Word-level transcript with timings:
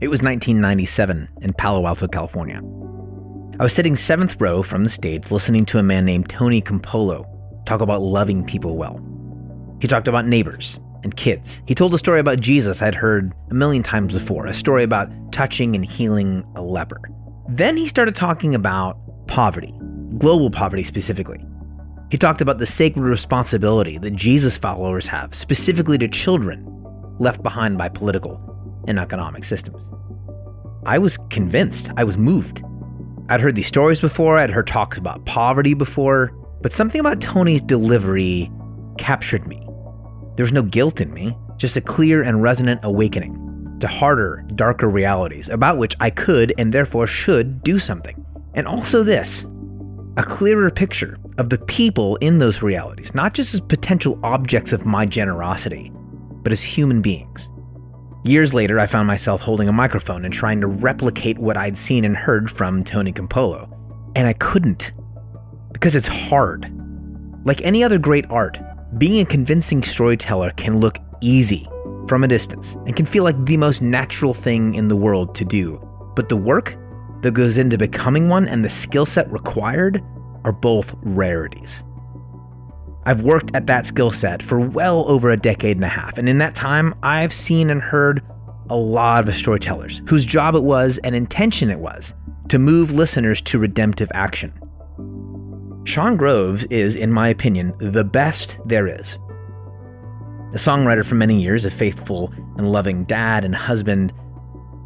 It 0.00 0.06
was 0.06 0.22
1997 0.22 1.28
in 1.42 1.52
Palo 1.54 1.84
Alto, 1.84 2.06
California. 2.06 2.62
I 3.58 3.64
was 3.64 3.72
sitting 3.72 3.96
seventh 3.96 4.40
row 4.40 4.62
from 4.62 4.84
the 4.84 4.90
stage 4.90 5.32
listening 5.32 5.64
to 5.64 5.78
a 5.78 5.82
man 5.82 6.04
named 6.04 6.28
Tony 6.28 6.62
Campolo 6.62 7.26
talk 7.66 7.80
about 7.80 8.00
loving 8.00 8.44
people 8.44 8.76
well. 8.76 9.00
He 9.80 9.88
talked 9.88 10.06
about 10.06 10.24
neighbors 10.24 10.78
and 11.02 11.16
kids. 11.16 11.60
He 11.66 11.74
told 11.74 11.92
a 11.94 11.98
story 11.98 12.20
about 12.20 12.38
Jesus 12.38 12.80
I'd 12.80 12.94
heard 12.94 13.32
a 13.50 13.54
million 13.54 13.82
times 13.82 14.14
before, 14.14 14.46
a 14.46 14.54
story 14.54 14.84
about 14.84 15.10
touching 15.32 15.74
and 15.74 15.84
healing 15.84 16.44
a 16.54 16.62
leper. 16.62 17.00
Then 17.48 17.76
he 17.76 17.88
started 17.88 18.14
talking 18.14 18.54
about 18.54 18.96
poverty, 19.26 19.74
global 20.18 20.48
poverty 20.48 20.84
specifically. 20.84 21.44
He 22.12 22.18
talked 22.18 22.40
about 22.40 22.58
the 22.58 22.66
sacred 22.66 23.02
responsibility 23.02 23.98
that 23.98 24.14
Jesus 24.14 24.56
followers 24.56 25.08
have, 25.08 25.34
specifically 25.34 25.98
to 25.98 26.06
children 26.06 26.64
left 27.18 27.42
behind 27.42 27.78
by 27.78 27.88
political 27.88 28.47
and 28.86 28.98
economic 28.98 29.44
systems. 29.44 29.90
I 30.86 30.98
was 30.98 31.18
convinced, 31.30 31.90
I 31.96 32.04
was 32.04 32.16
moved. 32.16 32.62
I'd 33.28 33.40
heard 33.40 33.56
these 33.56 33.66
stories 33.66 34.00
before, 34.00 34.38
I'd 34.38 34.50
heard 34.50 34.66
talks 34.66 34.96
about 34.96 35.26
poverty 35.26 35.74
before, 35.74 36.32
but 36.62 36.72
something 36.72 37.00
about 37.00 37.20
Tony's 37.20 37.60
delivery 37.60 38.50
captured 38.96 39.46
me. 39.46 39.66
There 40.36 40.44
was 40.44 40.52
no 40.52 40.62
guilt 40.62 41.00
in 41.00 41.12
me, 41.12 41.36
just 41.56 41.76
a 41.76 41.80
clear 41.80 42.22
and 42.22 42.42
resonant 42.42 42.80
awakening 42.84 43.76
to 43.80 43.86
harder, 43.86 44.44
darker 44.54 44.88
realities 44.88 45.48
about 45.48 45.78
which 45.78 45.96
I 46.00 46.10
could 46.10 46.54
and 46.58 46.72
therefore 46.72 47.06
should 47.06 47.62
do 47.62 47.78
something. 47.78 48.24
And 48.54 48.66
also 48.66 49.02
this 49.02 49.44
a 50.16 50.22
clearer 50.22 50.68
picture 50.68 51.16
of 51.38 51.48
the 51.48 51.58
people 51.58 52.16
in 52.16 52.38
those 52.38 52.60
realities, 52.60 53.14
not 53.14 53.34
just 53.34 53.54
as 53.54 53.60
potential 53.60 54.18
objects 54.24 54.72
of 54.72 54.84
my 54.84 55.06
generosity, 55.06 55.92
but 56.42 56.52
as 56.52 56.62
human 56.62 57.00
beings. 57.00 57.48
Years 58.28 58.52
later, 58.52 58.78
I 58.78 58.84
found 58.84 59.06
myself 59.06 59.40
holding 59.40 59.70
a 59.70 59.72
microphone 59.72 60.26
and 60.26 60.34
trying 60.34 60.60
to 60.60 60.66
replicate 60.66 61.38
what 61.38 61.56
I'd 61.56 61.78
seen 61.78 62.04
and 62.04 62.14
heard 62.14 62.50
from 62.50 62.84
Tony 62.84 63.10
Campolo, 63.10 63.72
and 64.14 64.28
I 64.28 64.34
couldn't. 64.34 64.92
Because 65.72 65.96
it's 65.96 66.08
hard. 66.08 66.70
Like 67.46 67.62
any 67.62 67.82
other 67.82 67.96
great 67.96 68.26
art, 68.28 68.58
being 68.98 69.20
a 69.20 69.24
convincing 69.24 69.82
storyteller 69.82 70.50
can 70.58 70.78
look 70.78 70.98
easy 71.22 71.66
from 72.06 72.22
a 72.22 72.28
distance 72.28 72.74
and 72.84 72.94
can 72.94 73.06
feel 73.06 73.24
like 73.24 73.46
the 73.46 73.56
most 73.56 73.80
natural 73.80 74.34
thing 74.34 74.74
in 74.74 74.88
the 74.88 74.96
world 74.96 75.34
to 75.36 75.46
do. 75.46 75.80
But 76.14 76.28
the 76.28 76.36
work 76.36 76.76
that 77.22 77.32
goes 77.32 77.56
into 77.56 77.78
becoming 77.78 78.28
one 78.28 78.46
and 78.46 78.62
the 78.62 78.68
skill 78.68 79.06
set 79.06 79.32
required 79.32 80.04
are 80.44 80.52
both 80.52 80.94
rarities. 81.00 81.82
I've 83.08 83.22
worked 83.22 83.56
at 83.56 83.66
that 83.68 83.86
skill 83.86 84.10
set 84.10 84.42
for 84.42 84.60
well 84.60 85.08
over 85.08 85.30
a 85.30 85.36
decade 85.38 85.78
and 85.78 85.84
a 85.84 85.88
half, 85.88 86.18
and 86.18 86.28
in 86.28 86.36
that 86.38 86.54
time, 86.54 86.94
I've 87.02 87.32
seen 87.32 87.70
and 87.70 87.80
heard 87.80 88.22
a 88.68 88.76
lot 88.76 89.26
of 89.26 89.34
storytellers 89.34 90.02
whose 90.06 90.26
job 90.26 90.54
it 90.54 90.62
was 90.62 90.98
and 90.98 91.14
intention 91.14 91.70
it 91.70 91.78
was 91.78 92.12
to 92.50 92.58
move 92.58 92.92
listeners 92.92 93.40
to 93.40 93.58
redemptive 93.58 94.10
action. 94.12 94.52
Shaun 95.84 96.18
Groves 96.18 96.66
is, 96.66 96.96
in 96.96 97.10
my 97.10 97.28
opinion, 97.28 97.72
the 97.78 98.04
best 98.04 98.58
there 98.66 98.86
is. 98.86 99.14
A 100.52 100.58
songwriter 100.58 101.02
for 101.02 101.14
many 101.14 101.40
years, 101.40 101.64
a 101.64 101.70
faithful 101.70 102.30
and 102.58 102.70
loving 102.70 103.04
dad 103.04 103.42
and 103.42 103.54
husband, 103.54 104.12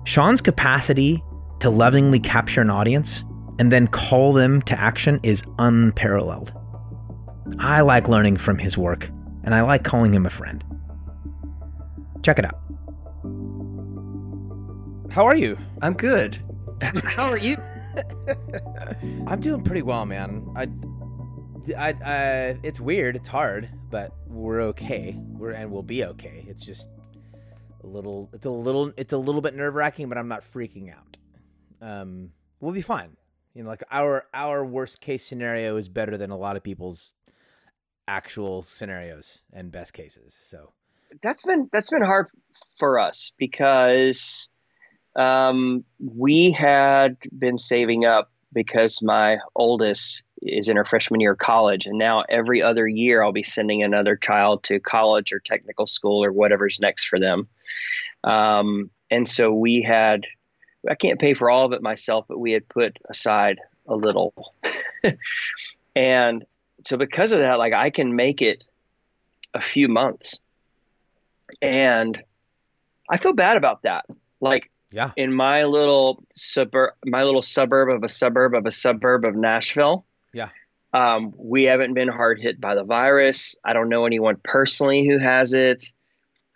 Shaun's 0.05 0.41
capacity 0.41 1.21
to 1.59 1.71
lovingly 1.71 2.21
capture 2.21 2.61
an 2.61 2.71
audience 2.71 3.25
and 3.59 3.73
then 3.73 3.89
call 3.89 4.33
them 4.33 4.63
to 4.63 4.79
action 4.79 5.19
is 5.25 5.43
unparalleled. 5.59 6.53
I 7.59 7.81
like 7.81 8.09
learning 8.09 8.37
from 8.37 8.59
his 8.59 8.79
work, 8.79 9.09
and 9.45 9.55
I 9.55 9.63
like 9.63 9.85
calling 9.85 10.13
him 10.13 10.27
a 10.27 10.31
friend. 10.31 10.65
Check 12.23 12.39
it 12.39 12.45
out. 12.45 12.59
How 15.11 15.25
are 15.25 15.37
you? 15.37 15.59
I'm 15.83 15.95
good. 15.95 16.41
How 17.05 17.25
are 17.25 17.39
you? 17.39 17.57
I'm 19.27 19.41
doing 19.41 19.63
pretty 19.63 19.83
well, 19.83 20.07
man. 20.07 20.47
I, 20.57 20.69
I, 21.77 21.95
I, 22.05 22.59
it's 22.63 22.81
weird. 22.81 23.17
It's 23.17 23.29
hard, 23.29 23.69
but 23.91 24.15
we're 24.27 24.63
okay. 24.63 25.17
We're 25.19 25.53
and 25.53 25.71
we'll 25.71 25.83
be 25.83 26.05
okay. 26.05 26.45
It's 26.49 26.65
just 26.65 26.89
a 27.85 27.87
little. 27.87 28.31
It's 28.33 28.47
a 28.47 28.51
little. 28.51 28.93
It's 28.97 29.13
a 29.13 29.19
little 29.19 29.41
bit 29.41 29.55
nerve 29.55 29.75
wracking, 29.75 30.09
but 30.09 30.17
I'm 30.17 30.29
not 30.29 30.43
freaking 30.43 30.93
out 30.93 31.13
um, 31.83 32.31
we'll 32.61 32.73
be 32.73 32.81
fine. 32.81 33.17
You 33.55 33.65
know, 33.65 33.69
like 33.69 33.83
our 33.91 34.25
our 34.33 34.65
worst 34.65 35.03
case 35.03 35.27
scenario 35.27 35.77
is 35.77 35.89
better 35.89 36.17
than 36.17 36.31
a 36.31 36.37
lot 36.37 36.57
of 36.57 36.63
people's 36.63 37.15
actual 38.09 38.63
scenarios 38.63 39.41
and 39.53 39.71
best 39.71 39.93
cases. 39.93 40.37
So 40.43 40.73
that's 41.23 41.45
been 41.45 41.69
that's 41.73 41.91
been 41.91 42.03
hard 42.03 42.29
for 42.79 42.99
us 42.99 43.33
because 43.39 44.49
um, 45.17 45.85
we 45.99 46.53
had 46.53 47.17
been 47.37 47.59
saving 47.59 48.05
up 48.05 48.31
because 48.53 49.03
my 49.03 49.39
oldest 49.55 50.23
is 50.41 50.69
in 50.69 50.77
her 50.77 50.85
freshman 50.85 51.21
year 51.21 51.33
of 51.33 51.39
college, 51.39 51.87
and 51.87 51.99
now 51.99 52.25
every 52.29 52.63
other 52.63 52.87
year 52.87 53.23
I'll 53.23 53.33
be 53.33 53.43
sending 53.43 53.83
another 53.83 54.17
child 54.17 54.65
to 54.65 54.81
college 54.81 55.33
or 55.33 55.39
technical 55.39 55.87
school 55.87 56.25
or 56.25 56.33
whatever's 56.33 56.81
next 56.81 57.05
for 57.05 57.19
them. 57.21 57.49
Um, 58.25 58.91
and 59.11 59.29
so 59.29 59.53
we 59.53 59.83
had 59.83 60.27
I 60.89 60.95
can't 60.95 61.21
pay 61.21 61.35
for 61.35 61.51
all 61.51 61.67
of 61.67 61.73
it 61.73 61.83
myself, 61.83 62.27
but 62.29 62.39
we 62.39 62.53
had 62.53 62.69
put 62.69 62.97
aside 63.09 63.61
a 63.87 63.95
little. 63.95 64.35
and 65.97 66.45
so 66.85 66.97
because 66.97 67.33
of 67.33 67.41
that, 67.41 67.59
like 67.59 67.73
I 67.73 67.91
can 67.91 68.17
make 68.17 68.43
it 68.43 68.65
a 69.55 69.61
few 69.61 69.89
months. 69.89 70.41
And 71.61 72.23
I 73.11 73.17
feel 73.19 73.33
bad 73.35 73.57
about 73.57 73.83
that. 73.83 74.07
Like 74.41 74.71
yeah. 74.91 75.11
in 75.17 75.33
my 75.33 75.65
little 75.65 76.25
suburb 76.33 76.95
my 77.05 77.23
little 77.25 77.43
suburb 77.43 77.91
of 77.91 78.03
a 78.03 78.09
suburb 78.09 78.55
of 78.55 78.67
a 78.67 78.71
suburb 78.71 79.25
of 79.25 79.35
Nashville. 79.35 80.05
Yeah. 80.33 80.49
Um, 80.95 81.33
we 81.37 81.65
haven't 81.65 81.95
been 81.95 82.09
hard 82.09 82.41
hit 82.41 82.61
by 82.61 82.75
the 82.75 82.85
virus. 82.85 83.57
I 83.65 83.73
don't 83.73 83.89
know 83.89 84.05
anyone 84.05 84.37
personally 84.43 85.07
who 85.07 85.19
has 85.19 85.55
it. 85.55 85.91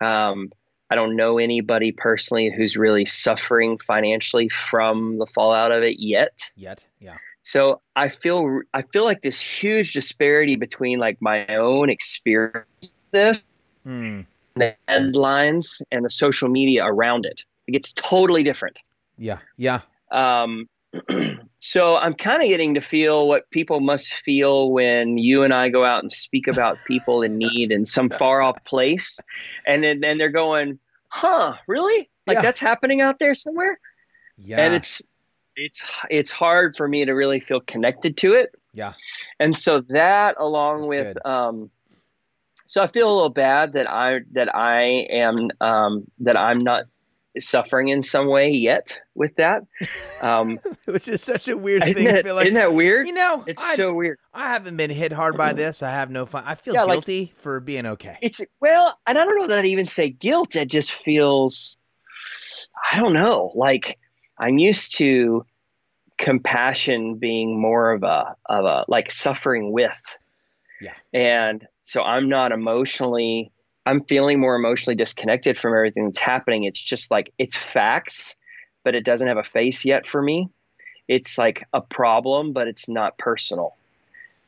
Um, 0.01 0.53
I 0.91 0.95
don't 0.95 1.17
know 1.17 1.39
anybody 1.39 1.91
personally 1.91 2.53
who's 2.55 2.77
really 2.77 3.07
suffering 3.07 3.79
financially 3.79 4.49
from 4.49 5.19
the 5.19 5.27
fallout 5.27 5.73
of 5.73 5.83
it 5.83 5.99
yet. 5.99 6.51
Yet, 6.55 6.87
yeah. 7.01 7.17
So 7.47 7.81
I 7.95 8.09
feel 8.09 8.62
I 8.75 8.83
feel 8.83 9.05
like 9.05 9.23
this 9.23 9.41
huge 9.41 9.93
disparity 9.93 10.57
between 10.57 10.99
like 10.99 11.17
my 11.21 11.47
own 11.47 11.91
experience 11.91 12.93
this 13.12 13.41
hmm. 13.84 14.23
the 14.57 14.75
headlines 14.89 15.81
and 15.93 16.05
the 16.05 16.11
social 16.11 16.49
media 16.49 16.84
around 16.84 17.25
it. 17.25 17.45
It 17.69 17.73
gets 17.73 17.93
totally 17.93 18.43
different. 18.43 18.81
Yeah, 19.17 19.39
yeah. 19.57 19.83
Um, 20.11 20.69
so 21.61 21.97
I'm 21.97 22.15
kind 22.15 22.43
of 22.43 22.49
getting 22.49 22.75
to 22.75 22.81
feel 22.81 23.29
what 23.29 23.49
people 23.51 23.78
must 23.78 24.13
feel 24.13 24.73
when 24.73 25.17
you 25.17 25.45
and 25.45 25.55
I 25.55 25.69
go 25.69 25.84
out 25.84 26.03
and 26.03 26.13
speak 26.13 26.49
about 26.49 26.77
people 26.84 27.23
in 27.23 27.39
need 27.39 27.71
in 27.71 27.87
some 27.87 28.11
far 28.19 28.43
off 28.43 28.65
place, 28.65 29.21
and 29.69 29.84
then 29.84 30.03
and 30.03 30.19
they're 30.19 30.31
going, 30.31 30.81
"Huh, 31.11 31.55
really? 31.69 32.11
Like 32.27 32.39
Yeah. 32.39 32.43
that's 32.43 32.59
happening 32.59 33.03
out 33.03 33.21
there 33.21 33.37
somewhere?" 33.37 33.78
Yeah. 34.37 34.59
And 34.59 34.75
it's 34.75 35.01
it's 35.56 35.83
it's 36.11 36.31
hard 36.31 36.77
for 36.77 36.87
me 36.87 37.05
to 37.05 37.12
really 37.12 37.41
feel 37.41 37.61
connected 37.61 38.17
to 38.19 38.34
it, 38.34 38.55
yeah. 38.72 38.93
and 39.41 39.56
so 39.56 39.81
that 39.89 40.37
along 40.39 40.83
That's 40.83 40.89
with 40.91 41.15
good. 41.15 41.27
um, 41.28 41.71
so 42.67 42.83
I 42.83 42.87
feel 42.89 43.06
a 43.06 43.15
little 43.15 43.31
bad 43.31 43.75
that 43.75 43.89
I 43.91 44.21
that 44.33 44.55
I 44.55 45.06
am 45.11 45.49
um, 45.61 46.05
that 46.21 46.37
I'm 46.37 46.61
not 46.61 46.84
suffering 47.39 47.89
in 47.89 48.03
some 48.03 48.28
way 48.28 48.49
yet 48.50 48.99
with 49.15 49.37
that. 49.37 49.62
Um, 50.22 50.59
Which 50.87 51.06
is 51.06 51.22
such 51.22 51.49
a 51.49 51.56
weird 51.56 51.83
isn't, 51.83 51.95
thing. 52.22 52.34
like, 52.34 52.47
isn't 52.47 52.55
that 52.55 52.72
weird? 52.72 53.06
you 53.06 53.12
know, 53.12 53.45
It's 53.47 53.62
I, 53.62 53.75
so 53.75 53.93
weird. 53.93 54.19
I 54.33 54.49
haven't 54.49 54.78
been 54.78 54.89
hit 54.91 55.12
hard 55.12 55.37
by 55.37 55.53
this. 55.53 55.83
I 55.83 55.91
have 55.91 56.11
no 56.11 56.25
fun. 56.25 56.45
I 56.47 56.55
feel 56.55 56.72
Yeah, 56.72 56.84
like- 56.84 56.95
guilty 57.05 57.34
for 57.37 57.61
being 57.61 57.84
okay. 57.87 58.16
It's 58.22 58.41
well, 58.60 58.98
and 59.07 59.19
I 59.19 59.25
don't 59.27 59.39
know 59.39 59.48
that 59.48 59.59
I'd 59.59 59.66
even 59.66 59.84
say 59.86 60.09
guilt. 60.09 60.57
It 60.57 60.71
just 60.71 60.92
feels, 60.92 61.77
I 62.91 62.98
don't 62.98 63.13
know. 63.13 63.53
Like 63.54 63.98
I'm 64.38 64.59
used 64.59 64.97
to 64.98 65.44
compassion 66.18 67.16
being 67.16 67.60
more 67.60 67.92
of 67.92 68.03
a 68.03 68.36
of 68.47 68.65
a 68.65 68.84
like 68.88 69.10
suffering 69.10 69.72
with. 69.72 70.16
Yeah. 70.80 70.94
And 71.12 71.66
so 71.84 72.03
I'm 72.03 72.28
not 72.28 72.53
emotionally. 72.53 73.53
I'm 73.84 74.03
feeling 74.04 74.41
more 74.41 74.56
emotionally 74.56 74.97
disconnected 74.97 75.59
from 75.59 75.74
everything 75.74 76.06
that's 76.06 76.18
happening. 76.18 76.65
It's 76.65 76.80
just 76.80 77.10
like 77.10 77.33
it's 77.38 77.56
facts, 77.56 78.36
but 78.83 78.94
it 78.94 79.04
doesn't 79.04 79.28
have 79.28 79.36
a 79.36 79.44
face 79.44 79.84
yet 79.84 80.06
for 80.06 80.21
me. 80.21 80.48
It's 81.09 81.38
like 81.38 81.66
a 81.72 81.80
problem, 81.80 82.53
but 82.53 82.66
it's 82.66 82.88
not 82.88 83.16
personal. 83.18 83.77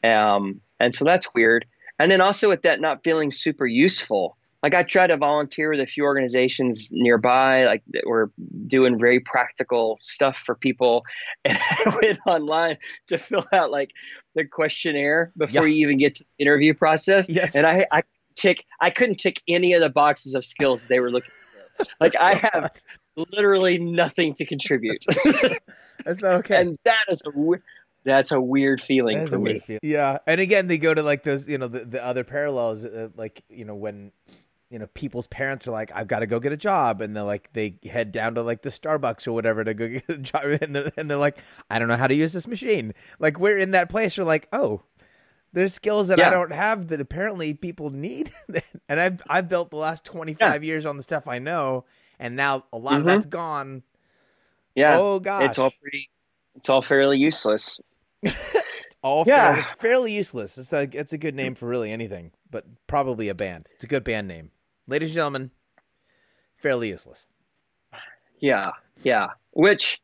Um, 0.02 0.60
and 0.80 0.94
so 0.94 1.04
that's 1.04 1.32
weird. 1.34 1.66
And 1.98 2.10
then 2.10 2.20
also 2.20 2.48
with 2.48 2.62
that 2.62 2.80
not 2.80 3.04
feeling 3.04 3.30
super 3.30 3.66
useful. 3.66 4.36
Like 4.62 4.74
I 4.74 4.82
try 4.82 5.06
to 5.06 5.16
volunteer 5.16 5.70
with 5.70 5.80
a 5.80 5.86
few 5.86 6.02
organizations 6.04 6.88
nearby, 6.90 7.64
like 7.66 7.82
that 7.92 8.02
were 8.06 8.32
doing 8.66 8.98
very 8.98 9.20
practical 9.20 9.98
stuff 10.02 10.42
for 10.44 10.54
people. 10.54 11.04
And 11.44 11.56
I 11.58 11.98
went 12.02 12.18
online 12.26 12.78
to 13.08 13.18
fill 13.18 13.44
out 13.52 13.70
like 13.70 13.90
the 14.34 14.44
questionnaire 14.44 15.32
before 15.36 15.66
Yeah. 15.68 15.74
you 15.74 15.82
even 15.86 15.98
get 15.98 16.16
to 16.16 16.24
the 16.24 16.44
interview 16.44 16.74
process. 16.74 17.30
Yes. 17.30 17.54
And 17.54 17.66
I, 17.66 17.86
I 17.92 18.02
tick, 18.34 18.64
I 18.80 18.90
couldn't 18.90 19.18
tick 19.18 19.40
any 19.46 19.74
of 19.74 19.80
the 19.80 19.88
boxes 19.90 20.34
of 20.34 20.44
skills 20.44 20.88
they 20.88 20.98
were 21.00 21.10
looking 21.10 21.30
for. 21.30 21.84
Like 22.00 22.14
I 22.18 22.34
have 22.52 22.70
literally 23.16 23.78
nothing 23.78 24.34
to 24.34 24.44
contribute. 24.44 25.04
That's 26.04 26.20
not 26.22 26.34
okay. 26.40 26.60
and 26.60 26.78
that 26.84 27.04
is 27.08 27.22
a 27.26 27.30
we- 27.38 27.58
that's 28.04 28.32
a 28.32 28.40
weird 28.40 28.80
feeling 28.80 29.26
for 29.26 29.36
me. 29.38 29.42
weird 29.52 29.62
feel. 29.64 29.78
Yeah, 29.82 30.18
and 30.26 30.40
again, 30.40 30.66
they 30.68 30.78
go 30.78 30.94
to 30.94 31.02
like 31.02 31.24
those, 31.24 31.46
you 31.46 31.58
know, 31.58 31.68
the, 31.68 31.84
the 31.84 32.02
other 32.02 32.24
parallels, 32.24 32.84
uh, 32.84 33.08
like 33.16 33.42
you 33.50 33.64
know 33.66 33.74
when, 33.74 34.12
you 34.70 34.78
know, 34.78 34.86
people's 34.88 35.26
parents 35.26 35.66
are 35.66 35.70
like, 35.70 35.90
"I've 35.94 36.08
got 36.08 36.20
to 36.20 36.26
go 36.26 36.40
get 36.40 36.52
a 36.52 36.56
job," 36.56 37.00
and 37.00 37.16
they're 37.16 37.22
like, 37.24 37.52
they 37.52 37.78
head 37.90 38.12
down 38.12 38.34
to 38.34 38.42
like 38.42 38.62
the 38.62 38.70
Starbucks 38.70 39.26
or 39.26 39.32
whatever 39.32 39.64
to 39.64 39.74
go 39.74 39.88
get 39.88 40.08
a 40.08 40.18
job, 40.18 40.42
and 40.62 40.76
they're, 40.76 40.92
and 40.96 41.10
they're 41.10 41.16
like, 41.18 41.38
"I 41.70 41.78
don't 41.78 41.88
know 41.88 41.96
how 41.96 42.06
to 42.06 42.14
use 42.14 42.32
this 42.32 42.46
machine." 42.46 42.92
Like 43.18 43.38
we're 43.38 43.58
in 43.58 43.70
that 43.72 43.88
place, 43.88 44.16
you're 44.16 44.26
like, 44.26 44.48
"Oh, 44.52 44.82
there's 45.52 45.72
skills 45.74 46.08
that 46.08 46.20
I 46.20 46.30
don't 46.30 46.52
have 46.52 46.88
that 46.88 47.00
apparently 47.00 47.54
people 47.54 47.90
need," 47.90 48.30
and 48.88 49.00
I've 49.00 49.22
I've 49.28 49.48
built 49.48 49.70
the 49.70 49.76
last 49.76 50.04
25 50.04 50.62
years 50.64 50.84
on 50.86 50.96
the 50.96 51.02
stuff 51.02 51.26
I 51.26 51.38
know, 51.38 51.84
and 52.18 52.36
now 52.36 52.64
a 52.72 52.78
lot 52.78 53.00
of 53.00 53.04
Mhm. 53.04 53.06
that's 53.06 53.26
gone. 53.26 53.82
Yeah, 54.74 54.98
Oh 55.00 55.18
gosh, 55.18 55.48
it's 55.50 55.58
all 55.58 55.72
pretty. 55.80 56.10
It's 56.56 56.68
all 56.68 56.82
fairly 56.82 57.18
useless. 57.18 57.80
It's 58.22 58.96
all 59.02 59.24
Yeah. 59.24 59.54
fairly, 59.54 59.62
fairly 59.78 60.12
useless. 60.14 60.58
It's 60.58 60.72
a 60.72 60.88
it's 60.92 61.12
a 61.12 61.18
good 61.18 61.34
name 61.34 61.54
for 61.54 61.66
really 61.68 61.90
anything, 61.92 62.32
but 62.50 62.64
probably 62.86 63.28
a 63.28 63.34
band. 63.34 63.68
It's 63.74 63.84
a 63.84 63.86
good 63.86 64.02
band 64.04 64.26
name, 64.28 64.50
ladies 64.88 65.10
and 65.10 65.14
gentlemen. 65.14 65.50
Fairly 66.56 66.88
useless. 66.88 67.26
Yeah, 68.40 68.72
yeah. 69.04 69.28
Which, 69.52 70.00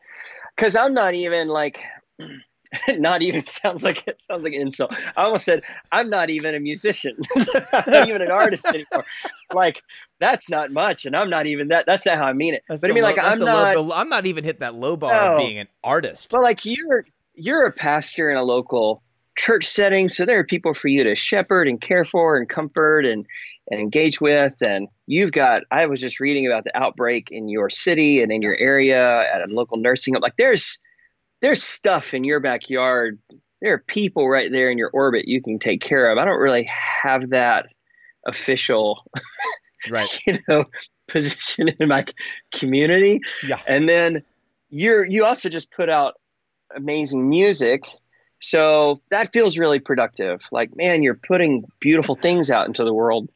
because 0.54 0.76
I'm 0.76 0.94
not 0.94 1.14
even 1.14 1.48
like, 1.48 1.82
not 2.88 3.22
even 3.22 3.44
sounds 3.46 3.82
like 3.82 4.06
it 4.06 4.20
sounds 4.20 4.42
like 4.44 4.52
an 4.52 4.60
insult. 4.60 4.94
I 5.16 5.24
almost 5.24 5.44
said 5.44 5.62
I'm 5.90 6.10
not 6.10 6.30
even 6.30 6.54
a 6.54 6.60
musician. 6.60 7.16
I'm 7.72 7.84
not 7.86 8.08
even 8.08 8.22
an 8.22 8.30
artist 8.30 8.66
anymore. 8.66 9.04
Like 9.52 9.82
that's 10.20 10.48
not 10.48 10.70
much, 10.70 11.06
and 11.06 11.16
I'm 11.16 11.30
not 11.30 11.46
even 11.46 11.68
that. 11.68 11.86
That's 11.86 12.06
not 12.06 12.16
how 12.16 12.24
I 12.24 12.32
mean 12.32 12.54
it. 12.54 12.62
That's 12.68 12.80
but 12.80 12.90
I 12.90 12.94
mean, 12.94 13.02
low- 13.02 13.08
like 13.10 13.18
I'm 13.18 13.38
not. 13.38 13.76
Low, 13.76 13.94
I'm 13.94 14.08
not 14.08 14.26
even 14.26 14.44
hit 14.44 14.60
that 14.60 14.74
low 14.74 14.96
bar 14.96 15.12
of 15.12 15.38
being 15.38 15.58
an 15.58 15.68
artist. 15.82 16.30
But 16.30 16.42
like 16.42 16.64
you're 16.64 17.04
you're 17.34 17.66
a 17.66 17.72
pastor 17.72 18.30
in 18.30 18.36
a 18.36 18.42
local 18.42 19.02
church 19.36 19.64
setting, 19.66 20.08
so 20.08 20.24
there 20.26 20.38
are 20.38 20.44
people 20.44 20.74
for 20.74 20.88
you 20.88 21.04
to 21.04 21.14
shepherd 21.14 21.68
and 21.68 21.80
care 21.80 22.04
for 22.04 22.36
and 22.36 22.48
comfort 22.48 23.04
and 23.04 23.26
and 23.70 23.80
engage 23.80 24.20
with. 24.20 24.54
And 24.62 24.88
you've 25.06 25.32
got 25.32 25.62
I 25.70 25.86
was 25.86 26.00
just 26.00 26.20
reading 26.20 26.46
about 26.46 26.64
the 26.64 26.76
outbreak 26.76 27.28
in 27.30 27.48
your 27.48 27.70
city 27.70 28.22
and 28.22 28.30
in 28.30 28.42
your 28.42 28.56
area 28.56 29.22
at 29.32 29.40
a 29.48 29.52
local 29.52 29.76
nursing 29.78 30.14
home. 30.14 30.22
Like 30.22 30.36
there's 30.36 30.80
there's 31.40 31.62
stuff 31.62 32.14
in 32.14 32.24
your 32.24 32.40
backyard. 32.40 33.18
There 33.60 33.72
are 33.74 33.78
people 33.78 34.28
right 34.28 34.50
there 34.52 34.70
in 34.70 34.78
your 34.78 34.90
orbit 34.90 35.26
you 35.26 35.42
can 35.42 35.58
take 35.58 35.80
care 35.80 36.10
of. 36.10 36.18
I 36.18 36.24
don't 36.24 36.40
really 36.40 36.68
have 37.02 37.30
that 37.30 37.66
official, 38.26 39.04
right. 39.90 40.08
you 40.26 40.38
know, 40.48 40.64
position 41.08 41.68
in 41.80 41.88
my 41.88 42.04
community 42.54 43.20
Yeah. 43.46 43.60
and 43.68 43.86
then 43.88 44.22
you're 44.70 45.04
you 45.04 45.26
also 45.26 45.48
just 45.50 45.70
put 45.70 45.90
out 45.90 46.14
amazing 46.74 47.28
music 47.28 47.82
so 48.40 49.00
that 49.10 49.32
feels 49.32 49.56
really 49.58 49.78
productive 49.78 50.40
like 50.52 50.74
man 50.76 51.02
you're 51.02 51.14
putting 51.14 51.64
beautiful 51.80 52.14
things 52.16 52.50
out 52.50 52.66
into 52.66 52.84
the 52.84 52.92
world 52.92 53.28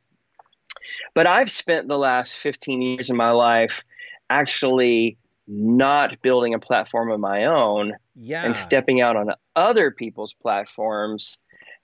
but 1.14 1.26
i've 1.26 1.50
spent 1.50 1.88
the 1.88 1.98
last 1.98 2.36
15 2.36 2.82
years 2.82 3.10
of 3.10 3.16
my 3.16 3.30
life 3.30 3.84
actually 4.30 5.16
not 5.46 6.20
building 6.20 6.52
a 6.54 6.58
platform 6.58 7.10
of 7.10 7.18
my 7.20 7.46
own 7.46 7.94
Yeah. 8.14 8.44
and 8.44 8.54
stepping 8.56 9.00
out 9.00 9.16
on 9.16 9.30
other 9.56 9.90
people's 9.90 10.34
platforms 10.34 11.38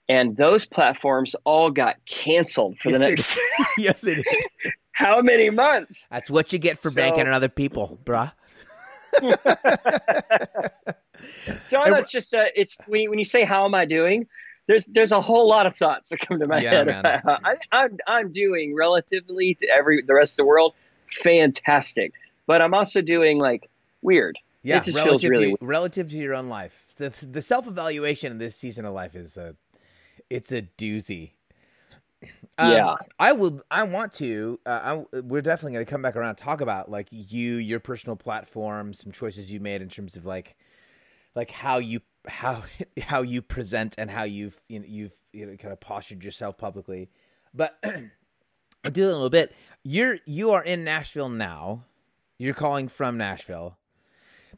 and 0.06 0.36
those 0.36 0.66
platforms 0.66 1.34
all 1.44 1.70
got 1.70 1.96
canceled 2.04 2.78
for 2.78 2.90
the 2.90 2.98
Yes, 2.98 3.08
next 3.08 3.40
yes, 3.78 4.04
it 4.06 4.18
is. 4.18 4.72
how 4.92 5.22
many 5.22 5.48
months 5.48 6.06
That's 6.10 6.28
what 6.30 6.52
you 6.52 6.58
get 6.58 6.76
for 6.78 6.90
So- 6.90 6.96
banking 6.96 7.26
on 7.26 7.32
other 7.32 7.48
people, 7.48 7.98
bruh. 8.04 8.32
John, 11.70 11.90
that's 11.90 12.10
just 12.10 12.34
uh, 12.34 12.44
it's 12.54 12.78
when 12.86 13.02
you, 13.02 13.10
when 13.10 13.18
you 13.18 13.24
say 13.24 13.44
how 13.44 13.64
am 13.64 13.74
I 13.74 13.84
doing, 13.84 14.26
there's 14.66 14.86
there's 14.86 15.12
a 15.12 15.20
whole 15.20 15.48
lot 15.48 15.66
of 15.66 15.76
thoughts 15.76 16.10
that 16.10 16.20
come 16.20 16.38
to 16.38 16.46
my 16.46 16.60
Yeah, 16.60 16.82
head. 16.82 16.88
about 16.88 17.40
I, 17.44 17.54
I'm 17.72 17.98
I'm 18.06 18.32
doing 18.32 18.74
relatively 18.74 19.54
to 19.60 19.68
every 19.76 20.02
the 20.02 20.14
rest 20.14 20.34
of 20.34 20.44
the 20.44 20.46
world, 20.46 20.74
fantastic, 21.22 22.12
but 22.46 22.62
I'm 22.62 22.74
also 22.74 23.00
doing 23.00 23.38
like 23.38 23.68
weird. 24.02 24.38
Yeah, 24.62 24.78
it 24.78 24.84
just 24.84 24.96
relative, 24.96 25.20
feels 25.20 25.40
really 25.40 25.52
to, 25.52 25.58
relative 25.60 26.10
to 26.10 26.16
your 26.16 26.34
own 26.34 26.48
life. 26.48 26.94
The, 26.96 27.10
the 27.30 27.42
self 27.42 27.66
evaluation 27.66 28.32
in 28.32 28.38
this 28.38 28.56
season 28.56 28.86
of 28.86 28.94
life 28.94 29.14
is 29.14 29.36
a, 29.36 29.56
it's 30.30 30.52
a 30.52 30.62
doozy. 30.62 31.32
Um, 32.56 32.70
Yeah. 32.70 32.94
I 33.18 33.32
will. 33.32 33.60
I 33.70 33.82
want 33.82 34.12
to. 34.14 34.58
Uh, 34.64 35.04
I, 35.12 35.20
we're 35.20 35.42
definitely 35.42 35.72
going 35.72 35.84
to 35.84 35.90
come 35.90 36.02
back 36.02 36.16
around 36.16 36.30
and 36.30 36.38
talk 36.38 36.60
about 36.62 36.90
like 36.90 37.08
you, 37.10 37.56
your 37.56 37.80
personal 37.80 38.16
platform, 38.16 38.94
some 38.94 39.12
choices 39.12 39.52
you 39.52 39.60
made 39.60 39.82
in 39.82 39.88
terms 39.88 40.16
of 40.16 40.24
like, 40.24 40.56
like 41.34 41.50
how 41.50 41.78
you 41.78 42.00
how 42.26 42.62
how 43.02 43.22
you 43.22 43.42
present 43.42 43.94
and 43.98 44.10
how 44.10 44.24
you've 44.24 44.60
you 44.68 44.80
know, 44.80 44.86
you've 44.88 45.20
you 45.32 45.46
know, 45.46 45.56
kind 45.56 45.72
of 45.72 45.80
postured 45.80 46.24
yourself 46.24 46.58
publicly. 46.58 47.10
But 47.52 47.78
I'll 48.84 48.90
do 48.90 49.04
it 49.04 49.10
a 49.10 49.12
little 49.12 49.30
bit. 49.30 49.54
You're 49.82 50.18
you 50.26 50.52
are 50.52 50.62
in 50.62 50.84
Nashville 50.84 51.28
now. 51.28 51.84
You're 52.38 52.54
calling 52.54 52.88
from 52.88 53.16
Nashville, 53.16 53.78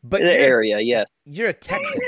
but 0.02 0.20
the 0.20 0.32
area, 0.32 0.80
yes. 0.80 1.22
you're 1.26 1.48
a 1.48 1.52
Texan. 1.52 2.00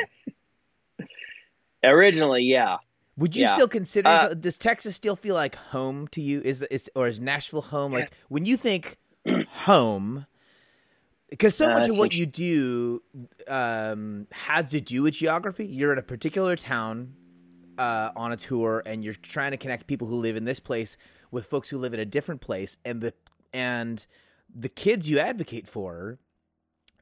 Originally, 1.84 2.42
yeah. 2.42 2.78
Would 3.18 3.36
you 3.36 3.42
Yeah. 3.42 3.54
still 3.54 3.68
consider? 3.68 4.08
Uh, 4.08 4.34
does 4.34 4.56
Texas 4.56 4.94
still 4.96 5.16
feel 5.16 5.34
like 5.34 5.56
home 5.56 6.08
to 6.08 6.20
you? 6.20 6.40
Is 6.40 6.60
the, 6.60 6.72
is 6.72 6.90
or 6.94 7.08
is 7.08 7.20
Nashville 7.20 7.60
home? 7.62 7.92
Like 7.92 8.12
when 8.28 8.46
you 8.46 8.56
think 8.56 8.96
home, 9.48 10.26
because 11.30 11.54
so 11.54 11.66
Uh, 11.66 11.78
much 11.78 11.88
of 11.88 11.98
what 11.98 12.14
you 12.14 12.26
do 12.26 13.02
um, 13.46 14.26
has 14.32 14.70
to 14.70 14.80
do 14.80 15.02
with 15.02 15.14
geography. 15.14 15.66
You're 15.66 15.92
in 15.92 15.98
a 15.98 16.02
particular 16.02 16.56
town 16.56 17.14
uh, 17.78 18.10
on 18.16 18.32
a 18.32 18.36
tour, 18.36 18.82
and 18.86 19.04
you're 19.04 19.14
trying 19.14 19.52
to 19.52 19.56
connect 19.56 19.86
people 19.86 20.08
who 20.08 20.16
live 20.16 20.36
in 20.36 20.44
this 20.44 20.60
place 20.60 20.96
with 21.30 21.46
folks 21.46 21.68
who 21.68 21.78
live 21.78 21.94
in 21.94 22.00
a 22.00 22.04
different 22.04 22.40
place, 22.40 22.76
and 22.84 23.00
the 23.00 23.14
and 23.52 24.06
the 24.54 24.68
kids 24.68 25.08
you 25.10 25.18
advocate 25.18 25.68
for, 25.68 26.18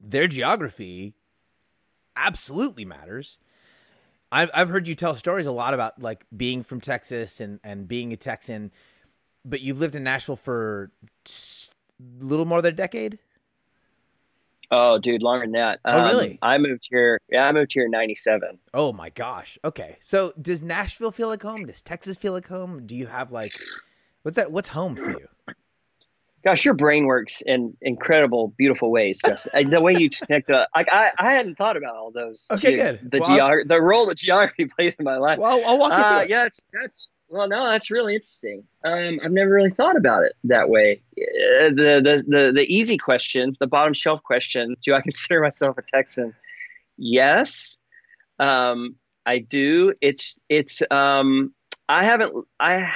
their 0.00 0.26
geography 0.26 1.14
absolutely 2.16 2.84
matters. 2.84 3.38
I've 4.32 4.50
I've 4.52 4.68
heard 4.68 4.88
you 4.88 4.94
tell 4.94 5.14
stories 5.14 5.46
a 5.46 5.52
lot 5.52 5.72
about 5.72 6.02
like 6.02 6.26
being 6.36 6.62
from 6.62 6.80
Texas 6.80 7.40
and 7.40 7.60
and 7.62 7.86
being 7.86 8.12
a 8.12 8.16
Texan, 8.16 8.72
but 9.44 9.60
you've 9.60 9.78
lived 9.78 9.94
in 9.94 10.02
Nashville 10.02 10.36
for 10.36 10.90
a 11.24 12.24
little 12.24 12.44
more 12.44 12.60
than 12.60 12.72
a 12.72 12.76
decade. 12.76 13.18
Oh, 14.70 14.98
dude, 14.98 15.22
longer 15.22 15.44
than 15.46 15.52
that. 15.52 15.80
Oh, 15.84 15.98
Um, 16.00 16.04
really? 16.06 16.38
I 16.42 16.58
moved 16.58 16.88
here. 16.90 17.20
Yeah, 17.28 17.44
I 17.46 17.52
moved 17.52 17.72
here 17.72 17.84
in 17.84 17.90
'97. 17.90 18.58
Oh 18.74 18.92
my 18.92 19.10
gosh. 19.10 19.58
Okay. 19.64 19.96
So 20.00 20.32
does 20.40 20.62
Nashville 20.62 21.12
feel 21.12 21.28
like 21.28 21.42
home? 21.42 21.66
Does 21.66 21.82
Texas 21.82 22.16
feel 22.16 22.32
like 22.32 22.48
home? 22.48 22.86
Do 22.86 22.94
you 22.96 23.06
have 23.06 23.30
like 23.32 23.52
what's 24.22 24.36
that 24.36 24.50
what's 24.50 24.68
home 24.68 24.96
for 24.96 25.10
you? 25.10 25.28
Gosh, 26.44 26.64
your 26.64 26.74
brain 26.74 27.06
works 27.06 27.42
in 27.44 27.76
incredible, 27.82 28.54
beautiful 28.56 28.90
ways. 28.92 29.20
And 29.54 29.70
the 29.70 29.80
way 29.80 29.94
you 29.94 30.08
connect, 30.08 30.48
uh, 30.48 30.66
like 30.76 30.88
I, 30.92 31.10
I 31.18 31.32
hadn't 31.32 31.56
thought 31.56 31.76
about 31.76 31.96
all 31.96 32.12
those. 32.12 32.46
Okay, 32.52 32.76
good. 32.76 33.00
The 33.10 33.18
Well, 33.18 33.28
geog- 33.36 33.66
the 33.68 33.80
role 33.80 34.06
that 34.06 34.18
geography 34.18 34.66
plays 34.76 34.94
in 34.96 35.04
my 35.04 35.16
life. 35.16 35.38
Well, 35.40 35.60
I'll 35.66 35.78
walk 35.78 35.92
you 35.92 35.98
through 35.98 36.04
Uh, 36.04 36.26
yeah, 36.28 36.42
that's 36.44 36.66
that's 36.72 37.10
well, 37.28 37.48
no, 37.48 37.68
that's 37.68 37.90
really 37.90 38.14
interesting. 38.14 38.64
Um, 38.84 39.18
I've 39.24 39.32
never 39.32 39.50
really 39.50 39.70
thought 39.70 39.96
about 39.96 40.22
it 40.22 40.32
that 40.44 40.68
way. 40.68 41.02
Uh, 41.18 41.68
the, 41.70 42.00
the 42.02 42.24
the 42.26 42.52
the 42.54 42.66
easy 42.68 42.96
question, 42.98 43.56
the 43.60 43.66
bottom 43.66 43.94
shelf 43.94 44.22
question: 44.22 44.76
Do 44.84 44.94
I 44.94 45.00
consider 45.02 45.40
myself 45.40 45.76
a 45.78 45.82
Texan? 45.82 46.34
Yes, 46.96 47.78
um, 48.38 48.96
I 49.24 49.38
do. 49.38 49.94
It's 50.00 50.38
it's. 50.48 50.82
Um, 50.90 51.52
I 51.88 52.04
haven't. 52.04 52.32
I 52.60 52.92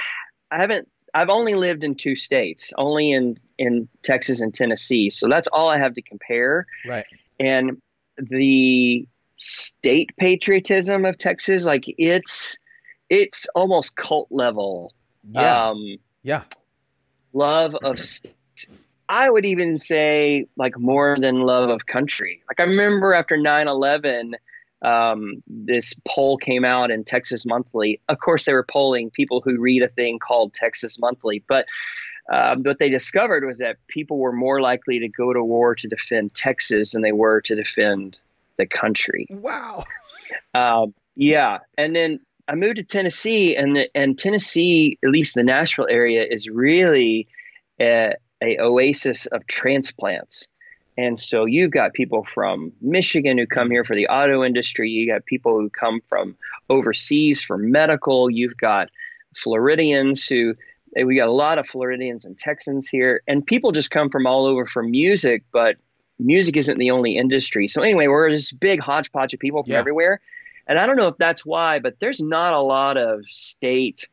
I 0.49 0.57
haven't. 0.57 0.87
I've 1.13 1.29
only 1.29 1.55
lived 1.55 1.83
in 1.83 1.95
two 1.95 2.15
states, 2.15 2.73
only 2.77 3.11
in 3.11 3.37
in 3.57 3.87
Texas 4.01 4.41
and 4.41 4.53
Tennessee. 4.53 5.09
So 5.09 5.27
that's 5.27 5.47
all 5.51 5.69
I 5.69 5.77
have 5.77 5.93
to 5.95 6.01
compare 6.01 6.65
Right. 6.85 7.05
and 7.39 7.81
the 8.17 9.05
state 9.37 10.11
patriotism 10.17 11.05
of 11.05 11.17
Texas, 11.17 11.65
like 11.65 11.83
it's 11.87 12.57
it's 13.11 13.45
almost 13.55 13.97
cult 13.97 14.29
level. 14.31 14.93
Yeah. 15.29 15.67
Um, 15.67 15.97
yeah. 16.23 16.43
love 17.33 17.75
of. 17.75 17.99
I 19.09 19.29
would 19.29 19.45
even 19.45 19.77
say 19.77 20.47
like 20.55 20.79
more 20.79 21.17
than 21.19 21.41
love 21.41 21.69
of 21.69 21.85
country. 21.85 22.41
Like 22.47 22.61
I 22.61 22.63
remember 22.63 23.13
after 23.13 23.37
9/11 23.37 24.35
um, 24.81 25.43
this 25.45 25.93
poll 26.07 26.37
came 26.37 26.63
out 26.65 26.89
in 26.89 27.03
Texas 27.03 27.45
Monthly. 27.45 27.99
Of 28.07 28.19
course, 28.19 28.45
they 28.45 28.53
were 28.53 28.63
polling 28.63 29.11
people 29.11 29.41
who 29.41 29.59
read 29.59 29.83
a 29.83 29.89
thing 29.89 30.17
called 30.17 30.53
Texas 30.53 30.97
Monthly, 30.97 31.43
but 31.47 31.65
um, 32.31 32.63
what 32.63 32.79
they 32.79 32.89
discovered 32.89 33.43
was 33.43 33.57
that 33.57 33.75
people 33.87 34.17
were 34.17 34.31
more 34.31 34.61
likely 34.61 34.99
to 34.99 35.09
go 35.09 35.33
to 35.33 35.43
war 35.43 35.75
to 35.75 35.87
defend 35.87 36.33
Texas 36.33 36.93
than 36.93 37.01
they 37.01 37.11
were 37.11 37.41
to 37.41 37.55
defend 37.55 38.17
the 38.57 38.65
country. 38.65 39.27
Wow. 39.29 39.83
Um, 40.53 40.93
yeah, 41.15 41.59
and 41.77 41.95
then 41.95 42.21
I 42.51 42.55
moved 42.55 42.75
to 42.75 42.83
Tennessee, 42.83 43.55
and 43.55 43.77
the, 43.77 43.89
and 43.95 44.17
Tennessee, 44.17 44.99
at 45.05 45.09
least 45.09 45.35
the 45.35 45.43
Nashville 45.43 45.87
area, 45.89 46.25
is 46.29 46.49
really 46.49 47.29
a, 47.79 48.15
a 48.43 48.59
oasis 48.59 49.25
of 49.27 49.47
transplants. 49.47 50.49
And 50.97 51.17
so 51.17 51.45
you've 51.45 51.71
got 51.71 51.93
people 51.93 52.25
from 52.25 52.73
Michigan 52.81 53.37
who 53.37 53.47
come 53.47 53.71
here 53.71 53.85
for 53.85 53.95
the 53.95 54.07
auto 54.07 54.43
industry. 54.43 54.89
You 54.89 55.09
got 55.09 55.25
people 55.25 55.57
who 55.57 55.69
come 55.69 56.01
from 56.09 56.35
overseas 56.69 57.41
for 57.41 57.57
medical. 57.57 58.29
You've 58.29 58.57
got 58.57 58.89
Floridians 59.33 60.27
who 60.27 60.53
eh, 60.97 61.03
we 61.03 61.15
got 61.15 61.29
a 61.29 61.31
lot 61.31 61.57
of 61.57 61.65
Floridians 61.65 62.25
and 62.25 62.37
Texans 62.37 62.89
here, 62.89 63.21
and 63.29 63.45
people 63.45 63.71
just 63.71 63.91
come 63.91 64.09
from 64.09 64.27
all 64.27 64.45
over 64.45 64.65
for 64.65 64.83
music. 64.83 65.43
But 65.53 65.77
music 66.19 66.57
isn't 66.57 66.77
the 66.77 66.91
only 66.91 67.15
industry. 67.15 67.69
So 67.69 67.81
anyway, 67.81 68.07
we're 68.07 68.29
this 68.29 68.51
big 68.51 68.81
hodgepodge 68.81 69.33
of 69.33 69.39
people 69.39 69.63
from 69.63 69.71
yeah. 69.71 69.79
everywhere, 69.79 70.19
and 70.67 70.79
I 70.79 70.85
don't 70.85 70.97
know 70.97 71.07
if 71.07 71.17
that's 71.17 71.45
why, 71.45 71.79
but 71.79 71.99
there's 71.99 72.21
not 72.21 72.53
a 72.53 72.61
lot 72.61 72.97
of 72.97 73.23
state 73.27 74.07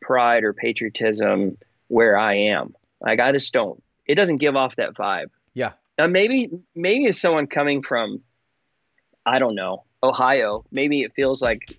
pride 0.00 0.44
or 0.44 0.52
patriotism 0.52 1.56
where 1.88 2.18
I 2.18 2.34
am. 2.34 2.74
Like 3.00 3.20
I 3.20 3.32
just 3.32 3.52
don't. 3.52 3.82
It 4.06 4.16
doesn't 4.16 4.38
give 4.38 4.56
off 4.56 4.76
that 4.76 4.94
vibe. 4.94 5.30
Yeah. 5.54 5.72
Now 5.98 6.06
maybe 6.06 6.50
maybe 6.74 7.06
as 7.06 7.20
someone 7.20 7.46
coming 7.46 7.82
from, 7.82 8.22
I 9.24 9.38
don't 9.38 9.54
know, 9.54 9.84
Ohio, 10.02 10.64
maybe 10.70 11.02
it 11.02 11.12
feels 11.14 11.40
like 11.40 11.78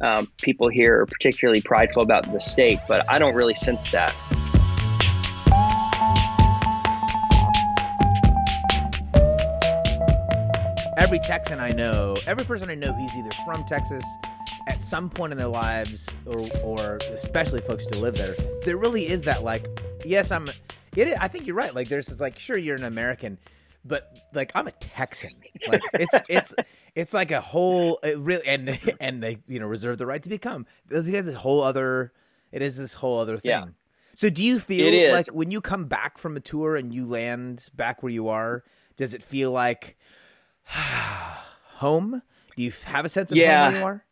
um, 0.00 0.30
people 0.38 0.68
here 0.68 1.00
are 1.00 1.06
particularly 1.06 1.60
prideful 1.60 2.02
about 2.02 2.30
the 2.32 2.40
state, 2.40 2.78
but 2.88 3.08
I 3.10 3.18
don't 3.18 3.34
really 3.34 3.54
sense 3.54 3.90
that. 3.90 4.14
Every 11.10 11.18
Texan 11.18 11.58
I 11.58 11.72
know, 11.72 12.16
every 12.24 12.44
person 12.44 12.70
I 12.70 12.76
know 12.76 12.92
who's 12.92 13.12
either 13.16 13.32
from 13.44 13.64
Texas 13.64 14.04
at 14.68 14.80
some 14.80 15.10
point 15.10 15.32
in 15.32 15.38
their 15.38 15.48
lives, 15.48 16.08
or, 16.24 16.48
or 16.62 16.98
especially 17.08 17.60
folks 17.62 17.88
who 17.88 17.98
live 17.98 18.14
there, 18.14 18.36
there 18.64 18.76
really 18.76 19.08
is 19.08 19.24
that 19.24 19.42
like, 19.42 19.66
yes, 20.04 20.30
I'm. 20.30 20.52
It, 20.94 21.16
I 21.20 21.26
think 21.26 21.48
you're 21.48 21.56
right. 21.56 21.74
Like, 21.74 21.88
there's 21.88 22.06
this 22.06 22.20
like, 22.20 22.38
sure, 22.38 22.56
you're 22.56 22.76
an 22.76 22.84
American, 22.84 23.38
but 23.84 24.16
like 24.34 24.52
I'm 24.54 24.68
a 24.68 24.70
Texan. 24.70 25.32
Like 25.66 25.82
it's 25.94 26.14
it's 26.28 26.54
it's 26.94 27.12
like 27.12 27.32
a 27.32 27.40
whole 27.40 27.98
it 28.04 28.16
really 28.16 28.46
and 28.46 28.78
and 29.00 29.20
they 29.20 29.38
you 29.48 29.58
know 29.58 29.66
reserve 29.66 29.98
the 29.98 30.06
right 30.06 30.22
to 30.22 30.28
become. 30.28 30.64
It's 30.90 31.10
this 31.10 31.34
whole 31.34 31.60
other. 31.60 32.12
It 32.52 32.62
is 32.62 32.76
this 32.76 32.94
whole 32.94 33.18
other 33.18 33.36
thing. 33.36 33.50
Yeah. 33.50 33.64
So 34.14 34.30
do 34.30 34.44
you 34.44 34.60
feel 34.60 35.10
like 35.10 35.26
when 35.34 35.50
you 35.50 35.60
come 35.60 35.86
back 35.86 36.18
from 36.18 36.36
a 36.36 36.40
tour 36.40 36.76
and 36.76 36.94
you 36.94 37.04
land 37.04 37.68
back 37.74 38.00
where 38.00 38.12
you 38.12 38.28
are, 38.28 38.62
does 38.94 39.12
it 39.12 39.24
feel 39.24 39.50
like 39.50 39.96
home? 41.76 42.22
Do 42.56 42.62
you 42.62 42.72
have 42.84 43.04
a 43.04 43.08
sense 43.08 43.30
of 43.30 43.36
yeah. 43.36 43.64
home 43.64 43.74
anymore? 43.74 44.04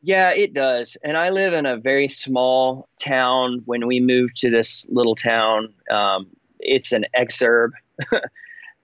Yeah, 0.00 0.30
it 0.30 0.54
does. 0.54 0.96
And 1.02 1.16
I 1.16 1.30
live 1.30 1.52
in 1.52 1.66
a 1.66 1.76
very 1.76 2.08
small 2.08 2.88
town. 3.02 3.62
When 3.64 3.86
we 3.86 4.00
moved 4.00 4.36
to 4.38 4.50
this 4.50 4.86
little 4.88 5.16
town, 5.16 5.74
um, 5.90 6.28
it's 6.60 6.92
an 6.92 7.06
exurb. 7.16 7.70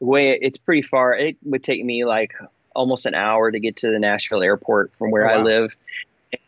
way 0.00 0.38
it's 0.40 0.58
pretty 0.58 0.82
far. 0.82 1.14
It 1.14 1.36
would 1.44 1.62
take 1.62 1.84
me 1.84 2.04
like 2.04 2.32
almost 2.74 3.06
an 3.06 3.14
hour 3.14 3.50
to 3.50 3.60
get 3.60 3.76
to 3.76 3.90
the 3.90 3.98
Nashville 3.98 4.42
airport 4.42 4.92
from 4.98 5.10
where 5.10 5.30
oh, 5.30 5.34
wow. 5.34 5.40
I 5.40 5.42
live, 5.42 5.76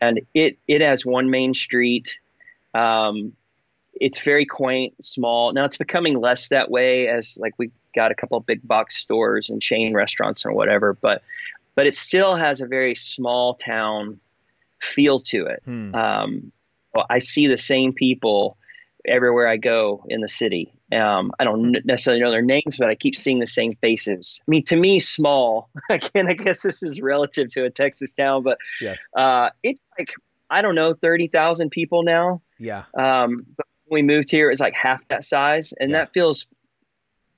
and 0.01 0.21
it 0.33 0.57
it 0.67 0.81
has 0.81 1.05
one 1.05 1.29
main 1.29 1.53
street. 1.53 2.15
Um, 2.73 3.33
it's 3.93 4.21
very 4.21 4.45
quaint, 4.45 4.93
small. 5.03 5.53
Now 5.53 5.65
it's 5.65 5.77
becoming 5.77 6.19
less 6.19 6.49
that 6.49 6.69
way 6.69 7.07
as 7.07 7.37
like 7.41 7.53
we 7.57 7.71
got 7.97 8.11
a 8.11 8.15
couple 8.15 8.39
big 8.39 8.65
box 8.65 8.95
stores 8.95 9.49
and 9.49 9.61
chain 9.61 9.93
restaurants 9.93 10.45
and 10.45 10.55
whatever, 10.55 10.93
but 10.93 11.23
but 11.75 11.85
it 11.87 11.95
still 11.95 12.35
has 12.35 12.61
a 12.61 12.67
very 12.67 12.95
small 12.95 13.55
town 13.55 14.19
feel 14.81 15.19
to 15.19 15.47
it. 15.47 15.61
Hmm. 15.65 15.93
Um, 15.93 16.51
well, 16.93 17.05
I 17.09 17.19
see 17.19 17.47
the 17.47 17.57
same 17.57 17.93
people 17.93 18.57
everywhere 19.07 19.47
I 19.47 19.57
go 19.57 20.03
in 20.09 20.21
the 20.21 20.27
city. 20.27 20.73
Um, 20.91 21.31
I 21.39 21.43
don't 21.43 21.75
necessarily 21.85 22.21
know 22.21 22.31
their 22.31 22.41
names, 22.41 22.77
but 22.77 22.89
I 22.89 22.95
keep 22.95 23.15
seeing 23.15 23.39
the 23.39 23.47
same 23.47 23.73
faces. 23.73 24.41
I 24.47 24.51
mean, 24.51 24.63
to 24.65 24.77
me, 24.77 24.99
small. 24.99 25.69
Again, 25.89 26.27
I 26.27 26.33
guess 26.33 26.61
this 26.61 26.81
is 26.83 27.01
relative 27.01 27.49
to 27.51 27.65
a 27.65 27.69
Texas 27.69 28.13
town, 28.13 28.43
but 28.43 28.57
yes. 28.79 28.97
uh, 29.15 29.49
it's 29.63 29.85
like 29.97 30.13
I 30.49 30.61
don't 30.61 30.75
know, 30.75 30.93
thirty 30.93 31.27
thousand 31.27 31.71
people 31.71 32.03
now. 32.03 32.41
Yeah. 32.59 32.83
Um, 32.97 33.45
but 33.57 33.65
when 33.85 34.05
we 34.05 34.15
moved 34.15 34.29
here, 34.29 34.49
it's 34.49 34.61
like 34.61 34.73
half 34.73 35.05
that 35.09 35.25
size, 35.25 35.73
and 35.79 35.91
yeah. 35.91 35.97
that 35.97 36.13
feels 36.13 36.45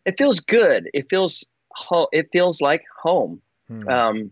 it 0.10 0.18
feels 0.18 0.39
good. 0.39 0.89
It 0.94 1.08
feels 1.10 1.46
ho- 1.72 2.10
it 2.12 2.30
feels 2.32 2.62
like 2.62 2.84
home. 3.01 3.42
Hmm. 3.68 3.88
Um, 3.88 4.32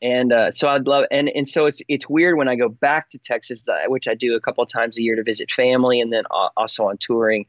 and 0.00 0.32
uh, 0.32 0.52
so 0.52 0.68
I'd 0.68 0.86
love 0.86 1.06
and 1.10 1.28
and 1.28 1.48
so 1.48 1.66
it's 1.66 1.80
it's 1.88 2.08
weird 2.08 2.36
when 2.36 2.48
I 2.48 2.54
go 2.54 2.68
back 2.68 3.08
to 3.10 3.18
Texas, 3.18 3.68
uh, 3.68 3.88
which 3.88 4.06
I 4.06 4.14
do 4.14 4.36
a 4.36 4.40
couple 4.40 4.62
of 4.62 4.70
times 4.70 4.96
a 4.96 5.02
year 5.02 5.16
to 5.16 5.22
visit 5.22 5.50
family, 5.50 6.00
and 6.00 6.12
then 6.12 6.24
also 6.56 6.86
on 6.86 6.98
touring. 6.98 7.46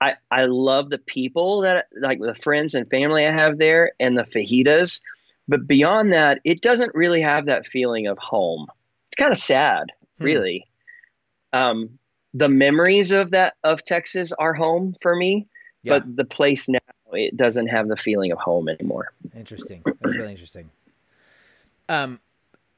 I 0.00 0.14
I 0.30 0.46
love 0.46 0.90
the 0.90 0.98
people 0.98 1.60
that 1.60 1.86
like 2.00 2.20
the 2.20 2.34
friends 2.34 2.74
and 2.74 2.90
family 2.90 3.24
I 3.24 3.32
have 3.32 3.58
there, 3.58 3.92
and 4.00 4.18
the 4.18 4.24
fajitas. 4.24 5.00
But 5.46 5.66
beyond 5.66 6.12
that, 6.12 6.40
it 6.44 6.60
doesn't 6.60 6.94
really 6.94 7.22
have 7.22 7.46
that 7.46 7.66
feeling 7.66 8.06
of 8.06 8.18
home. 8.18 8.66
It's 9.08 9.16
kind 9.16 9.32
of 9.32 9.38
sad, 9.38 9.92
hmm. 10.18 10.24
really. 10.24 10.66
Um, 11.52 11.98
the 12.34 12.48
memories 12.48 13.12
of 13.12 13.30
that 13.30 13.54
of 13.62 13.84
Texas 13.84 14.32
are 14.32 14.54
home 14.54 14.96
for 15.00 15.14
me, 15.14 15.48
yeah. 15.82 15.98
but 15.98 16.16
the 16.16 16.24
place 16.24 16.68
now 16.68 16.78
it 17.12 17.36
doesn't 17.36 17.68
have 17.68 17.88
the 17.88 17.96
feeling 17.96 18.32
of 18.32 18.38
home 18.38 18.68
anymore. 18.68 19.12
Interesting. 19.36 19.82
That's 19.84 20.16
really 20.16 20.30
interesting. 20.30 20.70
Um, 21.88 22.20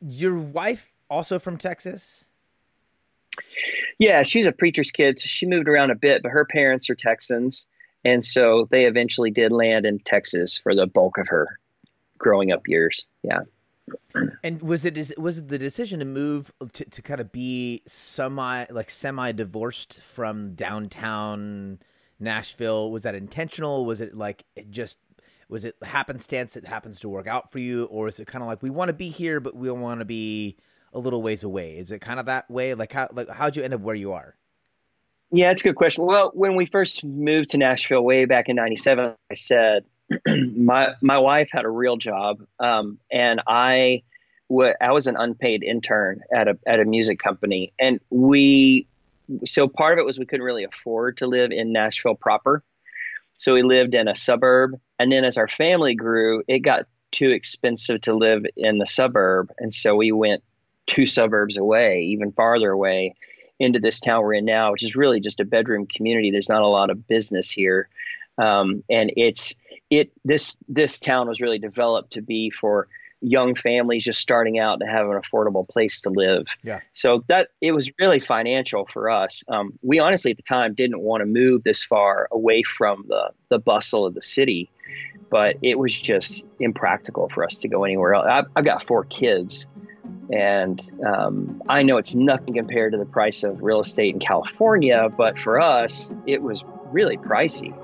your 0.01 0.39
wife 0.39 0.93
also 1.09 1.39
from 1.39 1.57
Texas? 1.59 2.25
Yeah, 3.99 4.23
she's 4.23 4.47
a 4.47 4.53
preacher's 4.53 4.91
kid, 4.91 5.19
so 5.19 5.27
she 5.27 5.47
moved 5.47 5.69
around 5.69 5.91
a 5.91 5.95
bit, 5.95 6.23
but 6.23 6.31
her 6.31 6.45
parents 6.45 6.89
are 6.91 6.95
Texans, 6.95 7.67
and 8.05 8.25
so 8.25 8.69
they 8.71 8.87
eventually 8.87 9.31
did 9.31 9.53
land 9.53 9.85
in 9.85 9.99
Texas 9.99 10.57
for 10.57 10.75
the 10.75 10.87
bulk 10.87 11.19
of 11.19 11.29
her 11.29 11.59
growing 12.19 12.53
up 12.53 12.67
years. 12.67 13.07
Yeah. 13.23 13.41
And 14.45 14.63
was 14.63 14.85
it 14.85 15.19
was 15.19 15.39
it 15.39 15.49
the 15.49 15.59
decision 15.59 15.99
to 15.99 16.05
move 16.05 16.53
to, 16.75 16.85
to 16.85 17.03
kind 17.03 17.21
of 17.21 17.33
be 17.33 17.83
semi 17.87 18.67
like 18.71 18.89
semi 18.89 19.33
divorced 19.33 20.01
from 20.01 20.55
downtown 20.55 21.81
Nashville? 22.21 22.91
Was 22.91 23.03
that 23.05 23.15
intentional? 23.15 23.85
Was 23.85 24.01
it 24.01 24.17
like 24.17 24.45
it 24.57 24.71
just 24.71 24.99
was 25.49 25.65
it 25.65 25.75
happenstance 25.83 26.57
it 26.57 26.65
happens 26.65 27.01
to 27.01 27.09
work 27.09 27.27
out 27.27 27.51
for 27.51 27.59
you? 27.59 27.85
Or 27.85 28.09
is 28.09 28.21
it 28.21 28.27
kind 28.27 28.43
of 28.43 28.49
like 28.49 28.63
we 28.63 28.71
want 28.71 28.89
to 28.89 28.95
be 28.95 29.09
here 29.09 29.41
but 29.41 29.57
we 29.57 29.71
want 29.71 30.01
to 30.01 30.05
be 30.05 30.57
a 30.93 30.99
little 30.99 31.23
ways 31.23 31.43
away? 31.43 31.77
Is 31.77 31.91
it 31.91 32.01
kind 32.01 32.21
of 32.21 32.27
that 32.27 32.51
way? 32.51 32.75
Like 32.75 32.93
how 32.93 33.09
like 33.13 33.29
how'd 33.29 33.57
you 33.57 33.63
end 33.63 33.75
up 33.75 33.81
where 33.81 33.95
you 33.95 34.13
are? 34.13 34.37
Yeah 35.33 35.51
it's 35.51 35.63
a 35.63 35.65
good 35.65 35.77
question. 35.77 36.05
Well 36.05 36.31
when 36.35 36.57
we 36.57 36.67
first 36.67 37.05
moved 37.05 37.51
to 37.51 37.59
nashville 37.59 38.03
way 38.03 38.25
back 38.25 38.49
in 38.49 38.57
97 38.57 39.15
i 39.31 39.35
said 39.35 39.85
my 40.27 40.95
my 41.01 41.19
wife 41.19 41.49
had 41.53 41.65
a 41.65 41.71
real 41.71 41.97
job 41.97 42.41
um, 42.59 42.99
and 43.13 43.41
I 43.47 44.03
was 44.51 45.07
an 45.07 45.17
unpaid 45.17 45.63
intern 45.63 46.23
at 46.35 46.49
a 46.49 46.59
at 46.67 46.81
a 46.81 46.85
music 46.85 47.19
company. 47.19 47.73
And 47.79 48.01
we 48.11 48.87
so 49.45 49.69
part 49.69 49.93
of 49.93 49.99
it 50.03 50.07
was 50.07 50.19
we 50.19 50.27
couldn't 50.27 50.45
really 50.45 50.65
afford 50.65 51.17
to 51.17 51.27
live 51.27 51.51
in 51.51 51.73
nashville 51.73 52.15
proper 52.15 52.63
so 53.41 53.55
we 53.55 53.63
lived 53.63 53.95
in 53.95 54.07
a 54.07 54.15
suburb. 54.15 54.79
And 54.99 55.11
then 55.11 55.25
as 55.25 55.39
our 55.39 55.49
family 55.49 55.95
grew, 55.95 56.43
it 56.47 56.59
got 56.59 56.85
too 57.11 57.31
expensive 57.31 58.03
to 58.03 58.13
live 58.13 58.45
in 58.55 58.77
the 58.77 58.87
suburb. 58.87 59.51
And 59.59 59.73
so 59.73 59.97
we 59.97 60.13
went 60.13 60.45
two 60.87 61.07
suburbs 61.07 61.57
away, 61.57 62.03
even 62.03 62.33
farther 62.33 62.71
away, 62.71 63.15
into 63.59 63.79
this 63.79 63.99
town 63.99 64.23
we're 64.23 64.35
in 64.35 64.45
now, 64.45 64.73
which 64.73 64.85
is 64.85 64.95
really 64.95 65.21
just 65.21 65.41
a 65.41 65.47
bedroom 65.47 65.87
community. 65.87 66.31
There's 66.31 66.51
not 66.51 66.61
a 66.61 66.67
lot 66.67 66.91
of 66.91 67.09
business 67.09 67.51
here. 67.51 67.89
Um, 68.37 68.85
and 68.91 69.11
it's 69.17 69.55
it 69.89 70.13
this 70.23 70.59
this 70.69 70.99
town 70.99 71.27
was 71.27 71.41
really 71.41 71.59
developed 71.59 72.13
to 72.13 72.23
be 72.23 72.51
for 72.51 72.89
young 73.21 73.55
families 73.55 74.05
just 74.05 74.21
starting 74.21 74.59
out 74.59 74.81
to 74.81 74.87
have 74.87 75.07
an 75.07 75.21
affordable 75.21 75.69
place 75.69 76.01
to 76.03 76.11
live. 76.11 76.47
Yeah. 76.63 76.81
So 76.93 77.25
that 77.29 77.49
it 77.61 77.73
was 77.73 77.91
really 77.99 78.21
financial 78.21 78.87
for 78.87 79.11
us. 79.11 79.45
Um, 79.49 79.79
we 79.83 79.99
honestly 79.99 80.31
at 80.31 80.37
the 80.37 80.43
time 80.43 80.75
didn't 80.75 81.01
want 81.01 81.21
to 81.21 81.27
move 81.27 81.63
this 81.63 81.85
far 81.85 82.29
away 82.31 82.63
from 82.63 83.05
the 83.09 83.31
the 83.49 83.59
bustle 83.59 84.07
of 84.07 84.15
the 84.15 84.23
city, 84.23 84.71
but 85.31 85.57
it 85.63 85.79
was 85.79 85.99
just 86.01 86.47
impractical 86.59 87.29
for 87.29 87.45
us 87.45 87.59
to 87.59 87.69
go 87.69 87.85
anywhere 87.85 88.15
else. 88.15 88.27
I've, 88.29 88.47
I've 88.57 88.65
got 88.65 88.83
four 88.85 89.05
kids, 89.05 89.67
and 90.33 90.81
um, 91.07 91.63
I 91.69 91.83
know 91.83 91.97
it's 91.97 92.15
nothing 92.15 92.55
compared 92.55 92.93
to 92.93 92.99
the 92.99 93.07
price 93.07 93.43
of 93.43 93.63
real 93.63 93.81
estate 93.81 94.15
in 94.15 94.21
California, 94.21 95.09
but 95.15 95.39
for 95.39 95.61
us, 95.61 96.11
it 96.27 96.43
was 96.43 96.65
really 96.93 97.17
pricey. 97.17 97.75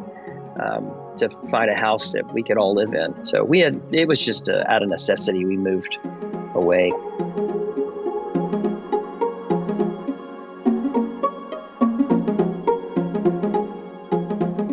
Um, 0.59 0.91
to 1.19 1.29
find 1.51 1.71
a 1.71 1.75
house 1.75 2.13
that 2.13 2.33
we 2.33 2.43
could 2.43 2.59
all 2.59 2.75
live 2.75 2.95
in. 2.95 3.25
So 3.25 3.45
we 3.45 3.61
had 3.61 3.81
it 3.93 4.07
was 4.07 4.25
just 4.25 4.49
a, 4.49 4.71
out 4.71 4.83
of 4.83 4.89
necessity 4.89 5.45
we 5.45 5.57
moved 5.57 5.99
away. 6.55 6.91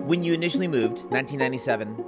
When 0.05 0.23
you 0.23 0.33
initially 0.33 0.67
moved, 0.67 1.03
1997, 1.11 2.05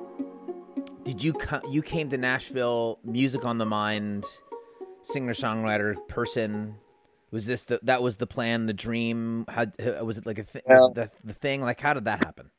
did 1.04 1.24
you 1.24 1.34
you 1.70 1.82
came 1.82 2.10
to 2.10 2.18
Nashville, 2.18 3.00
music 3.04 3.46
on 3.46 3.58
the 3.58 3.66
mind, 3.66 4.26
singer 5.02 5.34
songwriter 5.34 5.96
person? 6.08 6.76
Was 7.32 7.46
this 7.46 7.66
the 7.66 7.80
that 7.84 8.02
was 8.02 8.18
the 8.18 8.28
plan, 8.28 8.66
the 8.66 8.74
dream? 8.74 9.46
How 9.50 9.66
was 10.04 10.18
it 10.18 10.26
like 10.26 10.40
a 10.40 10.44
th- 10.44 10.64
well, 10.68 10.92
the, 10.92 11.12
the 11.24 11.34
thing? 11.34 11.62
Like 11.62 11.82
how 11.82 11.94
did 11.94 12.06
that 12.06 12.20
happen? 12.20 12.52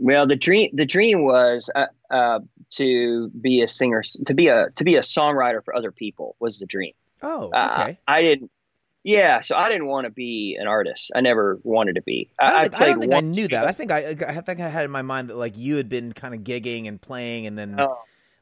Well, 0.00 0.26
the 0.26 0.34
dream 0.36 0.70
the 0.72 0.86
dream 0.86 1.24
was 1.24 1.70
uh, 1.74 1.86
uh, 2.10 2.40
to 2.70 3.28
be 3.28 3.60
a 3.60 3.68
singer, 3.68 4.02
to 4.24 4.34
be 4.34 4.48
a 4.48 4.70
to 4.76 4.84
be 4.84 4.96
a 4.96 5.00
songwriter 5.00 5.62
for 5.62 5.76
other 5.76 5.92
people 5.92 6.36
was 6.40 6.58
the 6.58 6.66
dream. 6.66 6.94
Oh, 7.22 7.50
Uh, 7.52 7.68
okay. 7.82 8.00
I 8.08 8.22
didn't. 8.22 8.50
Yeah, 9.02 9.40
so 9.40 9.56
I 9.56 9.68
didn't 9.68 9.86
want 9.86 10.06
to 10.06 10.10
be 10.10 10.56
an 10.60 10.66
artist. 10.66 11.10
I 11.14 11.20
never 11.20 11.58
wanted 11.62 11.94
to 11.94 12.02
be. 12.02 12.30
I 12.38 12.50
don't, 12.50 12.70
think, 12.70 12.82
I 12.82 12.86
don't 12.86 13.00
think 13.00 13.14
I 13.14 13.20
knew 13.20 13.48
that. 13.48 13.66
I 13.66 13.72
think 13.72 13.92
I, 13.92 14.16
I 14.26 14.40
think 14.40 14.60
I 14.60 14.68
had 14.68 14.84
in 14.84 14.90
my 14.90 15.02
mind 15.02 15.30
that 15.30 15.36
like 15.36 15.56
you 15.56 15.76
had 15.76 15.88
been 15.88 16.12
kind 16.12 16.34
of 16.34 16.40
gigging 16.40 16.86
and 16.88 17.00
playing, 17.00 17.46
and 17.46 17.58
then 17.58 17.78
Oh, 17.78 17.96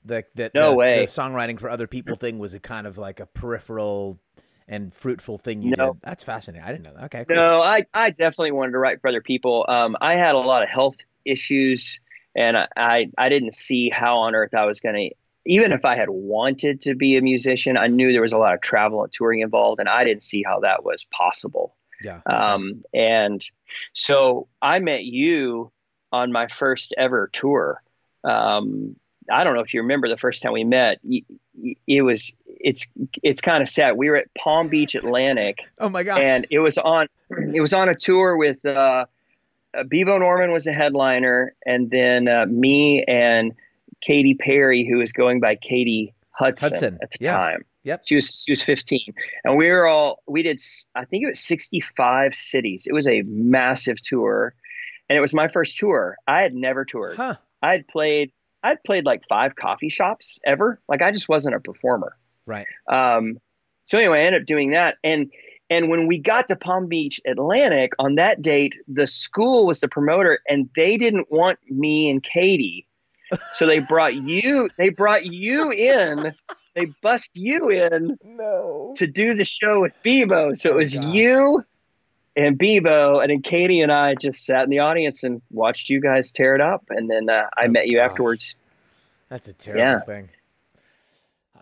the 0.05 0.25
the, 0.35 0.51
No 0.55 0.73
the, 0.73 0.77
way. 0.77 1.01
the 1.01 1.07
songwriting 1.07 1.61
for 1.61 1.71
other 1.71 1.87
people 1.87 2.17
thing 2.17 2.39
was 2.39 2.55
a 2.55 2.61
kind 2.61 2.87
of 2.87 2.99
like 2.99 3.21
a 3.21 3.27
peripheral 3.27 4.19
and 4.67 4.95
fruitful 4.95 5.39
thing 5.39 5.63
you 5.63 5.75
No. 5.77 5.93
did. 5.93 6.03
That's 6.03 6.25
fascinating. 6.25 6.65
I 6.67 6.73
didn't 6.73 6.85
know 6.85 6.95
that. 6.95 7.05
Okay, 7.05 7.25
cool. 7.25 7.37
No, 7.37 7.63
I, 7.63 7.87
I 7.95 8.11
definitely 8.11 8.53
wanted 8.53 8.73
to 8.73 8.79
write 8.79 9.01
for 9.01 9.09
other 9.09 9.23
people. 9.23 9.65
Um, 9.69 9.97
I 10.01 10.15
had 10.15 10.35
a 10.35 10.39
lot 10.39 10.63
of 10.63 10.69
health 10.69 10.97
issues, 11.29 12.01
and 12.35 12.57
I, 12.57 12.69
I, 12.77 13.11
I 13.19 13.29
didn't 13.29 13.55
see 13.55 13.91
how 13.91 14.19
on 14.19 14.35
earth 14.35 14.55
I 14.55 14.65
was 14.65 14.81
going 14.81 14.95
to, 14.95 15.17
even 15.47 15.73
if 15.73 15.85
I 15.85 15.97
had 15.97 16.11
wanted 16.11 16.81
to 16.83 16.95
be 16.95 17.17
a 17.17 17.23
musician, 17.23 17.77
I 17.77 17.87
knew 17.87 18.13
there 18.13 18.23
was 18.23 18.33
a 18.33 18.39
lot 18.39 18.55
of 18.55 18.61
travel 18.61 19.03
and 19.03 19.13
touring 19.13 19.41
involved, 19.41 19.81
and 19.81 19.89
I 19.89 20.05
didn't 20.05 20.23
see 20.23 20.43
how 20.43 20.61
that 20.61 20.85
was 20.85 21.05
possible. 21.11 21.75
Yeah. 22.03 22.21
Um, 22.27 22.85
and 22.95 23.45
so 23.93 24.49
I 24.63 24.79
met 24.79 25.05
you 25.05 25.73
on 26.13 26.33
my 26.33 26.49
first 26.49 26.95
ever 26.97 27.29
tour. 27.33 27.83
Um, 28.25 28.97
I 29.31 29.45
don't 29.45 29.55
know 29.55 29.61
if 29.61 29.75
you 29.75 29.83
remember 29.83 30.09
the 30.09 30.17
first 30.17 30.43
time 30.43 30.53
we 30.53 30.65
met. 30.65 31.01
It 31.87 32.03
was 32.03 32.35
it's 32.47 32.91
it's 33.23 33.41
kind 33.41 33.63
of 33.63 33.69
sad. 33.69 33.97
We 33.97 34.09
were 34.09 34.17
at 34.17 34.33
Palm 34.35 34.69
Beach 34.69 34.95
Atlantic 34.95 35.59
oh 35.79 35.89
my 35.89 36.03
gosh. 36.03 36.21
and 36.21 36.47
it 36.51 36.61
was 36.61 36.79
on 36.79 37.09
it 37.53 37.61
was 37.61 37.75
on 37.75 37.89
a 37.89 37.95
tour 37.95 38.37
with 38.37 38.65
uh, 38.65 39.07
uh, 39.77 39.83
Bebo 39.83 40.19
Norman 40.19 40.53
was 40.53 40.65
the 40.65 40.73
headliner, 40.73 41.55
and 41.67 41.91
then 41.91 42.29
uh, 42.29 42.47
me 42.47 43.05
and 43.05 43.53
Katy 44.01 44.35
Perry, 44.35 44.87
who 44.89 44.99
was 44.99 45.13
going 45.13 45.41
by 45.41 45.57
Katy 45.57 46.15
Hudson, 46.31 46.71
Hudson, 46.71 46.99
at 47.03 47.11
the 47.13 47.19
yeah. 47.21 47.37
time. 47.37 47.65
Yep. 47.85 48.03
She 48.05 48.15
was 48.17 48.45
she 48.45 48.53
was 48.53 48.63
15, 48.63 49.01
and 49.45 49.57
we 49.57 49.69
were 49.69 49.87
all 49.87 50.23
we 50.27 50.43
did 50.43 50.61
I 50.95 51.05
think 51.05 51.25
it 51.25 51.29
was 51.29 51.41
65 51.41 52.35
cities. 52.35 52.87
It 52.87 52.93
was 52.93 53.09
a 53.09 53.23
massive 53.23 54.01
tour, 54.01 54.55
and 55.09 55.17
it 55.17 55.21
was 55.21 55.35
my 55.35 55.49
first 55.49 55.79
tour. 55.79 56.17
I 56.27 56.43
had 56.43 56.55
never 56.55 56.85
toured. 56.85 57.17
huh. 57.17 57.37
I 57.63 57.73
had 57.73 57.89
played 57.89 58.33
I'd 58.63 58.83
played 58.85 59.05
like 59.05 59.23
five 59.29 59.57
coffee 59.57 59.89
shops 59.89 60.39
ever. 60.45 60.81
Like 60.89 61.03
I 61.03 61.13
just 61.13 61.29
wasn't 61.29 61.55
a 61.55 61.61
performer. 61.61 62.17
Right. 62.47 62.67
Um, 62.89 63.39
so 63.87 63.99
anyway, 63.99 64.21
I 64.21 64.27
ended 64.27 64.43
up 64.43 64.47
doing 64.47 64.73
that. 64.73 64.97
And 65.05 65.31
and 65.71 65.89
when 65.91 66.07
we 66.07 66.19
got 66.19 66.49
to 66.49 66.57
Palm 66.57 66.87
Beach 66.89 67.21
Atlantic 67.27 67.93
on 67.99 68.15
that 68.17 68.41
date, 68.43 68.77
the 68.89 69.07
school 69.07 69.67
was 69.67 69.81
the 69.81 69.89
promoter, 69.89 70.41
and 70.49 70.69
they 70.77 70.97
didn't 70.97 71.31
want 71.31 71.59
me 71.69 72.09
and 72.11 72.23
Katy, 72.23 72.87
so 73.53 73.67
they 73.67 73.79
brought 73.81 74.15
you. 74.15 74.71
They 74.79 74.89
brought 74.89 75.25
you 75.27 75.71
in. 75.71 76.35
They 76.75 76.87
bust 77.03 77.37
you 77.37 77.69
in 77.71 78.17
No. 78.25 78.95
to 78.97 79.07
do 79.07 79.35
the 79.35 79.45
show 79.45 79.81
with 79.81 79.95
Bebo. 80.05 80.57
So 80.57 80.71
it 80.71 80.77
was 80.77 80.95
gosh. 80.95 81.05
you 81.13 81.65
and 82.37 82.57
Bebo, 82.59 83.21
and 83.21 83.31
then 83.31 83.43
Katy 83.43 83.81
and 83.81 83.91
I 83.91 84.15
just 84.15 84.45
sat 84.47 84.63
in 84.65 84.71
the 84.71 84.79
audience 84.79 85.25
and 85.25 85.43
watched 85.51 85.91
you 85.91 86.01
guys 86.01 86.31
tear 86.31 86.55
it 86.55 86.61
up. 86.61 86.85
And 86.91 87.11
then 87.11 87.29
uh, 87.29 87.49
I 87.57 87.65
Oh, 87.67 87.69
met 87.69 87.89
you 87.89 87.99
gosh. 87.99 88.11
afterwards. 88.11 88.57
That's 89.29 89.49
a 89.49 89.53
terrible 89.53 89.81
Yeah. 89.83 90.01
thing. 90.01 90.29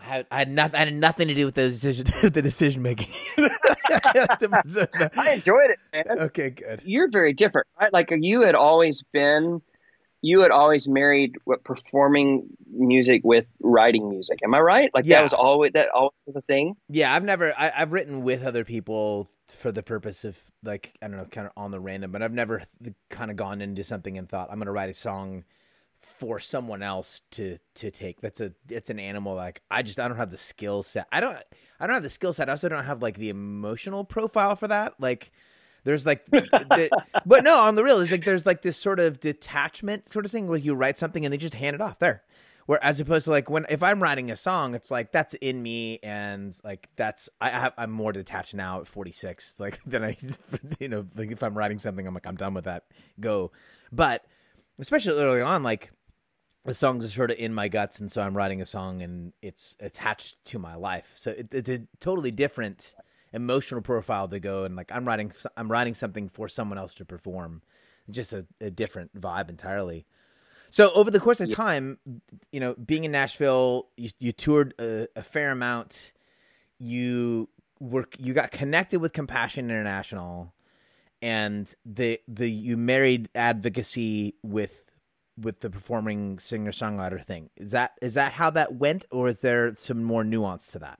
I 0.06 0.08
had, 0.08 0.26
I 0.30 0.38
had 0.38 0.48
nothing. 0.48 0.76
I 0.80 0.84
had 0.84 0.94
nothing 0.94 1.28
to 1.28 1.34
do 1.34 1.44
with 1.46 1.54
the 1.56 1.68
decision. 1.68 2.04
the 2.22 2.42
decision 2.42 2.82
making. 2.82 3.08
I 3.38 5.32
enjoyed 5.34 5.70
it, 5.70 5.78
man. 5.92 6.18
okay, 6.26 6.50
good. 6.50 6.82
you're 6.84 7.08
very 7.10 7.32
different, 7.32 7.66
right? 7.80 7.92
Like 7.92 8.08
you 8.12 8.42
had 8.42 8.54
always 8.54 9.02
been, 9.12 9.62
you 10.22 10.40
had 10.40 10.50
always 10.50 10.88
married 10.88 11.36
what 11.44 11.64
performing 11.64 12.46
music 12.72 13.22
with 13.24 13.46
writing 13.60 14.08
music. 14.08 14.38
Am 14.44 14.54
I 14.54 14.60
right? 14.60 14.90
Like 14.94 15.06
Yeah. 15.06 15.16
that 15.18 15.22
was 15.24 15.32
always 15.32 15.72
that 15.72 15.88
always 15.90 16.12
was 16.26 16.36
a 16.36 16.42
thing. 16.42 16.76
Yeah, 16.88 17.12
I've 17.14 17.24
never. 17.24 17.52
I, 17.56 17.72
I've 17.76 17.92
written 17.92 18.22
with 18.22 18.44
other 18.44 18.64
people 18.64 19.28
for 19.48 19.70
the 19.72 19.82
purpose 19.82 20.24
of 20.24 20.38
like 20.62 20.96
I 21.02 21.08
don't 21.08 21.16
know, 21.16 21.24
kind 21.26 21.46
of 21.46 21.52
on 21.56 21.70
the 21.70 21.80
random, 21.80 22.12
but 22.12 22.22
I've 22.22 22.32
never 22.32 22.62
th- 22.82 22.94
kind 23.10 23.30
of 23.30 23.36
gone 23.36 23.60
into 23.60 23.84
something 23.84 24.16
and 24.18 24.28
thought 24.28 24.48
I'm 24.50 24.56
going 24.58 24.66
to 24.66 24.72
write 24.72 24.90
a 24.90 24.94
song 24.94 25.44
for 25.98 26.38
someone 26.38 26.82
else 26.82 27.22
to 27.32 27.58
to 27.74 27.90
take. 27.90 28.20
That's 28.20 28.40
a 28.40 28.52
it's 28.68 28.90
an 28.90 28.98
animal 28.98 29.34
like 29.34 29.62
I 29.70 29.82
just 29.82 29.98
I 29.98 30.08
don't 30.08 30.16
have 30.16 30.30
the 30.30 30.36
skill 30.36 30.82
set. 30.82 31.06
I 31.10 31.20
don't 31.20 31.36
I 31.80 31.86
don't 31.86 31.94
have 31.94 32.02
the 32.02 32.08
skill 32.08 32.32
set. 32.32 32.48
I 32.48 32.52
also 32.52 32.68
don't 32.68 32.84
have 32.84 33.02
like 33.02 33.16
the 33.16 33.28
emotional 33.28 34.04
profile 34.04 34.56
for 34.56 34.68
that. 34.68 34.94
Like 34.98 35.32
there's 35.84 36.04
like 36.04 36.24
the, 36.30 36.90
but 37.24 37.44
no, 37.44 37.60
on 37.60 37.74
the 37.74 37.84
real 37.84 38.00
is 38.00 38.10
like 38.10 38.24
there's 38.24 38.46
like 38.46 38.62
this 38.62 38.76
sort 38.76 39.00
of 39.00 39.20
detachment 39.20 40.08
sort 40.08 40.24
of 40.24 40.30
thing 40.30 40.48
where 40.48 40.58
you 40.58 40.74
write 40.74 40.98
something 40.98 41.24
and 41.24 41.32
they 41.32 41.38
just 41.38 41.54
hand 41.54 41.74
it 41.74 41.80
off 41.80 41.98
there. 41.98 42.22
Where 42.66 42.82
as 42.84 42.98
opposed 42.98 43.24
to 43.24 43.30
like 43.30 43.48
when 43.48 43.66
if 43.70 43.82
I'm 43.82 44.02
writing 44.02 44.30
a 44.30 44.36
song, 44.36 44.74
it's 44.74 44.90
like 44.90 45.12
that's 45.12 45.34
in 45.34 45.62
me 45.62 46.00
and 46.02 46.58
like 46.64 46.88
that's 46.96 47.28
I 47.40 47.50
have 47.50 47.72
I'm 47.78 47.90
more 47.90 48.12
detached 48.12 48.54
now 48.54 48.80
at 48.80 48.88
46 48.88 49.56
like 49.58 49.82
than 49.86 50.04
I 50.04 50.16
you 50.80 50.88
know 50.88 51.06
like 51.16 51.30
if 51.30 51.42
I'm 51.42 51.56
writing 51.56 51.78
something 51.78 52.06
I'm 52.06 52.14
like 52.14 52.26
I'm 52.26 52.36
done 52.36 52.54
with 52.54 52.64
that 52.64 52.84
go, 53.20 53.52
but 53.92 54.24
especially 54.78 55.20
early 55.20 55.40
on 55.40 55.62
like 55.62 55.90
the 56.64 56.74
songs 56.74 57.04
are 57.04 57.08
sort 57.08 57.30
of 57.30 57.38
in 57.38 57.54
my 57.54 57.68
guts 57.68 58.00
and 58.00 58.10
so 58.10 58.20
I'm 58.20 58.36
writing 58.36 58.60
a 58.60 58.66
song 58.66 59.02
and 59.02 59.32
it's 59.40 59.76
attached 59.80 60.44
to 60.46 60.58
my 60.58 60.74
life 60.74 61.12
so 61.14 61.30
it, 61.30 61.52
it's 61.52 61.68
a 61.68 61.80
totally 62.00 62.30
different 62.30 62.94
emotional 63.32 63.82
profile 63.82 64.28
to 64.28 64.40
go 64.40 64.64
and 64.64 64.76
like 64.76 64.90
I'm 64.92 65.06
writing 65.06 65.32
I'm 65.56 65.70
writing 65.70 65.94
something 65.94 66.28
for 66.28 66.48
someone 66.48 66.78
else 66.78 66.94
to 66.96 67.04
perform 67.04 67.62
just 68.10 68.32
a, 68.32 68.46
a 68.60 68.70
different 68.70 69.18
vibe 69.20 69.48
entirely. 69.48 70.06
So 70.68 70.92
over 70.94 71.10
the 71.10 71.20
course 71.20 71.40
of 71.40 71.52
time, 71.52 71.98
you 72.52 72.60
know, 72.60 72.74
being 72.74 73.04
in 73.04 73.12
Nashville, 73.12 73.88
you, 73.96 74.10
you 74.18 74.32
toured 74.32 74.74
a, 74.80 75.06
a 75.14 75.22
fair 75.22 75.50
amount. 75.50 76.12
You 76.78 77.48
were 77.78 78.06
you 78.18 78.34
got 78.34 78.50
connected 78.50 79.00
with 79.00 79.12
Compassion 79.12 79.70
International, 79.70 80.52
and 81.22 81.72
the 81.84 82.20
the 82.28 82.50
you 82.50 82.76
married 82.76 83.28
advocacy 83.34 84.34
with 84.42 84.84
with 85.38 85.60
the 85.60 85.70
performing 85.70 86.38
singer 86.38 86.72
songwriter 86.72 87.22
thing. 87.22 87.50
Is 87.56 87.72
that 87.72 87.92
is 88.00 88.14
that 88.14 88.32
how 88.32 88.50
that 88.50 88.74
went, 88.74 89.06
or 89.10 89.28
is 89.28 89.40
there 89.40 89.74
some 89.74 90.02
more 90.02 90.24
nuance 90.24 90.68
to 90.72 90.78
that? 90.80 90.98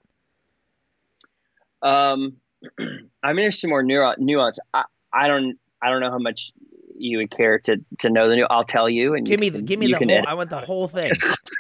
Um, 1.83 2.37
I 3.23 3.33
mean, 3.33 3.37
there's 3.37 3.61
some 3.61 3.71
more 3.71 3.83
nuance. 3.83 4.59
I, 4.75 4.85
I 5.13 5.29
don't 5.29 5.59
I 5.83 5.91
don't 5.91 6.01
know 6.01 6.11
how 6.11 6.19
much 6.19 6.53
you 6.99 7.19
would 7.19 7.31
care 7.31 7.59
to 7.61 7.79
to 8.01 8.11
know 8.11 8.29
the 8.29 8.37
new. 8.37 8.47
I'll 8.49 8.65
tell 8.65 8.89
you 8.89 9.15
and 9.15 9.27
Give 9.27 9.41
you 9.41 9.41
me 9.41 9.49
the 9.51 9.63
give 9.63 9.79
me 9.79 9.89
the 9.89 9.99
whole. 9.99 10.11
edit. 10.11 10.25
I 10.27 10.35
want 10.35 10.51
the 10.51 10.59
whole 10.59 10.89
thing, 10.89 11.13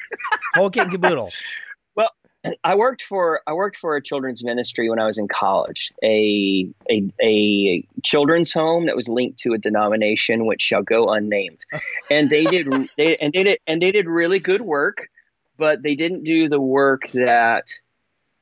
whole 0.55 0.71
kit 0.71 0.85
and 0.85 0.93
caboodle. 0.93 1.31
I 2.65 2.75
worked 2.75 3.03
for 3.03 3.41
I 3.47 3.53
worked 3.53 3.77
for 3.77 3.97
a 3.97 4.03
children's 4.03 4.45
ministry 4.45 4.89
when 4.91 4.99
I 4.99 5.07
was 5.07 5.19
in 5.19 5.29
college, 5.29 5.93
a 6.03 6.69
a 6.91 7.05
a 7.23 7.85
children's 8.03 8.53
home 8.53 8.87
that 8.87 8.97
was 8.97 9.09
linked 9.09 9.39
to 9.41 9.53
a 9.53 9.59
denomination 9.59 10.47
which 10.47 10.63
shall 10.63 10.83
go 10.83 11.11
unnamed, 11.11 11.65
and 12.11 12.31
they 12.31 12.45
did 12.45 12.69
they 12.97 13.17
and 13.17 13.33
they 13.33 13.43
did 13.43 13.59
and 13.67 13.83
they 13.83 13.93
did 13.93 14.07
really 14.07 14.39
good 14.39 14.63
work, 14.63 15.09
but 15.59 15.83
they 15.83 15.95
didn't 15.95 16.25
do 16.25 16.49
the 16.49 16.61
work 16.61 17.09
that 17.13 17.69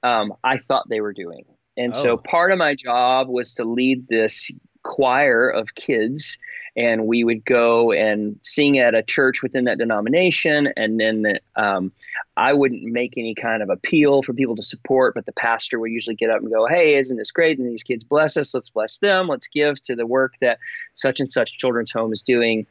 um, 0.02 0.34
I 0.44 0.58
thought 0.58 0.88
they 0.88 1.00
were 1.00 1.12
doing, 1.14 1.44
and 1.76 1.92
Oh. 1.94 2.02
so 2.02 2.16
part 2.16 2.52
of 2.52 2.58
my 2.58 2.74
job 2.74 3.28
was 3.28 3.54
to 3.54 3.64
lead 3.64 4.08
this 4.08 4.50
choir 4.82 5.48
of 5.48 5.74
kids 5.74 6.38
and 6.76 7.06
we 7.06 7.22
would 7.22 7.44
go 7.44 7.92
and 7.92 8.38
sing 8.42 8.78
at 8.78 8.94
a 8.94 9.02
church 9.02 9.42
within 9.42 9.64
that 9.64 9.78
denomination. 9.78 10.72
And 10.76 10.98
then 10.98 11.38
um, 11.56 11.92
i 12.36 12.52
wouldn't 12.52 12.82
make 12.82 13.14
any 13.16 13.34
kind 13.34 13.62
of 13.62 13.70
appeal 13.70 14.22
for 14.22 14.32
people 14.32 14.56
to 14.56 14.62
support 14.62 15.14
but 15.14 15.24
the 15.24 15.32
pastor 15.32 15.78
would 15.78 15.92
usually 15.92 16.16
get 16.16 16.30
up 16.30 16.40
and 16.40 16.50
go 16.50 16.66
hey 16.66 16.96
isn't 16.96 17.16
this 17.16 17.30
great? 17.30 17.58
And 17.58 17.68
these 17.68 17.84
kids 17.84 18.04
bless 18.04 18.36
us? 18.36 18.54
Let's 18.54 18.70
bless 18.70 18.98
them. 18.98 19.28
Let's 19.28 19.48
give 19.48 19.80
to 19.82 19.94
the 19.94 20.06
work 20.06 20.34
that 20.40 20.58
such 20.94 21.20
and 21.20 21.30
such 21.30 21.58
children's 21.58 21.92
home 21.92 22.12
is 22.12 22.22
doing. 22.22 22.66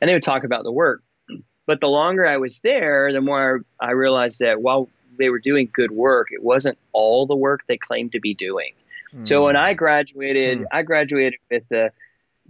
And 0.00 0.08
they 0.08 0.12
would 0.12 0.22
talk 0.22 0.44
about 0.44 0.62
the 0.62 0.72
work. 0.72 1.02
But 1.66 1.80
the 1.80 1.88
longer 1.88 2.26
i 2.26 2.36
was 2.36 2.60
there 2.60 3.12
the 3.12 3.20
more 3.20 3.62
i 3.80 3.90
realized 3.90 4.38
that 4.40 4.62
while 4.62 4.88
they 5.18 5.30
were 5.30 5.40
doing 5.40 5.68
good 5.72 5.90
work 5.90 6.28
it 6.30 6.42
wasn't 6.42 6.78
all 6.92 7.26
the 7.26 7.36
work 7.36 7.62
they 7.66 7.76
claimed 7.76 8.12
to 8.12 8.20
be 8.20 8.34
doing. 8.34 8.72
So 9.22 9.46
when 9.46 9.56
I 9.56 9.72
graduated, 9.72 10.58
Hmm. 10.58 10.64
I 10.70 10.82
graduated 10.82 11.40
with 11.50 11.70
a 11.72 11.90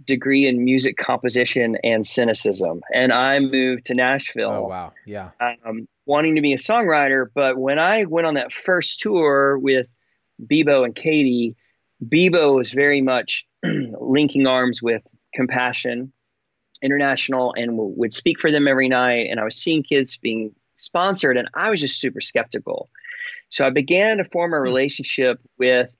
degree 0.05 0.47
in 0.47 0.63
music 0.63 0.97
composition 0.97 1.77
and 1.83 2.05
cynicism, 2.05 2.81
and 2.93 3.11
I 3.11 3.39
moved 3.39 3.85
to 3.85 3.93
oh 3.93 3.97
Nashville, 3.97 4.67
wow, 4.67 4.93
yeah, 5.05 5.31
um, 5.39 5.87
wanting 6.05 6.35
to 6.35 6.41
be 6.41 6.53
a 6.53 6.57
songwriter. 6.57 7.25
But 7.33 7.57
when 7.57 7.79
I 7.79 8.05
went 8.05 8.27
on 8.27 8.35
that 8.35 8.51
first 8.51 9.01
tour 9.01 9.57
with 9.57 9.87
Bebo 10.41 10.85
and 10.85 10.95
Katy, 10.95 11.55
Bebo 12.03 12.55
was 12.55 12.71
very 12.71 13.01
much 13.01 13.45
linking 13.63 14.47
arms 14.47 14.81
with 14.81 15.03
Compassion 15.33 16.11
International 16.81 17.53
and 17.55 17.71
w- 17.71 17.93
would 17.97 18.13
speak 18.13 18.39
for 18.39 18.51
them 18.51 18.67
every 18.67 18.87
night. 18.87 19.27
And 19.29 19.39
I 19.39 19.43
was 19.43 19.57
seeing 19.57 19.83
kids 19.83 20.17
being 20.17 20.53
sponsored, 20.75 21.37
and 21.37 21.49
I 21.55 21.69
was 21.69 21.81
just 21.81 21.99
super 21.99 22.21
skeptical. 22.21 22.89
So 23.49 23.65
I 23.65 23.69
began 23.69 24.17
to 24.17 24.23
form 24.23 24.53
a 24.53 24.59
relationship 24.59 25.39
with 25.57 25.93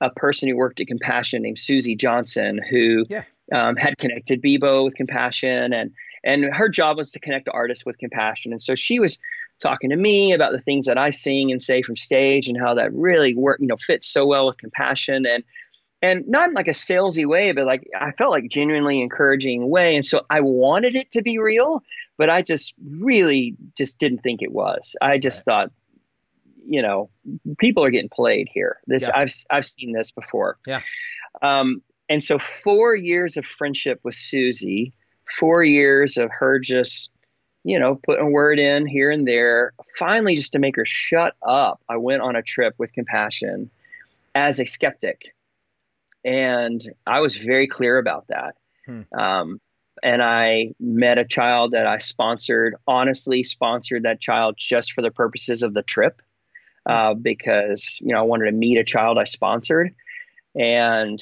a 0.00 0.10
person 0.10 0.48
who 0.48 0.56
worked 0.56 0.80
at 0.80 0.88
Compassion 0.88 1.42
named 1.42 1.58
Susie 1.58 1.96
Johnson, 1.96 2.60
who 2.70 3.06
Yeah. 3.08 3.24
Um, 3.52 3.76
had 3.76 3.98
connected 3.98 4.42
Bebo 4.42 4.84
with 4.84 4.94
Compassion, 4.94 5.72
and 5.72 5.92
and 6.24 6.44
her 6.44 6.68
job 6.68 6.96
was 6.96 7.12
to 7.12 7.20
connect 7.20 7.44
the 7.44 7.52
artists 7.52 7.86
with 7.86 7.98
compassion. 7.98 8.52
And 8.52 8.60
so 8.60 8.74
she 8.74 8.98
was 8.98 9.18
talking 9.62 9.90
to 9.90 9.96
me 9.96 10.32
about 10.32 10.52
the 10.52 10.60
things 10.60 10.86
that 10.86 10.98
I 10.98 11.10
sing 11.10 11.52
and 11.52 11.62
say 11.62 11.82
from 11.82 11.96
stage 11.96 12.48
and 12.48 12.58
how 12.58 12.74
that 12.74 12.92
really 12.92 13.34
work, 13.34 13.58
you 13.60 13.68
know, 13.68 13.76
fits 13.76 14.08
so 14.08 14.26
well 14.26 14.46
with 14.46 14.58
compassion 14.58 15.24
and 15.26 15.44
and 16.02 16.28
not 16.28 16.48
in 16.48 16.54
like 16.54 16.68
a 16.68 16.72
salesy 16.72 17.26
way, 17.26 17.52
but 17.52 17.64
like 17.64 17.88
I 17.98 18.12
felt 18.12 18.30
like 18.30 18.48
genuinely 18.50 19.00
encouraging 19.00 19.68
way. 19.68 19.96
And 19.96 20.04
so 20.04 20.26
I 20.28 20.40
wanted 20.40 20.94
it 20.94 21.10
to 21.12 21.22
be 21.22 21.38
real, 21.38 21.82
but 22.18 22.28
I 22.28 22.42
just 22.42 22.74
really 23.00 23.56
just 23.76 23.98
didn't 23.98 24.18
think 24.18 24.42
it 24.42 24.52
was. 24.52 24.94
I 25.00 25.18
just 25.18 25.44
thought, 25.44 25.70
you 26.66 26.82
know, 26.82 27.08
people 27.58 27.84
are 27.84 27.90
getting 27.90 28.10
played 28.10 28.48
here. 28.52 28.78
This 28.86 29.04
yeah. 29.04 29.12
I've 29.14 29.34
I've 29.50 29.66
seen 29.66 29.92
this 29.92 30.12
before. 30.12 30.58
Yeah. 30.66 30.82
Um, 31.40 31.82
and 32.08 32.22
so 32.22 32.38
four 32.38 32.94
years 32.94 33.36
of 33.36 33.44
friendship 33.46 34.00
with 34.04 34.14
Susie, 34.14 34.92
four 35.38 35.64
years 35.64 36.16
of 36.16 36.30
her 36.30 36.58
just, 36.58 37.10
you 37.64 37.78
know, 37.78 38.00
putting 38.04 38.26
a 38.26 38.30
word 38.30 38.58
in 38.58 38.86
here 38.86 39.10
and 39.10 39.26
there. 39.26 39.72
Finally, 39.98 40.36
just 40.36 40.52
to 40.52 40.58
make 40.58 40.76
her 40.76 40.84
shut 40.84 41.34
up, 41.42 41.80
I 41.88 41.96
went 41.96 42.22
on 42.22 42.36
a 42.36 42.42
trip 42.42 42.74
with 42.78 42.92
compassion 42.92 43.70
as 44.34 44.60
a 44.60 44.66
skeptic 44.66 45.34
and 46.26 46.84
I 47.06 47.20
was 47.20 47.36
very 47.36 47.68
clear 47.68 47.98
about 47.98 48.26
that. 48.28 48.56
Hmm. 48.84 49.02
Um, 49.16 49.60
and 50.02 50.22
I 50.22 50.74
met 50.80 51.18
a 51.18 51.24
child 51.24 51.70
that 51.70 51.86
I 51.86 51.98
sponsored, 51.98 52.74
honestly 52.86 53.42
sponsored 53.44 54.02
that 54.02 54.20
child 54.20 54.56
just 54.58 54.92
for 54.92 55.02
the 55.02 55.10
purposes 55.10 55.62
of 55.62 55.72
the 55.72 55.82
trip, 55.82 56.20
uh, 56.84 57.14
because, 57.14 57.96
you 58.00 58.12
know, 58.12 58.18
I 58.18 58.22
wanted 58.22 58.46
to 58.46 58.52
meet 58.52 58.76
a 58.76 58.84
child 58.84 59.18
I 59.18 59.24
sponsored. 59.24 59.94
And 60.54 61.20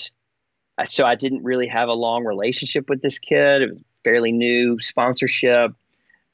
so 0.86 1.04
I 1.04 1.14
didn't 1.14 1.44
really 1.44 1.68
have 1.68 1.88
a 1.88 1.94
long 1.94 2.24
relationship 2.24 2.88
with 2.88 3.02
this 3.02 3.18
kid. 3.18 3.62
It 3.62 3.70
was 3.70 3.82
fairly 4.02 4.32
new 4.32 4.80
sponsorship. 4.80 5.72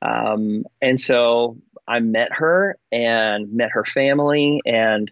Um, 0.02 0.64
and 0.80 1.00
so 1.00 1.58
I 1.86 2.00
met 2.00 2.32
her 2.32 2.78
and 2.90 3.52
met 3.52 3.70
her 3.72 3.84
family 3.84 4.60
and, 4.64 5.10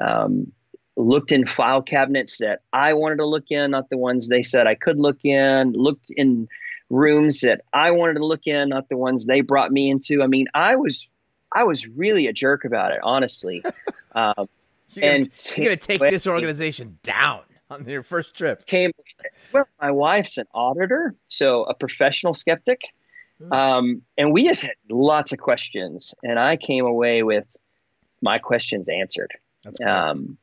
um, 0.00 0.52
looked 0.96 1.32
in 1.32 1.46
file 1.46 1.82
cabinets 1.82 2.38
that 2.38 2.60
I 2.72 2.94
wanted 2.94 3.16
to 3.16 3.26
look 3.26 3.50
in, 3.50 3.72
not 3.72 3.90
the 3.90 3.98
ones 3.98 4.28
they 4.28 4.42
said 4.42 4.66
I 4.66 4.76
could 4.76 4.98
look 4.98 5.24
in, 5.24 5.72
looked 5.72 6.10
in 6.10 6.48
rooms 6.88 7.40
that 7.40 7.62
I 7.72 7.90
wanted 7.90 8.14
to 8.14 8.24
look 8.24 8.46
in, 8.46 8.68
not 8.68 8.88
the 8.88 8.96
ones 8.96 9.26
they 9.26 9.40
brought 9.40 9.72
me 9.72 9.90
into. 9.90 10.22
I 10.22 10.26
mean, 10.26 10.46
I 10.54 10.76
was 10.76 11.08
I 11.52 11.64
was 11.64 11.86
really 11.88 12.26
a 12.26 12.32
jerk 12.32 12.64
about 12.64 12.92
it, 12.92 13.00
honestly. 13.02 13.62
Um, 14.16 14.48
you're 14.92 15.04
and 15.06 15.28
gonna, 15.28 15.56
you're 15.56 15.64
gonna 15.64 15.76
take 15.76 15.98
this 15.98 16.24
organization 16.24 17.00
down 17.02 17.40
on 17.70 17.88
your 17.88 18.02
first 18.02 18.36
trip. 18.36 18.64
Came 18.66 18.92
well, 19.52 19.66
my 19.80 19.90
wife's 19.90 20.38
an 20.38 20.46
auditor, 20.54 21.14
so 21.28 21.64
a 21.64 21.74
professional 21.74 22.34
skeptic. 22.34 22.80
Hmm. 23.38 23.52
Um, 23.52 24.02
and 24.16 24.32
we 24.32 24.44
just 24.44 24.62
had 24.62 24.74
lots 24.90 25.32
of 25.32 25.38
questions, 25.38 26.14
and 26.22 26.38
I 26.38 26.56
came 26.56 26.86
away 26.86 27.22
with 27.22 27.46
my 28.22 28.38
questions 28.38 28.88
answered. 28.88 29.32
That's 29.62 29.80
um, 29.80 30.38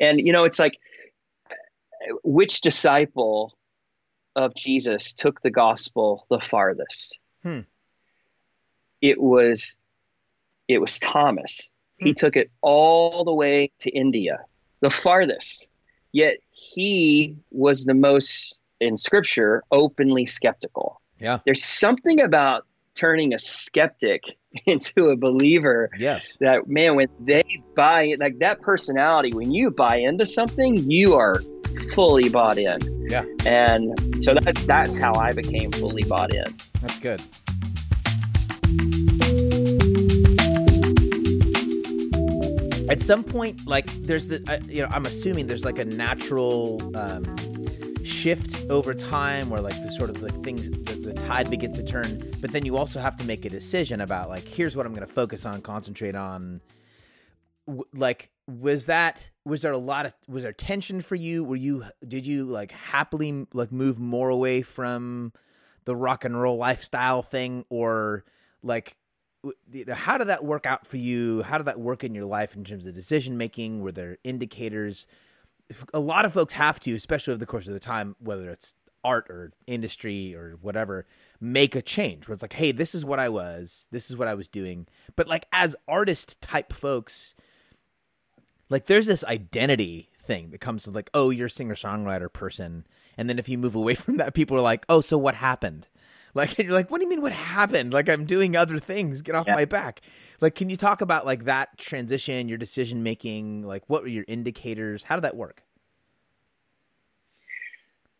and 0.00 0.20
you 0.20 0.32
know, 0.32 0.44
it's 0.44 0.58
like 0.58 0.78
which 2.22 2.60
disciple 2.60 3.56
of 4.34 4.54
Jesus 4.54 5.14
took 5.14 5.40
the 5.40 5.50
gospel 5.50 6.26
the 6.28 6.40
farthest? 6.40 7.18
Hmm. 7.42 7.60
It 9.00 9.20
was 9.20 9.76
it 10.68 10.78
was 10.78 10.98
Thomas. 10.98 11.68
Hmm. 11.98 12.06
He 12.06 12.14
took 12.14 12.36
it 12.36 12.50
all 12.60 13.24
the 13.24 13.34
way 13.34 13.72
to 13.80 13.90
India, 13.90 14.40
the 14.80 14.90
farthest. 14.90 15.68
Yet 16.16 16.38
he 16.50 17.36
was 17.50 17.84
the 17.84 17.92
most 17.92 18.56
in 18.80 18.96
scripture 18.96 19.62
openly 19.70 20.24
skeptical. 20.24 21.02
Yeah. 21.18 21.40
There's 21.44 21.62
something 21.62 22.22
about 22.22 22.64
turning 22.94 23.34
a 23.34 23.38
skeptic 23.38 24.38
into 24.66 25.10
a 25.10 25.16
believer. 25.16 25.90
Yes. 25.98 26.34
That 26.40 26.68
man, 26.68 26.96
when 26.96 27.08
they 27.20 27.44
buy 27.74 28.04
it, 28.04 28.18
like 28.18 28.38
that 28.38 28.62
personality, 28.62 29.34
when 29.34 29.52
you 29.52 29.70
buy 29.70 29.96
into 29.96 30.24
something, 30.24 30.90
you 30.90 31.16
are 31.16 31.42
fully 31.92 32.30
bought 32.30 32.56
in. 32.56 32.78
Yeah. 33.10 33.26
And 33.44 34.24
so 34.24 34.32
that 34.32 34.54
that's 34.66 34.96
how 34.96 35.12
I 35.16 35.34
became 35.34 35.70
fully 35.70 36.04
bought 36.04 36.32
in. 36.32 36.46
That's 36.80 36.98
good. 36.98 37.20
At 42.88 43.00
some 43.00 43.24
point, 43.24 43.66
like 43.66 43.86
there's 44.02 44.28
the, 44.28 44.64
you 44.68 44.82
know, 44.82 44.88
I'm 44.90 45.06
assuming 45.06 45.46
there's 45.46 45.64
like 45.64 45.78
a 45.78 45.84
natural 45.84 46.80
um, 46.96 47.24
shift 48.04 48.64
over 48.70 48.94
time 48.94 49.50
where 49.50 49.60
like 49.60 49.74
the 49.82 49.90
sort 49.90 50.08
of 50.08 50.20
the 50.20 50.30
things 50.30 50.70
the, 50.70 50.94
the, 50.94 51.12
tide 51.14 51.50
begins 51.50 51.76
to 51.78 51.84
turn. 51.84 52.22
But 52.40 52.52
then 52.52 52.64
you 52.64 52.76
also 52.76 53.00
have 53.00 53.16
to 53.16 53.24
make 53.24 53.44
a 53.44 53.48
decision 53.48 54.00
about 54.00 54.28
like 54.28 54.46
here's 54.46 54.76
what 54.76 54.86
i'm 54.86 54.92
going 54.92 55.06
to 55.06 55.12
focus 55.12 55.44
on 55.44 55.60
concentrate 55.62 56.14
on. 56.14 56.60
W- 57.66 57.84
like 57.92 58.30
was 58.46 58.86
that 58.86 59.30
was 59.44 59.62
there 59.62 59.72
a 59.72 59.78
lot 59.78 60.06
of 60.06 60.14
was 60.28 60.44
there 60.44 60.52
tension 60.52 61.00
for 61.00 61.16
you? 61.16 61.42
Were 61.42 61.56
you 61.56 61.84
did 62.06 62.26
you 62.26 62.44
like 62.44 62.70
happily 62.70 63.46
like 63.52 63.72
move 63.72 63.98
more 63.98 64.28
away 64.28 64.62
from 64.62 65.32
the 65.84 65.96
rock 65.96 66.24
and 66.24 66.40
roll 66.40 66.56
lifestyle 66.56 67.22
thing? 67.22 67.64
Or 67.68 68.24
like 68.62 68.96
how 69.92 70.18
did 70.18 70.28
that 70.28 70.44
work 70.44 70.66
out 70.66 70.86
for 70.86 70.96
you 70.96 71.42
how 71.42 71.58
did 71.58 71.66
that 71.66 71.80
work 71.80 72.04
in 72.04 72.14
your 72.14 72.24
life 72.24 72.54
in 72.56 72.64
terms 72.64 72.86
of 72.86 72.94
decision 72.94 73.36
making 73.36 73.80
were 73.80 73.92
there 73.92 74.18
indicators 74.24 75.06
a 75.92 76.00
lot 76.00 76.24
of 76.24 76.32
folks 76.32 76.54
have 76.54 76.80
to, 76.80 76.94
especially 76.94 77.32
over 77.32 77.38
the 77.38 77.46
course 77.46 77.66
of 77.66 77.74
the 77.74 77.80
time, 77.80 78.16
whether 78.20 78.50
it's 78.50 78.74
art 79.04 79.26
or 79.30 79.52
industry 79.66 80.34
or 80.34 80.58
whatever, 80.60 81.06
make 81.40 81.76
a 81.76 81.82
change 81.82 82.26
where 82.26 82.34
it's 82.34 82.42
like, 82.42 82.54
hey, 82.54 82.72
this 82.72 82.94
is 82.94 83.04
what 83.04 83.20
I 83.20 83.28
was, 83.28 83.86
this 83.90 84.10
is 84.10 84.16
what 84.16 84.28
I 84.28 84.34
was 84.34 84.48
doing. 84.48 84.86
But 85.14 85.28
like 85.28 85.46
as 85.52 85.76
artist 85.86 86.40
type 86.40 86.72
folks, 86.72 87.34
like 88.68 88.86
there's 88.86 89.06
this 89.06 89.24
identity 89.24 90.10
thing 90.20 90.50
that 90.50 90.60
comes 90.60 90.86
with 90.86 90.94
like, 90.94 91.10
oh, 91.14 91.30
you're 91.30 91.46
a 91.46 91.50
singer 91.50 91.74
songwriter 91.74 92.32
person. 92.32 92.86
And 93.16 93.28
then 93.28 93.38
if 93.38 93.48
you 93.48 93.58
move 93.58 93.74
away 93.74 93.94
from 93.96 94.16
that, 94.16 94.34
people 94.34 94.56
are 94.56 94.62
like, 94.62 94.84
oh, 94.88 95.00
so 95.00 95.16
what 95.16 95.36
happened? 95.36 95.88
Like 96.36 96.58
you're 96.62 96.72
like, 96.72 96.90
what 96.90 96.98
do 96.98 97.04
you 97.04 97.10
mean 97.10 97.22
what 97.22 97.32
happened? 97.32 97.92
Like 97.92 98.08
I'm 98.08 98.26
doing 98.26 98.54
other 98.54 98.78
things. 98.78 99.22
Get 99.22 99.34
off 99.34 99.46
yeah. 99.48 99.54
my 99.54 99.64
back. 99.64 100.02
Like 100.40 100.54
can 100.54 100.70
you 100.70 100.76
talk 100.76 101.00
about 101.00 101.26
like 101.26 101.44
that 101.44 101.76
transition, 101.78 102.48
your 102.48 102.58
decision 102.58 103.02
making, 103.02 103.66
like 103.66 103.82
what 103.88 104.02
were 104.02 104.08
your 104.08 104.24
indicators? 104.28 105.02
How 105.04 105.16
did 105.16 105.24
that 105.24 105.36
work? 105.36 105.62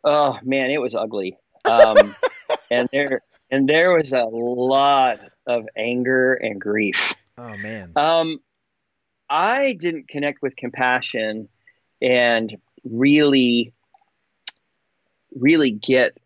Oh 0.03 0.39
man, 0.43 0.71
it 0.71 0.81
was 0.81 0.95
ugly. 0.95 1.37
Um, 1.65 2.17
and 2.71 2.89
there 2.93 3.21
and 3.51 3.69
there 3.69 3.93
was 3.93 4.13
a 4.13 4.25
lot 4.25 5.21
of 5.47 5.69
anger 5.77 6.35
and 6.35 6.61
grief. 6.61 7.15
Oh 7.39 7.57
man. 7.57 7.93
Um 7.95 8.41
I 9.29 9.75
didn't 9.75 10.09
connect 10.09 10.41
with 10.41 10.57
compassion 10.57 11.49
and 12.01 12.57
really 12.85 13.73
really 15.35 15.73
get 15.73 16.17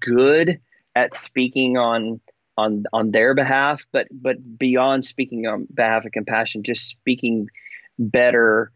good 0.00 0.60
at 0.96 1.14
speaking 1.14 1.76
on 1.76 2.20
on 2.56 2.84
on 2.92 3.10
their 3.12 3.34
behalf, 3.34 3.82
but 3.92 4.08
but 4.10 4.58
beyond 4.58 5.04
speaking 5.04 5.46
on 5.46 5.68
behalf 5.72 6.06
of 6.06 6.12
compassion, 6.12 6.62
just 6.64 6.88
speaking 6.88 7.48
better, 7.98 8.72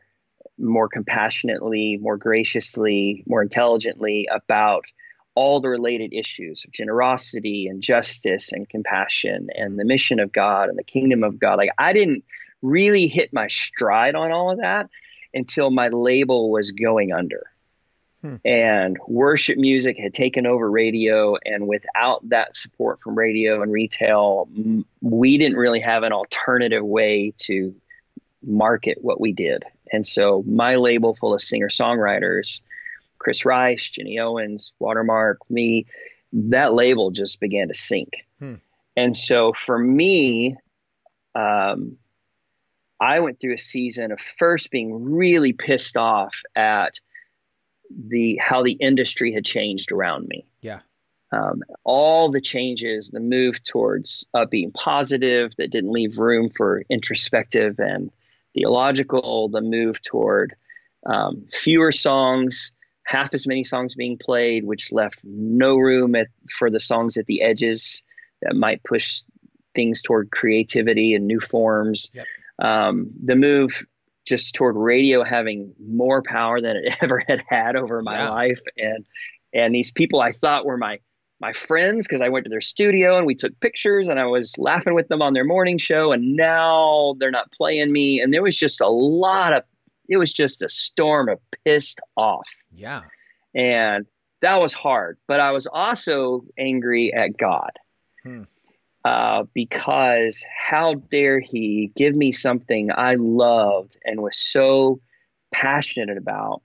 more 0.59 0.88
compassionately, 0.88 1.98
more 2.00 2.18
graciously, 2.18 3.24
more 3.26 3.42
intelligently 3.42 4.28
about 4.30 4.85
all 5.35 5.61
the 5.61 5.68
related 5.68 6.12
issues 6.12 6.64
of 6.64 6.72
generosity 6.72 7.66
and 7.66 7.83
justice 7.83 8.52
and 8.52 8.68
compassion 8.68 9.48
and 9.54 9.78
the 9.78 9.85
mission 9.85 10.20
of 10.20 10.33
God 10.33 10.68
and 10.68 10.78
the 10.78 10.85
kingdom 10.85 11.24
of 11.24 11.38
God. 11.38 11.56
Like 11.56 11.70
I 11.78 11.94
didn't 11.94 12.22
really 12.61 13.09
hit 13.09 13.33
my 13.33 13.48
stride 13.48 14.14
on 14.14 14.30
all 14.30 14.50
of 14.50 14.59
that 14.59 14.90
until 15.33 15.70
my 15.70 15.88
label 15.88 16.50
was 16.50 16.72
going 16.72 17.12
under. 17.12 17.50
Hmm. 18.22 18.37
And 18.44 18.98
worship 19.09 19.56
music 19.56 19.98
had 19.98 20.12
taken 20.12 20.46
over 20.46 20.70
radio. 20.70 21.37
And 21.44 21.66
without 21.66 22.28
that 22.28 22.56
support 22.56 23.00
from 23.00 23.16
radio 23.16 23.62
and 23.62 23.72
retail, 23.72 24.48
we 25.00 25.38
didn't 25.38 25.56
really 25.56 25.80
have 25.80 26.02
an 26.02 26.12
alternative 26.12 26.85
way 26.85 27.33
to 27.38 27.74
market 28.42 28.98
what 29.00 29.20
we 29.20 29.33
did. 29.33 29.64
And 29.92 30.06
so 30.06 30.42
my 30.46 30.76
label 30.76 31.14
full 31.14 31.35
of 31.35 31.42
singer 31.42 31.68
songwriters, 31.68 32.61
Chris 33.18 33.44
Rice, 33.44 33.90
Ginny 33.90 34.18
Owens, 34.18 34.72
Watermark, 34.78 35.38
me, 35.50 35.87
that 36.33 36.74
label 36.74 37.11
just 37.11 37.40
began 37.40 37.68
to 37.68 37.74
sink. 37.74 38.26
Hmm. 38.38 38.54
And 38.96 39.16
so 39.16 39.52
for 39.52 39.78
me, 39.78 40.56
um, 41.35 41.96
I 43.00 43.20
went 43.20 43.40
through 43.40 43.54
a 43.54 43.59
season 43.59 44.12
of 44.12 44.20
first 44.20 44.70
being 44.70 45.12
really 45.12 45.52
pissed 45.52 45.96
off 45.96 46.42
at 46.54 47.00
the 47.90 48.37
how 48.37 48.62
the 48.62 48.72
industry 48.72 49.33
had 49.33 49.44
changed 49.44 49.92
around 49.92 50.29
me. 50.29 50.46
Yeah. 50.61 50.81
Um, 51.33 51.62
all 51.85 52.31
the 52.31 52.40
changes, 52.40 53.09
the 53.09 53.20
move 53.20 53.62
towards 53.62 54.26
uh, 54.35 54.46
being 54.46 54.72
positive 54.72 55.53
that 55.59 55.70
didn't 55.70 55.92
leave 55.92 56.18
room 56.18 56.50
for 56.50 56.83
introspective 56.90 57.79
and 57.79 58.11
theological, 58.53 59.48
the 59.48 59.61
move 59.61 60.03
toward 60.03 60.55
um, 61.07 61.46
fewer 61.53 61.92
songs, 61.92 62.72
half 63.05 63.33
as 63.33 63.46
many 63.46 63.62
songs 63.62 63.94
being 63.94 64.18
played, 64.18 64.64
which 64.64 64.92
left 64.92 65.20
no 65.22 65.76
room 65.76 66.16
at, 66.16 66.29
for 66.59 66.68
the 66.68 66.81
songs 66.81 67.16
at 67.16 67.26
the 67.26 67.42
edges 67.42 68.03
that 68.42 68.57
might 68.57 68.83
push 68.83 69.22
things 69.74 70.03
toward 70.03 70.31
creativity 70.33 71.14
and 71.14 71.26
new 71.26 71.40
forms. 71.40 72.11
Yep. 72.12 72.26
Um, 72.61 73.11
the 73.24 73.37
move 73.37 73.87
just 74.31 74.55
toward 74.55 74.77
radio 74.77 75.23
having 75.23 75.75
more 75.79 76.23
power 76.23 76.61
than 76.61 76.77
it 76.77 76.97
ever 77.03 77.23
had 77.29 77.43
had 77.49 77.77
over 77.77 78.01
my 78.01 78.23
yeah. 78.23 78.31
life, 78.31 78.61
and 78.79 79.05
and 79.53 79.75
these 79.75 79.90
people 79.90 80.23
I 80.23 80.33
thought 80.33 80.64
were 80.64 80.79
my 80.79 80.99
my 81.40 81.53
friends 81.53 82.07
because 82.07 82.21
I 82.21 82.29
went 82.29 82.45
to 82.45 82.51
their 82.51 82.61
studio 82.61 83.16
and 83.16 83.27
we 83.27 83.35
took 83.35 83.59
pictures 83.61 84.09
and 84.11 84.21
I 84.21 84.27
was 84.27 84.57
laughing 84.59 84.95
with 84.95 85.09
them 85.09 85.23
on 85.23 85.35
their 85.35 85.45
morning 85.45 85.77
show, 85.77 86.12
and 86.12 86.37
now 86.37 87.16
they're 87.19 87.31
not 87.31 87.53
playing 87.53 87.93
me, 87.93 88.21
and 88.21 88.33
there 88.33 88.43
was 88.43 88.57
just 88.57 88.81
a 88.81 88.88
lot 88.88 89.53
of 89.53 89.64
it 90.09 90.16
was 90.16 90.33
just 90.33 90.61
a 90.61 90.69
storm 90.69 91.29
of 91.29 91.38
pissed 91.64 92.01
off. 92.16 92.49
Yeah. 92.75 93.03
And 93.55 94.07
that 94.43 94.61
was 94.61 94.73
hard. 94.73 95.19
But 95.29 95.40
I 95.40 95.53
was 95.53 95.66
also 95.66 96.45
angry 96.59 97.14
at 97.14 97.37
God. 97.37 97.71
Hmm. 98.25 98.43
Uh, 99.05 99.45
because 99.55 100.45
how 100.59 100.95
dare 101.11 101.41
he 101.41 101.91
give 101.97 102.15
me 102.15 102.31
something 102.31 102.91
I 102.95 103.15
loved 103.15 103.97
and 104.05 104.21
was 104.21 104.39
so 104.39 105.01
passionate 105.51 106.19
about 106.19 106.61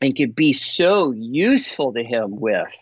and 0.00 0.16
could 0.16 0.36
be 0.36 0.52
so 0.52 1.10
useful 1.10 1.92
to 1.94 2.04
him 2.04 2.38
with 2.38 2.72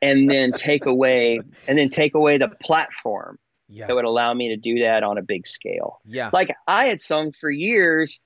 and 0.00 0.28
then 0.30 0.52
take 0.52 0.86
away 0.86 1.40
and 1.68 1.76
then 1.76 1.90
take 1.90 2.14
away 2.14 2.38
the 2.38 2.48
platform 2.62 3.38
yeah. 3.68 3.86
that 3.86 3.94
would 3.94 4.06
allow 4.06 4.32
me 4.32 4.48
to 4.48 4.56
do 4.56 4.80
that 4.80 5.02
on 5.02 5.18
a 5.18 5.22
big 5.22 5.46
scale. 5.46 6.00
Yeah. 6.06 6.30
Like 6.32 6.54
I 6.66 6.86
had 6.86 7.00
sung 7.00 7.32
for 7.32 7.50
years 7.50 8.20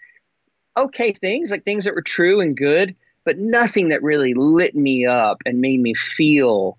okay 0.77 1.12
things, 1.12 1.51
like 1.51 1.64
things 1.64 1.85
that 1.85 1.94
were 1.94 2.03
true 2.03 2.40
and 2.40 2.57
good, 2.57 2.94
but 3.25 3.38
nothing 3.38 3.88
that 3.88 4.03
really 4.03 4.35
lit 4.35 4.75
me 4.75 5.07
up 5.07 5.42
and 5.44 5.61
made 5.61 5.81
me 5.81 5.94
feel 5.94 6.79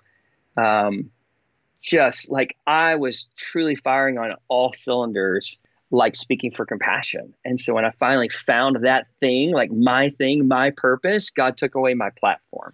um, 0.58 1.12
just 1.82 2.30
like 2.30 2.56
I 2.68 2.96
was 2.96 3.28
truly 3.36 3.76
firing 3.76 4.18
on 4.18 4.36
all 4.48 4.74
cylinders, 4.74 5.58
like 5.92 6.15
speaking 6.15 6.52
for 6.52 6.65
compassion. 6.65 7.34
And 7.46 7.60
so 7.60 7.74
when 7.74 7.86
I 7.86 7.92
finally 8.00 8.30
found 8.30 8.84
that 8.84 9.08
thing, 9.20 9.52
like 9.52 9.72
my 9.72 10.10
thing, 10.12 10.48
my 10.48 10.72
purpose, 10.72 11.30
God 11.30 11.58
took 11.58 11.76
away 11.76 11.94
my 11.94 12.10
platform. 12.20 12.74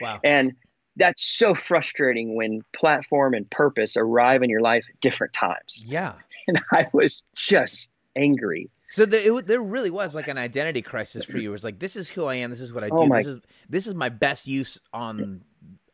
Wow. 0.00 0.20
And 0.24 0.52
that's 0.96 1.22
so 1.24 1.54
frustrating 1.54 2.34
when 2.34 2.62
platform 2.74 3.34
and 3.34 3.48
purpose 3.48 3.96
arrive 3.96 4.42
in 4.42 4.50
your 4.50 4.60
life 4.60 4.84
at 4.88 5.00
different 5.00 5.32
times. 5.32 5.84
Yeah. 5.86 6.14
And 6.46 6.60
I 6.72 6.86
was 6.92 7.24
just 7.34 7.92
angry. 8.16 8.70
So 8.90 9.06
the, 9.06 9.36
it, 9.36 9.46
there 9.46 9.62
really 9.62 9.88
was 9.88 10.14
like 10.14 10.28
an 10.28 10.36
identity 10.36 10.82
crisis 10.82 11.24
for 11.24 11.38
you. 11.38 11.48
It 11.48 11.52
was 11.52 11.64
like, 11.64 11.78
this 11.78 11.96
is 11.96 12.10
who 12.10 12.26
I 12.26 12.34
am. 12.36 12.50
This 12.50 12.60
is 12.60 12.74
what 12.74 12.84
I 12.84 12.88
oh 12.92 12.98
do. 12.98 13.02
Oh 13.04 13.06
my. 13.06 13.18
This 13.18 13.26
is 13.26 13.40
this 13.70 13.86
is 13.86 13.94
my 13.94 14.10
best 14.10 14.46
use 14.46 14.78
on 14.92 15.44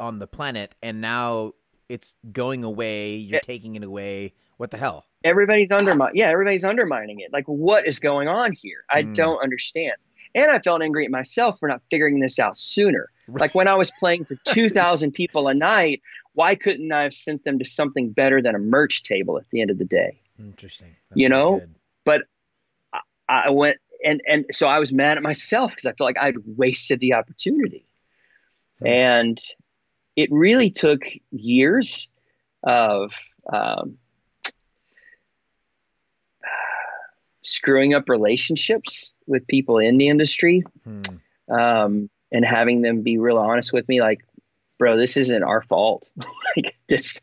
on 0.00 0.18
the 0.18 0.26
planet, 0.26 0.74
and 0.82 1.00
now 1.00 1.52
it's 1.88 2.16
going 2.32 2.64
away. 2.64 3.16
You're 3.16 3.40
taking 3.40 3.76
it 3.76 3.82
away. 3.82 4.34
What 4.56 4.70
the 4.70 4.76
hell? 4.76 5.06
Everybody's 5.24 5.72
undermining. 5.72 6.16
Yeah, 6.16 6.28
everybody's 6.28 6.64
undermining 6.64 7.20
it. 7.20 7.32
Like, 7.32 7.46
what 7.46 7.86
is 7.86 7.98
going 7.98 8.28
on 8.28 8.52
here? 8.52 8.84
I 8.90 9.02
mm. 9.02 9.14
don't 9.14 9.42
understand. 9.42 9.94
And 10.34 10.50
I 10.50 10.58
felt 10.58 10.82
angry 10.82 11.04
at 11.04 11.10
myself 11.10 11.58
for 11.58 11.68
not 11.68 11.80
figuring 11.90 12.20
this 12.20 12.38
out 12.38 12.56
sooner. 12.56 13.08
Right. 13.26 13.40
Like 13.40 13.54
when 13.54 13.68
I 13.68 13.74
was 13.74 13.90
playing 13.90 14.24
for 14.24 14.36
two 14.46 14.68
thousand 14.68 15.12
people 15.12 15.48
a 15.48 15.54
night, 15.54 16.02
why 16.34 16.54
couldn't 16.54 16.92
I 16.92 17.02
have 17.02 17.14
sent 17.14 17.44
them 17.44 17.58
to 17.58 17.64
something 17.64 18.10
better 18.10 18.42
than 18.42 18.54
a 18.54 18.58
merch 18.58 19.02
table 19.02 19.38
at 19.38 19.48
the 19.50 19.60
end 19.60 19.70
of 19.70 19.78
the 19.78 19.84
day? 19.84 20.20
Interesting. 20.38 20.94
That's 21.10 21.20
you 21.20 21.28
know, 21.28 21.60
good. 21.60 21.74
but 22.04 22.20
I 23.28 23.50
went 23.50 23.78
and 24.04 24.20
and 24.26 24.44
so 24.52 24.68
I 24.68 24.78
was 24.78 24.92
mad 24.92 25.16
at 25.16 25.22
myself 25.22 25.72
because 25.72 25.86
I 25.86 25.92
felt 25.92 26.06
like 26.06 26.18
I'd 26.18 26.36
wasted 26.56 27.00
the 27.00 27.14
opportunity. 27.14 27.84
And 28.84 29.38
it 30.18 30.28
really 30.32 30.68
took 30.68 31.02
years 31.30 32.08
of 32.64 33.12
um, 33.52 33.96
screwing 37.40 37.94
up 37.94 38.08
relationships 38.08 39.12
with 39.28 39.46
people 39.46 39.78
in 39.78 39.96
the 39.96 40.08
industry 40.08 40.64
hmm. 40.82 41.54
um, 41.56 42.10
and 42.32 42.44
having 42.44 42.82
them 42.82 43.02
be 43.02 43.16
real 43.16 43.38
honest 43.38 43.72
with 43.72 43.88
me 43.88 44.00
like 44.00 44.18
bro 44.76 44.96
this 44.96 45.16
isn't 45.16 45.44
our 45.44 45.62
fault 45.62 46.10
like 46.56 46.76
this 46.88 47.22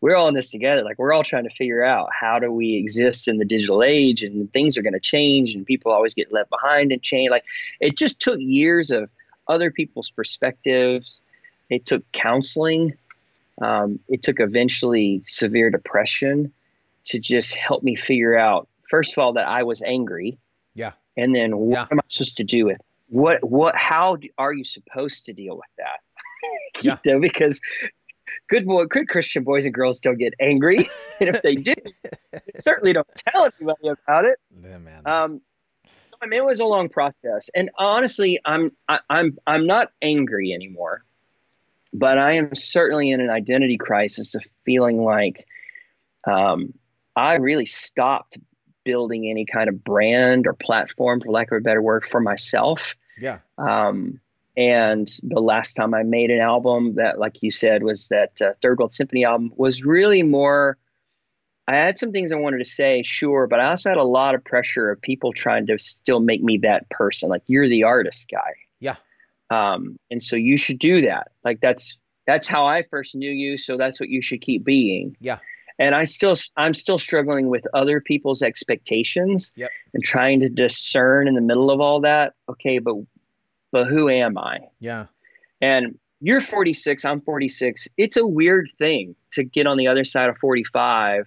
we're 0.00 0.16
all 0.16 0.26
in 0.26 0.34
this 0.34 0.50
together. 0.50 0.82
Like 0.82 0.98
we're 0.98 1.12
all 1.12 1.22
trying 1.22 1.44
to 1.44 1.54
figure 1.54 1.84
out 1.84 2.08
how 2.18 2.40
do 2.40 2.50
we 2.50 2.74
exist 2.74 3.28
in 3.28 3.38
the 3.38 3.44
digital 3.44 3.84
age 3.84 4.24
and 4.24 4.52
things 4.52 4.76
are 4.76 4.82
going 4.82 4.94
to 4.94 5.00
change 5.00 5.54
and 5.54 5.64
people 5.64 5.92
always 5.92 6.12
get 6.14 6.32
left 6.32 6.50
behind 6.50 6.90
and 6.90 7.00
change. 7.02 7.30
Like 7.30 7.44
it 7.78 7.96
just 7.96 8.20
took 8.20 8.40
years 8.40 8.90
of 8.90 9.10
other 9.46 9.70
people's 9.70 10.10
perspectives. 10.10 11.22
It 11.70 11.86
took 11.86 12.10
counseling. 12.12 12.94
Um, 13.60 14.00
it 14.08 14.22
took 14.22 14.40
eventually 14.40 15.22
severe 15.24 15.70
depression 15.70 16.52
to 17.04 17.18
just 17.18 17.54
help 17.54 17.82
me 17.82 17.96
figure 17.96 18.36
out, 18.36 18.68
first 18.88 19.12
of 19.12 19.18
all, 19.18 19.34
that 19.34 19.46
I 19.46 19.62
was 19.62 19.82
angry. 19.82 20.38
Yeah. 20.74 20.92
And 21.16 21.34
then 21.34 21.56
what 21.56 21.76
yeah. 21.76 21.86
am 21.90 22.00
I 22.00 22.02
supposed 22.08 22.36
to 22.38 22.44
do 22.44 22.66
with 22.66 22.80
what, 23.08 23.42
what, 23.42 23.74
how 23.74 24.16
are 24.38 24.52
you 24.52 24.64
supposed 24.64 25.26
to 25.26 25.32
deal 25.32 25.56
with 25.56 25.70
that? 25.78 26.00
yeah. 26.82 26.98
you 27.04 27.12
know, 27.12 27.20
because 27.20 27.60
good 28.48 28.66
boy, 28.66 28.84
good 28.86 29.08
Christian 29.08 29.44
boys 29.44 29.64
and 29.64 29.74
girls 29.74 30.00
don't 30.00 30.18
get 30.18 30.34
angry, 30.40 30.88
and 31.20 31.28
if 31.28 31.42
they 31.42 31.54
do, 31.54 31.74
they 32.32 32.40
certainly 32.60 32.92
don't 32.92 33.08
tell 33.28 33.44
anybody 33.44 33.88
about 33.88 34.24
it. 34.24 34.38
Yeah, 34.62 34.78
man. 34.78 35.06
Um, 35.06 35.40
so, 35.84 36.16
I 36.22 36.26
mean, 36.26 36.40
it 36.40 36.44
was 36.44 36.60
a 36.60 36.66
long 36.66 36.88
process, 36.88 37.50
and 37.54 37.70
honestly, 37.78 38.40
I'm 38.44 38.72
I, 38.88 39.00
I'm 39.08 39.38
I'm 39.46 39.66
not 39.66 39.88
angry 40.02 40.52
anymore, 40.52 41.04
but 41.92 42.18
I 42.18 42.32
am 42.32 42.54
certainly 42.54 43.10
in 43.10 43.20
an 43.20 43.30
identity 43.30 43.76
crisis 43.76 44.34
of 44.34 44.44
feeling 44.64 45.02
like 45.02 45.46
um, 46.26 46.74
I 47.16 47.34
really 47.34 47.66
stopped 47.66 48.38
building 48.84 49.28
any 49.28 49.44
kind 49.44 49.68
of 49.68 49.84
brand 49.84 50.46
or 50.46 50.52
platform, 50.52 51.20
for 51.20 51.30
lack 51.30 51.50
of 51.52 51.58
a 51.58 51.60
better 51.60 51.82
word, 51.82 52.04
for 52.04 52.20
myself. 52.20 52.94
Yeah. 53.18 53.38
Um, 53.58 54.20
and 54.56 55.08
the 55.22 55.40
last 55.40 55.74
time 55.74 55.94
I 55.94 56.02
made 56.02 56.30
an 56.30 56.40
album 56.40 56.96
that, 56.96 57.18
like 57.18 57.42
you 57.42 57.50
said, 57.50 57.82
was 57.82 58.08
that 58.08 58.40
uh, 58.42 58.52
Third 58.62 58.78
World 58.78 58.92
Symphony 58.92 59.24
album 59.24 59.52
was 59.56 59.84
really 59.84 60.22
more. 60.22 60.76
I 61.68 61.76
had 61.76 61.98
some 61.98 62.10
things 62.10 62.32
I 62.32 62.36
wanted 62.36 62.58
to 62.58 62.64
say, 62.64 63.02
sure, 63.02 63.46
but 63.46 63.60
I 63.60 63.70
also 63.70 63.90
had 63.90 63.98
a 63.98 64.04
lot 64.04 64.34
of 64.34 64.44
pressure 64.44 64.90
of 64.90 65.00
people 65.00 65.32
trying 65.32 65.66
to 65.66 65.78
still 65.78 66.20
make 66.20 66.42
me 66.42 66.58
that 66.58 66.90
person. 66.90 67.28
Like 67.28 67.42
you're 67.46 67.68
the 67.68 67.84
artist 67.84 68.28
guy. 68.30 68.54
Um, 69.50 69.98
and 70.10 70.22
so 70.22 70.36
you 70.36 70.56
should 70.56 70.78
do 70.78 71.02
that. 71.02 71.28
Like 71.44 71.60
that's 71.60 71.98
that's 72.26 72.48
how 72.48 72.66
I 72.66 72.84
first 72.90 73.14
knew 73.14 73.30
you. 73.30 73.56
So 73.56 73.76
that's 73.76 73.98
what 73.98 74.08
you 74.08 74.22
should 74.22 74.40
keep 74.40 74.64
being. 74.64 75.16
Yeah. 75.20 75.38
And 75.78 75.94
I 75.94 76.04
still 76.04 76.34
I'm 76.56 76.74
still 76.74 76.98
struggling 76.98 77.48
with 77.48 77.66
other 77.74 78.00
people's 78.00 78.42
expectations 78.42 79.52
yep. 79.56 79.70
and 79.94 80.04
trying 80.04 80.40
to 80.40 80.48
discern 80.48 81.26
in 81.26 81.34
the 81.34 81.40
middle 81.40 81.70
of 81.70 81.80
all 81.80 82.00
that. 82.02 82.34
Okay, 82.48 82.78
but 82.78 82.96
but 83.72 83.86
who 83.86 84.08
am 84.08 84.38
I? 84.38 84.58
Yeah. 84.78 85.06
And 85.60 85.98
you're 86.20 86.40
46, 86.40 87.04
I'm 87.04 87.20
46. 87.22 87.88
It's 87.96 88.16
a 88.16 88.26
weird 88.26 88.68
thing 88.76 89.14
to 89.32 89.42
get 89.42 89.66
on 89.66 89.78
the 89.78 89.88
other 89.88 90.04
side 90.04 90.28
of 90.28 90.36
45 90.38 91.24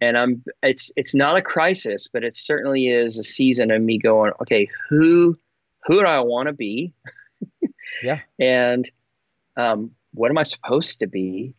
and 0.00 0.16
I'm 0.16 0.44
it's 0.62 0.92
it's 0.96 1.14
not 1.14 1.36
a 1.36 1.42
crisis, 1.42 2.08
but 2.12 2.24
it 2.24 2.36
certainly 2.36 2.88
is 2.88 3.18
a 3.18 3.24
season 3.24 3.70
of 3.70 3.82
me 3.82 3.98
going, 3.98 4.32
okay, 4.40 4.68
who 4.88 5.36
who 5.84 6.00
do 6.00 6.06
I 6.06 6.20
want 6.20 6.46
to 6.46 6.52
be? 6.52 6.92
yeah. 8.02 8.20
And 8.38 8.90
um, 9.56 9.92
what 10.14 10.30
am 10.30 10.38
I 10.38 10.42
supposed 10.42 11.00
to 11.00 11.06
be? 11.06 11.54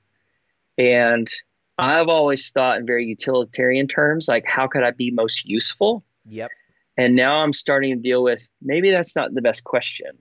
And 0.77 1.29
I've 1.77 2.09
always 2.09 2.49
thought 2.51 2.77
in 2.77 2.85
very 2.85 3.05
utilitarian 3.05 3.87
terms, 3.87 4.27
like 4.27 4.45
how 4.45 4.67
could 4.67 4.83
I 4.83 4.91
be 4.91 5.11
most 5.11 5.45
useful? 5.45 6.03
Yep. 6.25 6.51
And 6.97 7.15
now 7.15 7.37
I'm 7.37 7.53
starting 7.53 7.95
to 7.95 8.01
deal 8.01 8.23
with 8.23 8.47
maybe 8.61 8.91
that's 8.91 9.15
not 9.15 9.33
the 9.33 9.41
best 9.41 9.63
question. 9.63 10.17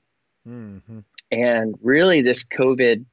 Mm-hmm. 0.46 1.00
And 1.30 1.74
really, 1.82 2.22
this 2.22 2.44
COVID 2.44 3.04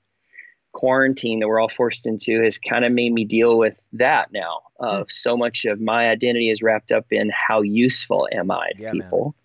quarantine 0.71 1.39
that 1.39 1.47
we're 1.47 1.60
all 1.60 1.69
forced 1.69 2.05
into 2.05 2.43
has 2.43 2.60
kind 2.60 2.86
of 2.86 2.91
made 2.91 3.13
me 3.13 3.25
deal 3.25 3.58
with 3.58 3.84
that 3.93 4.31
now. 4.31 4.60
Uh, 4.79 4.99
mm. 4.99 5.12
So 5.12 5.36
much 5.36 5.65
of 5.65 5.81
my 5.81 6.10
identity 6.10 6.49
is 6.49 6.62
wrapped 6.62 6.91
up 6.91 7.05
in 7.12 7.31
how 7.31 7.62
useful 7.62 8.27
am 8.31 8.51
I 8.51 8.71
to 8.75 8.84
yeah, 8.84 8.91
people. 8.91 9.36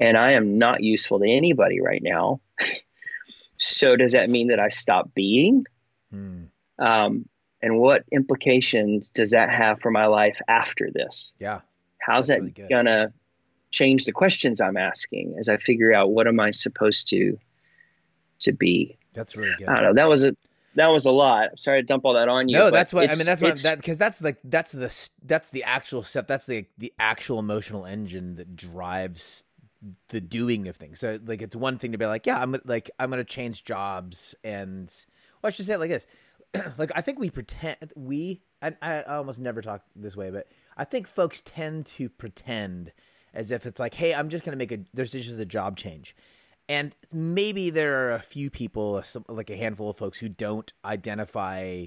Man. 0.00 0.08
And 0.08 0.16
I 0.16 0.32
am 0.32 0.58
not 0.58 0.82
useful 0.82 1.18
to 1.20 1.28
anybody 1.28 1.80
right 1.80 2.02
now. 2.02 2.40
so, 3.56 3.96
does 3.96 4.12
that 4.12 4.30
mean 4.30 4.48
that 4.48 4.60
I 4.60 4.68
stop 4.68 5.14
being? 5.14 5.64
Mm. 6.12 6.48
Um, 6.78 7.28
and 7.62 7.78
what 7.78 8.04
implications 8.12 9.08
does 9.08 9.30
that 9.30 9.50
have 9.50 9.80
for 9.80 9.90
my 9.90 10.06
life 10.06 10.40
after 10.48 10.90
this? 10.92 11.32
Yeah. 11.38 11.60
How's 11.98 12.26
that 12.26 12.40
really 12.40 12.66
gonna 12.68 13.12
change 13.70 14.04
the 14.04 14.12
questions 14.12 14.60
I'm 14.60 14.76
asking 14.76 15.36
as 15.38 15.48
I 15.48 15.56
figure 15.56 15.92
out 15.94 16.10
what 16.10 16.26
am 16.26 16.40
I 16.40 16.50
supposed 16.50 17.08
to 17.08 17.38
to 18.40 18.52
be. 18.52 18.98
That's 19.14 19.36
really 19.36 19.54
good. 19.58 19.68
I 19.68 19.74
don't 19.74 19.82
know. 19.82 19.94
That 19.94 20.08
was 20.08 20.24
a 20.24 20.36
that 20.74 20.88
was 20.88 21.06
a 21.06 21.10
lot. 21.10 21.50
I'm 21.52 21.58
sorry 21.58 21.82
to 21.82 21.86
dump 21.86 22.04
all 22.04 22.14
that 22.14 22.28
on 22.28 22.48
you. 22.48 22.58
No, 22.58 22.70
that's 22.70 22.92
what 22.92 23.10
I 23.10 23.14
mean. 23.14 23.24
That's 23.24 23.42
what 23.42 23.56
that 23.58 23.78
because 23.78 23.98
that's 23.98 24.20
like 24.20 24.38
that's 24.44 24.72
the 24.72 25.08
that's 25.22 25.50
the 25.50 25.64
actual 25.64 26.02
stuff. 26.02 26.26
That's 26.26 26.46
the 26.46 26.66
the 26.78 26.92
actual 26.98 27.38
emotional 27.38 27.86
engine 27.86 28.36
that 28.36 28.56
drives 28.56 29.43
the 30.08 30.20
doing 30.20 30.68
of 30.68 30.76
things. 30.76 31.00
So 31.00 31.18
like 31.24 31.42
it's 31.42 31.56
one 31.56 31.78
thing 31.78 31.92
to 31.92 31.98
be 31.98 32.06
like, 32.06 32.26
yeah, 32.26 32.40
I'm 32.40 32.56
like 32.64 32.90
I'm 32.98 33.10
gonna 33.10 33.24
change 33.24 33.64
jobs 33.64 34.34
and 34.44 34.92
well, 35.42 35.48
I 35.48 35.50
should 35.50 35.66
say 35.66 35.74
it 35.74 35.80
like 35.80 35.90
this. 35.90 36.06
like 36.78 36.92
I 36.94 37.00
think 37.00 37.18
we 37.18 37.30
pretend 37.30 37.76
we 37.96 38.42
I, 38.62 38.74
I 38.80 39.02
almost 39.02 39.40
never 39.40 39.62
talk 39.62 39.82
this 39.94 40.16
way, 40.16 40.30
but 40.30 40.46
I 40.76 40.84
think 40.84 41.06
folks 41.06 41.42
tend 41.44 41.86
to 41.86 42.08
pretend 42.08 42.92
as 43.32 43.50
if 43.50 43.66
it's 43.66 43.80
like, 43.80 43.94
hey, 43.94 44.14
I'm 44.14 44.28
just 44.28 44.44
gonna 44.44 44.56
make 44.56 44.72
a 44.72 44.78
there's 44.94 45.12
just 45.12 45.38
a 45.38 45.46
job 45.46 45.76
change. 45.76 46.14
And 46.68 46.96
maybe 47.12 47.68
there 47.68 48.08
are 48.08 48.14
a 48.14 48.22
few 48.22 48.48
people, 48.48 49.02
like 49.28 49.50
a 49.50 49.56
handful 49.56 49.90
of 49.90 49.98
folks, 49.98 50.18
who 50.18 50.30
don't 50.30 50.72
identify 50.82 51.86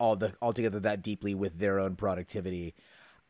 all 0.00 0.16
the 0.16 0.34
altogether 0.42 0.80
that 0.80 1.02
deeply 1.02 1.34
with 1.34 1.58
their 1.58 1.78
own 1.78 1.94
productivity. 1.96 2.74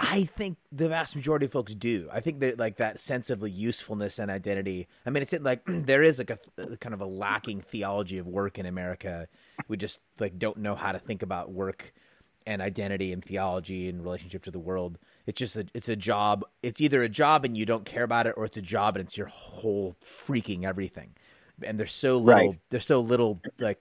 I 0.00 0.24
think 0.24 0.58
the 0.70 0.88
vast 0.88 1.16
majority 1.16 1.46
of 1.46 1.52
folks 1.52 1.74
do. 1.74 2.08
I 2.12 2.20
think 2.20 2.40
that 2.40 2.58
like 2.58 2.76
that 2.76 3.00
sense 3.00 3.30
of 3.30 3.40
the 3.40 3.50
usefulness 3.50 4.18
and 4.18 4.30
identity. 4.30 4.86
I 5.04 5.10
mean, 5.10 5.22
it's 5.22 5.32
like 5.40 5.62
there 5.66 6.02
is 6.02 6.18
like 6.18 6.30
a, 6.30 6.38
a, 6.56 6.62
uh, 6.62 6.76
kind 6.76 6.94
of 6.94 7.00
a 7.00 7.06
lacking 7.06 7.60
theology 7.60 8.18
of 8.18 8.26
work 8.26 8.58
in 8.58 8.66
America. 8.66 9.26
We 9.66 9.76
just 9.76 10.00
like 10.20 10.38
don't 10.38 10.58
know 10.58 10.76
how 10.76 10.92
to 10.92 10.98
think 10.98 11.22
about 11.22 11.50
work 11.50 11.92
and 12.46 12.62
identity 12.62 13.12
and 13.12 13.24
theology 13.24 13.88
and 13.88 14.02
relationship 14.02 14.44
to 14.44 14.50
the 14.50 14.58
world. 14.58 14.98
It's 15.26 15.38
just 15.38 15.56
a, 15.56 15.66
it's 15.74 15.88
a 15.88 15.96
job. 15.96 16.44
It's 16.62 16.80
either 16.80 17.02
a 17.02 17.08
job 17.08 17.44
and 17.44 17.56
you 17.56 17.66
don't 17.66 17.84
care 17.84 18.04
about 18.04 18.26
it, 18.26 18.34
or 18.36 18.44
it's 18.44 18.56
a 18.56 18.62
job 18.62 18.96
and 18.96 19.04
it's 19.04 19.18
your 19.18 19.26
whole 19.26 19.96
freaking 20.02 20.64
everything. 20.64 21.14
And 21.62 21.78
there's 21.78 21.92
so 21.92 22.18
little. 22.18 22.50
Right. 22.50 22.60
There's 22.70 22.86
so 22.86 23.00
little 23.00 23.40
like 23.58 23.80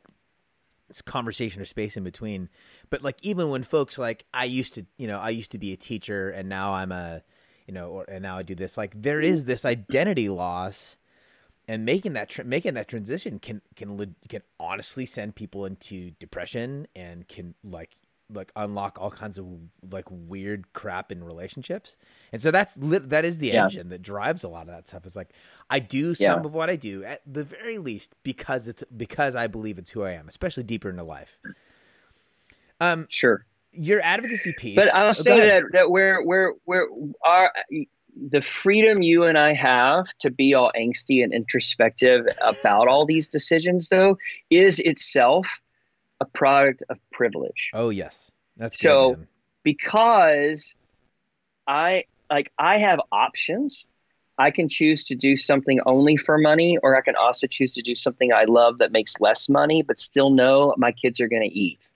conversation 1.05 1.61
or 1.61 1.65
space 1.65 1.97
in 1.97 2.03
between. 2.03 2.49
But 2.89 3.03
like 3.03 3.17
even 3.21 3.49
when 3.49 3.63
folks 3.63 3.97
like 3.97 4.25
I 4.33 4.45
used 4.45 4.75
to, 4.75 4.85
you 4.97 5.07
know, 5.07 5.19
I 5.19 5.29
used 5.29 5.51
to 5.51 5.57
be 5.57 5.73
a 5.73 5.77
teacher 5.77 6.29
and 6.29 6.49
now 6.49 6.73
I'm 6.73 6.91
a, 6.91 7.23
you 7.67 7.73
know, 7.73 7.89
or 7.89 8.05
and 8.07 8.21
now 8.21 8.37
I 8.37 8.43
do 8.43 8.55
this. 8.55 8.77
Like 8.77 9.01
there 9.01 9.21
is 9.21 9.45
this 9.45 9.65
identity 9.65 10.29
loss, 10.29 10.97
and 11.67 11.85
making 11.85 12.13
that 12.13 12.29
tra- 12.29 12.45
making 12.45 12.75
that 12.75 12.87
transition 12.87 13.39
can 13.39 13.61
can 13.75 14.15
can 14.29 14.41
honestly 14.59 15.05
send 15.05 15.35
people 15.35 15.65
into 15.65 16.11
depression 16.11 16.87
and 16.95 17.27
can 17.27 17.55
like 17.63 17.91
like 18.33 18.51
unlock 18.55 18.97
all 18.99 19.11
kinds 19.11 19.37
of 19.37 19.45
like 19.91 20.05
weird 20.09 20.71
crap 20.73 21.11
in 21.11 21.23
relationships. 21.23 21.97
And 22.31 22.41
so 22.41 22.51
that's 22.51 22.75
that 22.75 23.25
is 23.25 23.39
the 23.39 23.47
yeah. 23.47 23.63
engine 23.63 23.89
that 23.89 24.01
drives 24.01 24.43
a 24.43 24.47
lot 24.47 24.61
of 24.61 24.67
that 24.67 24.87
stuff. 24.87 25.05
Is 25.05 25.15
like 25.15 25.29
I 25.69 25.79
do 25.79 26.13
some 26.13 26.41
yeah. 26.41 26.45
of 26.45 26.53
what 26.53 26.69
I 26.69 26.75
do 26.75 27.03
at 27.03 27.21
the 27.25 27.43
very 27.43 27.77
least 27.77 28.15
because 28.23 28.67
it's 28.67 28.83
because 28.95 29.35
I 29.35 29.47
believe 29.47 29.77
it's 29.77 29.91
who 29.91 30.03
I 30.03 30.11
am, 30.11 30.27
especially 30.27 30.63
deeper 30.63 30.89
into 30.89 31.03
life. 31.03 31.39
Um 32.79 33.07
sure. 33.09 33.45
Your 33.71 34.01
advocacy 34.01 34.53
piece. 34.53 34.75
But 34.75 34.95
I'll 34.95 35.09
oh, 35.09 35.13
say 35.13 35.47
that 35.47 35.63
that 35.71 35.89
where 35.89 36.21
where 36.23 36.53
where 36.65 36.87
our 37.25 37.51
the 38.29 38.41
freedom 38.41 39.01
you 39.01 39.23
and 39.23 39.37
I 39.37 39.53
have 39.53 40.07
to 40.19 40.31
be 40.31 40.53
all 40.53 40.71
angsty 40.75 41.23
and 41.23 41.31
introspective 41.31 42.27
about 42.43 42.87
all 42.87 43.05
these 43.05 43.29
decisions 43.29 43.89
though 43.89 44.17
is 44.49 44.79
itself 44.79 45.59
a 46.19 46.25
product 46.25 46.83
of 46.89 46.97
privilege. 47.11 47.71
Oh 47.73 47.89
yes, 47.89 48.31
that's 48.55 48.79
so 48.79 49.15
good, 49.15 49.27
because 49.63 50.75
I 51.67 52.05
like 52.29 52.51
I 52.57 52.77
have 52.77 52.99
options. 53.11 53.87
I 54.39 54.51
can 54.51 54.69
choose 54.69 55.05
to 55.05 55.15
do 55.15 55.35
something 55.35 55.79
only 55.85 56.15
for 56.15 56.37
money, 56.37 56.77
or 56.83 56.95
I 56.95 57.01
can 57.01 57.15
also 57.15 57.47
choose 57.47 57.73
to 57.73 57.81
do 57.81 57.95
something 57.95 58.31
I 58.31 58.43
love 58.43 58.77
that 58.79 58.91
makes 58.91 59.19
less 59.19 59.49
money, 59.49 59.81
but 59.81 59.99
still 59.99 60.29
know 60.29 60.75
my 60.77 60.91
kids 60.91 61.19
are 61.19 61.27
going 61.27 61.41
to 61.41 61.55
eat. 61.55 61.89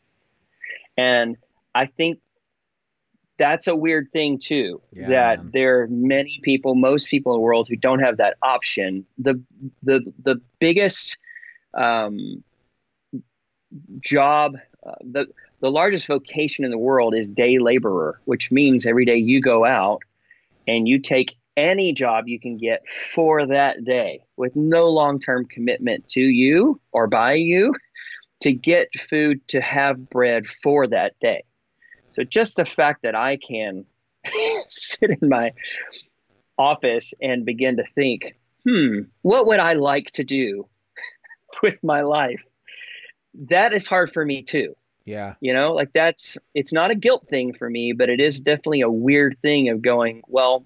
And 0.97 1.37
I 1.75 1.85
think 1.85 2.19
that's 3.37 3.67
a 3.67 3.75
weird 3.75 4.11
thing 4.11 4.39
too. 4.39 4.81
Yeah, 4.91 5.09
that 5.09 5.37
man. 5.39 5.51
there 5.53 5.81
are 5.81 5.87
many 5.87 6.39
people, 6.43 6.75
most 6.75 7.09
people 7.09 7.33
in 7.33 7.37
the 7.37 7.41
world, 7.41 7.67
who 7.67 7.75
don't 7.75 7.99
have 7.99 8.17
that 8.17 8.37
option. 8.41 9.05
The 9.17 9.41
the 9.83 10.11
the 10.23 10.41
biggest 10.59 11.17
um, 11.73 12.43
job, 13.99 14.57
uh, 14.85 14.95
the 15.01 15.27
the 15.61 15.69
largest 15.69 16.07
vocation 16.07 16.65
in 16.65 16.71
the 16.71 16.77
world 16.77 17.13
is 17.13 17.29
day 17.29 17.59
laborer, 17.59 18.19
which 18.25 18.51
means 18.51 18.87
every 18.87 19.05
day 19.05 19.17
you 19.17 19.41
go 19.41 19.63
out 19.63 20.01
and 20.67 20.87
you 20.87 20.99
take 20.99 21.35
any 21.55 21.93
job 21.93 22.27
you 22.27 22.39
can 22.39 22.57
get 22.57 22.81
for 22.89 23.45
that 23.45 23.83
day 23.83 24.23
with 24.37 24.55
no 24.55 24.89
long 24.89 25.19
term 25.19 25.45
commitment 25.45 26.07
to 26.07 26.21
you 26.21 26.79
or 26.91 27.07
by 27.07 27.33
you 27.33 27.73
to 28.41 28.51
get 28.51 28.87
food 29.09 29.47
to 29.49 29.61
have 29.61 30.09
bread 30.09 30.47
for 30.63 30.87
that 30.87 31.13
day. 31.21 31.43
So 32.09 32.23
just 32.23 32.57
the 32.57 32.65
fact 32.65 33.03
that 33.03 33.15
I 33.15 33.37
can 33.37 33.85
sit 34.67 35.11
in 35.21 35.29
my 35.29 35.51
office 36.57 37.13
and 37.21 37.45
begin 37.45 37.77
to 37.77 37.83
think, 37.95 38.35
hmm, 38.67 39.01
what 39.21 39.47
would 39.47 39.59
I 39.59 39.73
like 39.73 40.11
to 40.13 40.23
do 40.23 40.67
with 41.63 41.77
my 41.83 42.01
life? 42.01 42.43
That 43.49 43.73
is 43.73 43.87
hard 43.87 44.11
for 44.13 44.23
me 44.23 44.43
too. 44.43 44.75
Yeah. 45.05 45.35
You 45.41 45.53
know, 45.53 45.73
like 45.73 45.91
that's 45.93 46.37
it's 46.53 46.73
not 46.73 46.91
a 46.91 46.95
guilt 46.95 47.27
thing 47.29 47.53
for 47.53 47.69
me, 47.69 47.93
but 47.93 48.09
it 48.09 48.19
is 48.19 48.41
definitely 48.41 48.81
a 48.81 48.89
weird 48.89 49.37
thing 49.41 49.69
of 49.69 49.81
going, 49.81 50.21
well, 50.27 50.65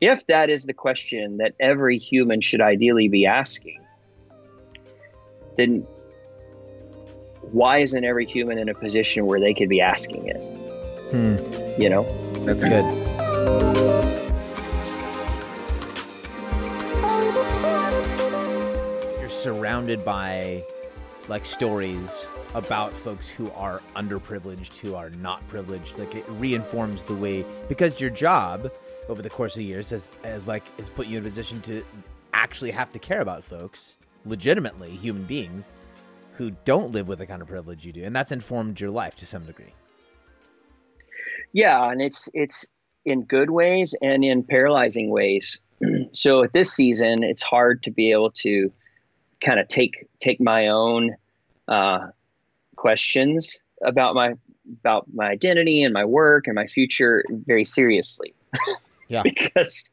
if 0.00 0.26
that 0.26 0.50
is 0.50 0.64
the 0.64 0.72
question 0.72 1.38
that 1.38 1.54
every 1.58 1.98
human 1.98 2.40
should 2.40 2.60
ideally 2.60 3.08
be 3.08 3.26
asking, 3.26 3.84
then 5.56 5.80
why 7.50 7.78
isn't 7.78 8.04
every 8.04 8.26
human 8.26 8.58
in 8.58 8.68
a 8.68 8.74
position 8.74 9.26
where 9.26 9.40
they 9.40 9.54
could 9.54 9.68
be 9.68 9.80
asking 9.80 10.28
it? 10.28 10.42
Hmm. 11.10 11.80
You 11.80 11.88
know? 11.88 12.04
That's 12.44 12.62
good. 12.62 12.84
You're 19.18 19.28
surrounded 19.28 20.04
by 20.04 20.64
like 21.28 21.44
stories 21.44 22.26
about 22.54 22.92
folks 22.92 23.28
who 23.28 23.50
are 23.52 23.80
underprivileged, 23.94 24.76
who 24.78 24.94
are 24.94 25.10
not 25.10 25.46
privileged. 25.48 25.98
Like 25.98 26.14
it 26.14 26.24
reinforms 26.28 27.04
the 27.04 27.14
way 27.14 27.44
because 27.68 28.00
your 28.00 28.10
job 28.10 28.72
over 29.08 29.22
the 29.22 29.30
course 29.30 29.56
of 29.56 29.62
years 29.62 29.90
has 29.90 30.10
has 30.24 30.48
like 30.48 30.64
has 30.78 30.90
put 30.90 31.06
you 31.06 31.18
in 31.18 31.22
a 31.22 31.24
position 31.24 31.60
to 31.62 31.84
actually 32.32 32.70
have 32.70 32.92
to 32.92 32.98
care 32.98 33.20
about 33.20 33.44
folks, 33.44 33.96
legitimately 34.24 34.90
human 34.90 35.24
beings, 35.24 35.70
who 36.34 36.50
don't 36.64 36.92
live 36.92 37.08
with 37.08 37.18
the 37.18 37.26
kind 37.26 37.42
of 37.42 37.48
privilege 37.48 37.84
you 37.84 37.92
do, 37.92 38.02
and 38.02 38.14
that's 38.14 38.32
informed 38.32 38.80
your 38.80 38.90
life 38.90 39.16
to 39.16 39.26
some 39.26 39.44
degree. 39.44 39.74
Yeah, 41.52 41.90
and 41.90 42.00
it's 42.00 42.28
it's 42.34 42.66
in 43.04 43.22
good 43.22 43.50
ways 43.50 43.94
and 44.02 44.24
in 44.24 44.42
paralyzing 44.42 45.10
ways. 45.10 45.60
so 46.12 46.42
at 46.42 46.52
this 46.52 46.72
season, 46.72 47.22
it's 47.22 47.42
hard 47.42 47.82
to 47.82 47.90
be 47.90 48.12
able 48.12 48.30
to 48.30 48.70
kind 49.40 49.60
of 49.60 49.68
take 49.68 50.06
take 50.20 50.40
my 50.40 50.68
own 50.68 51.16
uh, 51.68 52.08
questions 52.76 53.60
about 53.82 54.14
my 54.14 54.34
about 54.80 55.06
my 55.14 55.26
identity 55.26 55.82
and 55.82 55.94
my 55.94 56.04
work 56.04 56.46
and 56.46 56.54
my 56.54 56.66
future 56.66 57.24
very 57.30 57.64
seriously. 57.64 58.34
Yeah, 59.10 59.22
because 59.22 59.90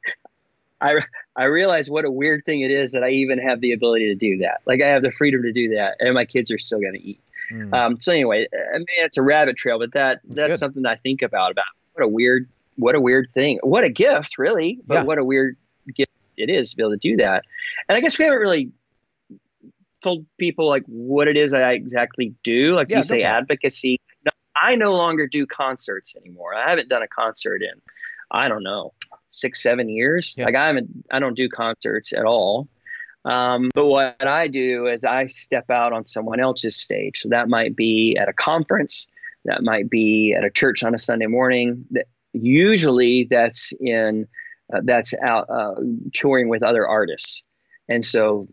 I 0.82 1.00
I 1.38 1.46
realize 1.46 1.90
what 1.90 2.04
a 2.04 2.12
weird 2.12 2.44
thing 2.44 2.60
it 2.60 2.70
is 2.72 2.92
that 2.92 3.02
I 3.02 3.12
even 3.12 3.40
have 3.40 3.62
the 3.62 3.72
ability 3.72 4.08
to 4.08 4.16
do 4.16 4.40
that. 4.40 4.60
Like 4.66 4.82
I 4.82 4.88
have 4.88 5.04
the 5.04 5.12
freedom 5.12 5.42
to 5.44 5.54
do 5.54 5.74
that, 5.76 5.96
and 6.02 6.14
my 6.14 6.26
kids 6.26 6.52
are 6.52 6.58
still 6.58 6.82
going 6.82 6.96
to 6.96 7.02
eat. 7.02 7.22
Mm. 7.50 7.74
Um, 7.74 8.02
so 8.02 8.12
anyway, 8.12 8.46
I 8.74 8.78
mean 8.78 8.88
it's 8.98 9.16
a 9.16 9.22
rabbit 9.22 9.56
trail, 9.56 9.80
but 9.80 9.94
that 9.94 10.20
that's, 10.26 10.50
that's 10.50 10.60
something 10.60 10.84
that 10.84 10.90
I 10.90 10.96
think 10.98 11.22
about 11.22 11.52
about 11.52 11.64
what 11.94 12.04
a 12.04 12.10
weird 12.10 12.50
what 12.76 12.94
a 12.94 13.00
weird 13.00 13.30
thing, 13.34 13.60
what 13.64 13.86
a 13.86 13.90
gift, 13.90 14.38
really, 14.38 14.80
but 14.86 14.96
yeah. 14.96 15.04
what 15.04 15.18
a 15.18 15.24
weird 15.24 15.56
gift 15.96 16.12
it 16.36 16.50
is 16.50 16.72
to 16.72 16.76
be 16.76 16.84
able 16.84 16.92
to 16.92 16.98
do 16.98 17.16
that. 17.18 17.46
And 17.88 17.98
I 17.98 18.02
guess 18.02 18.20
we 18.20 18.26
haven't 18.26 18.42
really 18.42 18.70
told 20.06 20.26
people 20.38 20.68
like 20.68 20.84
what 20.86 21.28
it 21.28 21.36
is 21.36 21.54
I 21.54 21.74
exactly 21.74 22.34
do. 22.44 22.76
Like 22.76 22.90
yeah, 22.90 22.98
you 22.98 23.04
say 23.04 23.24
advocacy. 23.24 24.00
No, 24.26 24.32
I 24.62 24.76
no 24.76 24.94
longer 24.94 25.28
do 25.28 25.46
concerts 25.46 26.16
anymore. 26.16 26.56
I 26.56 26.70
haven't 26.70 26.90
done 26.90 27.04
a 27.04 27.08
concert 27.08 27.62
in 27.62 27.82
I 28.32 28.48
don't 28.48 28.64
know 28.64 28.94
six 29.32 29.62
seven 29.62 29.90
years. 29.90 30.34
Yeah. 30.38 30.46
Like 30.46 30.56
I 30.56 30.68
haven't 30.68 30.90
I 31.12 31.20
don't 31.20 31.36
do 31.36 31.50
concerts 31.50 32.14
at 32.14 32.26
all. 32.26 32.68
Um, 33.26 33.72
but 33.74 33.88
what 33.88 34.26
I 34.26 34.48
do 34.48 34.86
is 34.86 35.04
I 35.04 35.26
step 35.26 35.72
out 35.72 35.94
on 35.94 36.06
someone 36.06 36.40
else's 36.40 36.76
stage. 36.76 37.22
So 37.22 37.30
that 37.30 37.50
might 37.50 37.76
be 37.76 38.16
at 38.22 38.30
a 38.30 38.34
conference, 38.34 39.08
that 39.46 39.64
might 39.64 39.90
be 39.90 40.36
at 40.38 40.44
a 40.46 40.52
church 40.52 40.84
on 40.84 40.94
a 40.94 41.00
Sunday 41.00 41.26
morning. 41.26 41.86
That 41.90 42.06
usually 42.34 43.28
that's 43.30 43.74
in 43.80 44.28
uh, 44.74 44.82
that's 44.84 45.14
out 45.24 45.50
uh, 45.50 45.76
touring 46.14 46.50
with 46.50 46.64
other 46.64 46.88
artists. 46.88 47.44
And 47.88 48.04
so 48.04 48.48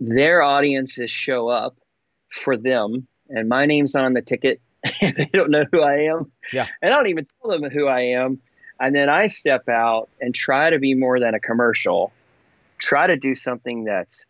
their 0.00 0.42
audiences 0.42 1.10
show 1.10 1.48
up 1.48 1.76
for 2.30 2.56
them, 2.56 3.06
and 3.28 3.48
my 3.48 3.66
name's 3.66 3.94
on 3.94 4.12
the 4.14 4.22
ticket. 4.22 4.60
they 5.00 5.30
don't 5.32 5.50
know 5.50 5.64
who 5.70 5.82
I 5.82 6.04
am. 6.04 6.32
Yeah. 6.52 6.66
And 6.80 6.92
I 6.92 6.96
don't 6.96 7.08
even 7.08 7.26
tell 7.40 7.50
them 7.50 7.70
who 7.70 7.86
I 7.86 8.00
am. 8.00 8.40
And 8.80 8.94
then 8.94 9.08
I 9.08 9.28
step 9.28 9.68
out 9.68 10.08
and 10.20 10.34
try 10.34 10.70
to 10.70 10.78
be 10.78 10.94
more 10.94 11.20
than 11.20 11.34
a 11.34 11.40
commercial, 11.40 12.12
try 12.78 13.06
to 13.06 13.16
do 13.16 13.34
something 13.34 13.84
that's 13.84 14.26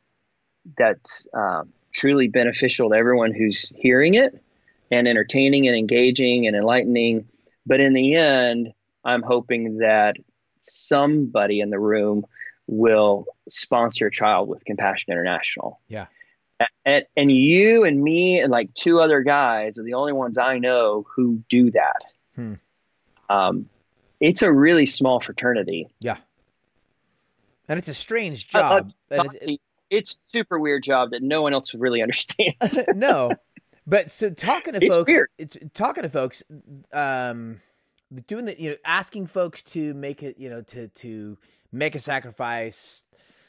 that's 0.76 1.26
um, 1.34 1.72
truly 1.92 2.28
beneficial 2.28 2.90
to 2.90 2.96
everyone 2.96 3.32
who's 3.32 3.72
hearing 3.74 4.14
it 4.14 4.38
and 4.90 5.08
entertaining 5.08 5.66
and 5.66 5.76
engaging 5.76 6.46
and 6.46 6.54
enlightening. 6.54 7.26
But 7.66 7.80
in 7.80 7.94
the 7.94 8.14
end, 8.14 8.72
I'm 9.04 9.22
hoping 9.22 9.78
that 9.78 10.16
somebody 10.60 11.60
in 11.60 11.70
the 11.70 11.78
room 11.78 12.24
will 12.72 13.26
sponsor 13.48 14.06
a 14.06 14.10
child 14.10 14.48
with 14.48 14.64
Compassion 14.64 15.12
International. 15.12 15.80
Yeah. 15.88 16.06
And, 16.84 17.04
and 17.16 17.30
you 17.30 17.84
and 17.84 18.02
me 18.02 18.40
and 18.40 18.50
like 18.50 18.72
two 18.74 19.00
other 19.00 19.22
guys 19.22 19.78
are 19.78 19.82
the 19.82 19.94
only 19.94 20.12
ones 20.12 20.38
I 20.38 20.58
know 20.58 21.04
who 21.14 21.42
do 21.48 21.70
that. 21.72 22.02
Hmm. 22.36 22.54
Um, 23.28 23.68
it's 24.20 24.42
a 24.42 24.52
really 24.52 24.86
small 24.86 25.20
fraternity. 25.20 25.88
Yeah. 26.00 26.16
And 27.68 27.78
it's 27.78 27.88
a 27.88 27.94
strange 27.94 28.48
job. 28.48 28.92
Uh, 29.10 29.24
it's, 29.30 29.62
it's 29.90 30.16
super 30.16 30.58
weird 30.58 30.82
job 30.82 31.10
that 31.10 31.22
no 31.22 31.42
one 31.42 31.52
else 31.52 31.72
would 31.72 31.82
really 31.82 32.02
understand. 32.02 32.54
no. 32.94 33.32
But 33.86 34.10
so 34.10 34.30
talking 34.30 34.74
to 34.74 34.84
it's 34.84 34.96
folks, 34.96 35.12
talking 35.74 36.04
to 36.04 36.08
folks, 36.08 36.44
um, 36.92 37.60
doing 38.28 38.44
the, 38.44 38.60
you 38.60 38.70
know, 38.70 38.76
asking 38.84 39.26
folks 39.26 39.62
to 39.64 39.92
make 39.94 40.22
it, 40.22 40.38
you 40.38 40.48
know, 40.48 40.62
to, 40.62 40.86
to 40.88 41.36
make 41.72 41.94
a 41.94 42.00
sacrifice. 42.00 43.04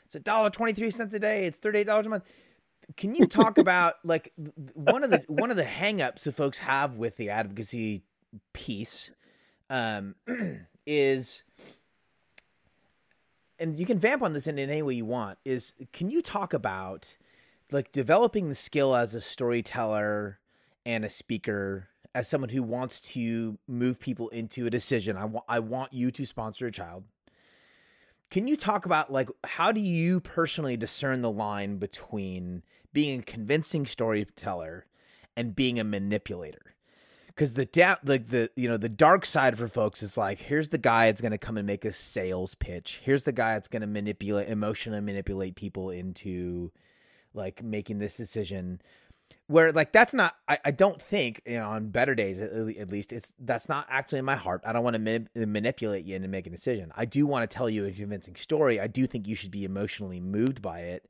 It's 0.05 0.15
a 0.15 0.19
dollar 0.19 0.49
23 0.49 0.91
cents 0.91 1.13
a 1.13 1.19
day. 1.19 1.45
It's 1.45 1.59
$38 1.59 2.05
a 2.05 2.09
month 2.09 2.23
can 2.97 3.15
you 3.15 3.25
talk 3.25 3.57
about 3.57 3.95
like 4.03 4.33
one 4.75 5.03
of 5.03 5.09
the 5.09 5.23
one 5.27 5.51
of 5.51 5.57
the 5.57 5.63
hangups 5.63 6.23
that 6.23 6.33
folks 6.33 6.57
have 6.59 6.95
with 6.95 7.17
the 7.17 7.29
advocacy 7.29 8.03
piece 8.53 9.11
um, 9.69 10.15
is 10.85 11.43
and 13.59 13.77
you 13.77 13.85
can 13.85 13.99
vamp 13.99 14.21
on 14.21 14.33
this 14.33 14.47
in 14.47 14.59
any 14.59 14.81
way 14.81 14.95
you 14.95 15.05
want 15.05 15.37
is 15.45 15.75
can 15.93 16.09
you 16.09 16.21
talk 16.21 16.53
about 16.53 17.15
like 17.71 17.91
developing 17.91 18.49
the 18.49 18.55
skill 18.55 18.95
as 18.95 19.15
a 19.15 19.21
storyteller 19.21 20.39
and 20.85 21.05
a 21.05 21.09
speaker 21.09 21.87
as 22.15 22.27
someone 22.27 22.49
who 22.49 22.61
wants 22.61 22.99
to 22.99 23.57
move 23.67 23.99
people 23.99 24.29
into 24.29 24.65
a 24.65 24.69
decision 24.69 25.15
i 25.15 25.25
want 25.25 25.45
i 25.47 25.59
want 25.59 25.93
you 25.93 26.11
to 26.11 26.25
sponsor 26.25 26.67
a 26.67 26.71
child 26.71 27.03
can 28.33 28.47
you 28.47 28.57
talk 28.57 28.87
about 28.87 29.11
like 29.11 29.29
how 29.43 29.71
do 29.71 29.79
you 29.79 30.19
personally 30.19 30.75
discern 30.75 31.21
the 31.21 31.29
line 31.29 31.77
between 31.77 32.63
being 32.91 33.19
a 33.19 33.23
convincing 33.23 33.85
storyteller 33.85 34.87
and 35.37 35.55
being 35.55 35.79
a 35.79 35.83
manipulator? 35.83 36.73
Because 37.27 37.53
the 37.53 37.67
da- 37.67 37.97
the 38.01 38.49
you 38.55 38.67
know 38.67 38.77
the 38.77 38.89
dark 38.89 39.23
side 39.27 39.55
for 39.55 39.67
folks 39.67 40.01
is 40.01 40.17
like 40.17 40.39
here's 40.39 40.69
the 40.69 40.79
guy 40.79 41.05
that's 41.05 41.21
going 41.21 41.31
to 41.31 41.37
come 41.37 41.57
and 41.57 41.67
make 41.67 41.85
a 41.85 41.91
sales 41.91 42.55
pitch. 42.55 43.01
Here's 43.03 43.23
the 43.23 43.31
guy 43.31 43.53
that's 43.53 43.67
going 43.67 43.81
to 43.81 43.87
manipulate 43.87 44.49
emotionally 44.49 45.01
manipulate 45.01 45.55
people 45.55 45.91
into 45.91 46.71
like 47.35 47.61
making 47.61 47.99
this 47.99 48.17
decision 48.17 48.81
where 49.47 49.71
like 49.71 49.91
that's 49.91 50.13
not 50.13 50.35
I, 50.47 50.57
I 50.65 50.71
don't 50.71 51.01
think 51.01 51.41
you 51.45 51.59
know 51.59 51.69
on 51.69 51.89
better 51.89 52.15
days 52.15 52.41
at, 52.41 52.51
at 52.51 52.91
least 52.91 53.13
it's 53.13 53.33
that's 53.39 53.69
not 53.69 53.87
actually 53.89 54.19
in 54.19 54.25
my 54.25 54.35
heart. 54.35 54.61
I 54.65 54.73
don't 54.73 54.83
want 54.83 54.95
to 54.95 55.19
ma- 55.35 55.45
manipulate 55.45 56.05
you 56.05 56.15
into 56.15 56.27
making 56.27 56.53
a 56.53 56.55
decision. 56.55 56.91
I 56.95 57.05
do 57.05 57.25
want 57.25 57.49
to 57.49 57.53
tell 57.53 57.69
you 57.69 57.85
a 57.85 57.91
convincing 57.91 58.35
story. 58.35 58.79
I 58.79 58.87
do 58.87 59.07
think 59.07 59.27
you 59.27 59.35
should 59.35 59.51
be 59.51 59.65
emotionally 59.65 60.19
moved 60.19 60.61
by 60.61 60.79
it. 60.79 61.09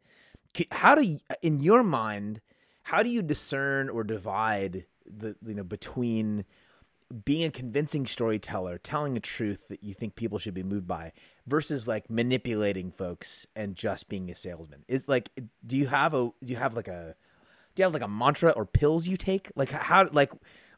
How 0.71 0.93
do 0.95 1.03
you, 1.03 1.19
in 1.41 1.61
your 1.61 1.83
mind 1.83 2.41
how 2.83 3.01
do 3.01 3.09
you 3.09 3.21
discern 3.21 3.89
or 3.89 4.03
divide 4.03 4.85
the 5.05 5.35
you 5.45 5.55
know 5.55 5.63
between 5.63 6.45
being 7.25 7.45
a 7.45 7.51
convincing 7.51 8.05
storyteller 8.05 8.77
telling 8.77 9.15
a 9.15 9.19
truth 9.19 9.67
that 9.67 9.83
you 9.83 9.93
think 9.93 10.15
people 10.15 10.39
should 10.39 10.53
be 10.53 10.63
moved 10.63 10.87
by 10.87 11.11
versus 11.45 11.87
like 11.87 12.09
manipulating 12.09 12.91
folks 12.91 13.45
and 13.55 13.75
just 13.75 14.09
being 14.09 14.29
a 14.29 14.35
salesman? 14.35 14.83
Is 14.87 15.07
like 15.07 15.29
do 15.65 15.77
you 15.77 15.87
have 15.87 16.13
a 16.13 16.31
do 16.43 16.51
you 16.53 16.55
have 16.57 16.75
like 16.75 16.87
a 16.87 17.15
you 17.75 17.83
have 17.83 17.93
like 17.93 18.03
a 18.03 18.07
mantra 18.07 18.51
or 18.51 18.65
pills 18.65 19.07
you 19.07 19.17
take? 19.17 19.51
Like 19.55 19.71
how 19.71 20.07
like 20.11 20.31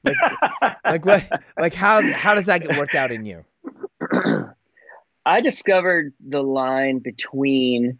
like 0.03 0.15
like 0.83 1.05
what 1.05 1.23
like 1.59 1.73
how 1.73 2.01
how 2.13 2.35
does 2.35 2.45
that 2.45 2.61
get 2.61 2.77
worked 2.77 2.95
out 2.95 3.11
in 3.11 3.25
you? 3.25 3.45
I 5.25 5.41
discovered 5.41 6.13
the 6.19 6.43
line 6.43 6.99
between 6.99 7.99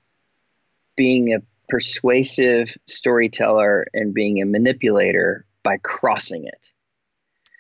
being 0.96 1.34
a 1.34 1.40
persuasive 1.68 2.70
storyteller 2.86 3.88
and 3.94 4.14
being 4.14 4.42
a 4.42 4.46
manipulator 4.46 5.46
by 5.64 5.78
crossing 5.78 6.46
it. 6.46 6.70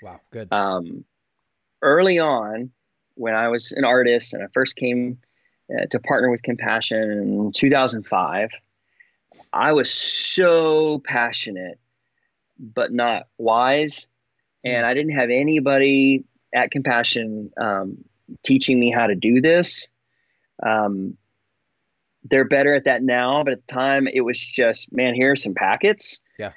Wow, 0.01 0.21
good. 0.31 0.51
Um, 0.53 1.03
early 1.81 2.19
on, 2.19 2.71
when 3.15 3.33
I 3.33 3.47
was 3.47 3.71
an 3.71 3.83
artist 3.83 4.33
and 4.33 4.43
I 4.43 4.47
first 4.53 4.75
came 4.75 5.17
uh, 5.73 5.87
to 5.87 5.99
partner 5.99 6.29
with 6.29 6.43
Compassion 6.43 7.11
in 7.11 7.51
2005, 7.53 8.51
I 9.53 9.71
was 9.71 9.91
so 9.91 11.01
passionate, 11.05 11.79
but 12.59 12.91
not 12.91 13.27
wise. 13.37 14.07
And 14.63 14.83
hmm. 14.83 14.89
I 14.89 14.93
didn't 14.93 15.15
have 15.15 15.29
anybody 15.29 16.23
at 16.53 16.71
Compassion 16.71 17.51
um, 17.59 17.97
teaching 18.43 18.79
me 18.79 18.91
how 18.91 19.07
to 19.07 19.15
do 19.15 19.41
this. 19.41 19.87
Um, 20.65 21.17
they're 22.29 22.45
better 22.45 22.73
at 22.73 22.85
that 22.85 23.03
now, 23.03 23.43
but 23.43 23.53
at 23.53 23.67
the 23.67 23.73
time 23.73 24.07
it 24.07 24.21
was 24.21 24.39
just, 24.39 24.91
man, 24.91 25.13
here's 25.13 25.43
some 25.43 25.53
packets. 25.53 26.21
Yeah. 26.39 26.51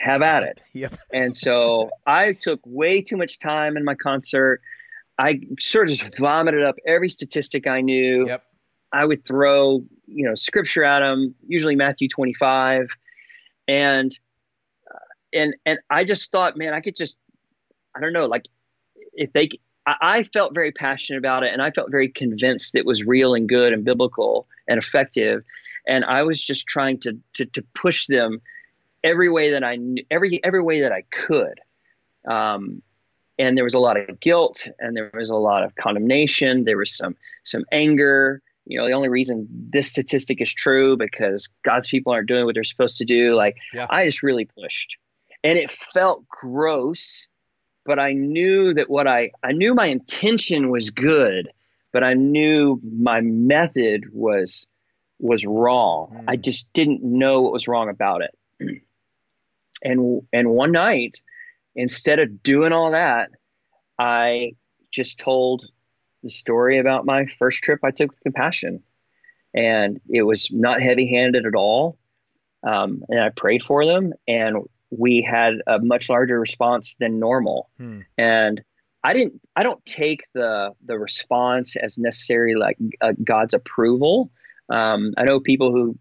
Have 0.00 0.22
at 0.22 0.42
it. 0.42 0.60
Yep. 0.74 0.98
and 1.12 1.36
so 1.36 1.90
I 2.06 2.32
took 2.32 2.60
way 2.64 3.02
too 3.02 3.16
much 3.16 3.38
time 3.38 3.76
in 3.76 3.84
my 3.84 3.94
concert. 3.94 4.60
I 5.18 5.40
sort 5.60 5.90
of 5.90 5.96
just 5.96 6.18
vomited 6.18 6.62
up 6.62 6.76
every 6.86 7.08
statistic 7.08 7.66
I 7.66 7.80
knew. 7.80 8.26
Yep. 8.26 8.44
I 8.92 9.04
would 9.04 9.24
throw, 9.24 9.84
you 10.06 10.26
know, 10.26 10.34
scripture 10.34 10.84
at 10.84 11.00
them, 11.00 11.34
usually 11.46 11.76
Matthew 11.76 12.08
25. 12.08 12.88
And, 13.66 14.18
uh, 14.90 14.98
and, 15.32 15.54
and 15.66 15.78
I 15.90 16.04
just 16.04 16.32
thought, 16.32 16.56
man, 16.56 16.72
I 16.72 16.80
could 16.80 16.96
just, 16.96 17.16
I 17.94 18.00
don't 18.00 18.12
know, 18.12 18.26
like 18.26 18.46
if 19.12 19.32
they, 19.32 19.50
I, 19.86 20.22
felt 20.22 20.54
very 20.54 20.72
passionate 20.72 21.18
about 21.18 21.44
it 21.44 21.52
and 21.52 21.62
I 21.62 21.70
felt 21.70 21.90
very 21.90 22.08
convinced 22.08 22.74
it 22.74 22.86
was 22.86 23.04
real 23.04 23.34
and 23.34 23.48
good 23.48 23.72
and 23.72 23.84
biblical 23.84 24.46
and 24.66 24.78
effective. 24.78 25.44
And 25.86 26.04
I 26.04 26.22
was 26.22 26.42
just 26.42 26.66
trying 26.66 27.00
to, 27.00 27.18
to, 27.34 27.46
to 27.46 27.62
push 27.74 28.06
them 28.06 28.40
every 29.02 29.30
way 29.30 29.52
that 29.52 29.64
I 29.64 29.76
knew, 29.76 30.04
every, 30.10 30.40
every 30.42 30.62
way 30.62 30.82
that 30.82 30.92
I 30.92 31.02
could. 31.10 31.60
Um, 32.26 32.82
and 33.38 33.56
there 33.56 33.64
was 33.64 33.74
a 33.74 33.78
lot 33.78 33.98
of 33.98 34.20
guilt 34.20 34.66
and 34.78 34.96
there 34.96 35.10
was 35.14 35.30
a 35.30 35.36
lot 35.36 35.62
of 35.62 35.74
condemnation. 35.74 36.64
There 36.64 36.76
was 36.76 36.94
some, 36.94 37.16
some 37.44 37.64
anger 37.70 38.42
you 38.68 38.78
know 38.78 38.86
the 38.86 38.92
only 38.92 39.08
reason 39.08 39.48
this 39.50 39.88
statistic 39.88 40.40
is 40.40 40.52
true 40.52 40.96
because 40.96 41.48
god's 41.64 41.88
people 41.88 42.12
aren't 42.12 42.28
doing 42.28 42.44
what 42.44 42.54
they're 42.54 42.64
supposed 42.64 42.98
to 42.98 43.04
do 43.04 43.34
like 43.34 43.56
yeah. 43.72 43.86
i 43.90 44.04
just 44.04 44.22
really 44.22 44.44
pushed 44.44 44.96
and 45.42 45.58
it 45.58 45.70
felt 45.70 46.28
gross 46.28 47.26
but 47.84 47.98
i 47.98 48.12
knew 48.12 48.74
that 48.74 48.88
what 48.88 49.08
i 49.08 49.30
i 49.42 49.52
knew 49.52 49.74
my 49.74 49.86
intention 49.86 50.70
was 50.70 50.90
good 50.90 51.50
but 51.92 52.04
i 52.04 52.14
knew 52.14 52.80
my 52.84 53.20
method 53.20 54.04
was 54.12 54.68
was 55.18 55.44
wrong 55.44 56.10
mm. 56.14 56.24
i 56.28 56.36
just 56.36 56.72
didn't 56.72 57.02
know 57.02 57.42
what 57.42 57.52
was 57.52 57.66
wrong 57.66 57.88
about 57.88 58.22
it 58.22 58.38
and 59.82 60.22
and 60.32 60.48
one 60.50 60.72
night 60.72 61.20
instead 61.74 62.18
of 62.18 62.42
doing 62.42 62.72
all 62.72 62.92
that 62.92 63.30
i 63.98 64.52
just 64.90 65.18
told 65.18 65.66
the 66.22 66.30
story 66.30 66.78
about 66.78 67.06
my 67.06 67.26
first 67.38 67.62
trip 67.62 67.80
I 67.84 67.90
took 67.90 68.10
with 68.10 68.20
compassion. 68.20 68.82
And 69.54 70.00
it 70.08 70.22
was 70.22 70.48
not 70.50 70.82
heavy 70.82 71.08
handed 71.08 71.46
at 71.46 71.54
all. 71.54 71.98
Um, 72.62 73.02
and 73.08 73.20
I 73.20 73.30
prayed 73.30 73.62
for 73.62 73.86
them, 73.86 74.12
and 74.26 74.58
we 74.90 75.22
had 75.22 75.54
a 75.66 75.78
much 75.78 76.08
larger 76.08 76.38
response 76.40 76.96
than 76.98 77.20
normal. 77.20 77.70
Hmm. 77.78 78.00
And 78.16 78.62
I 79.04 79.12
didn't, 79.12 79.40
I 79.54 79.62
don't 79.62 79.84
take 79.86 80.24
the 80.34 80.72
the 80.84 80.98
response 80.98 81.76
as 81.76 81.98
necessarily 81.98 82.56
like 82.56 82.76
uh, 83.00 83.12
God's 83.22 83.54
approval. 83.54 84.30
Um, 84.70 85.14
I 85.16 85.24
know 85.24 85.40
people 85.40 85.72
who 85.72 85.96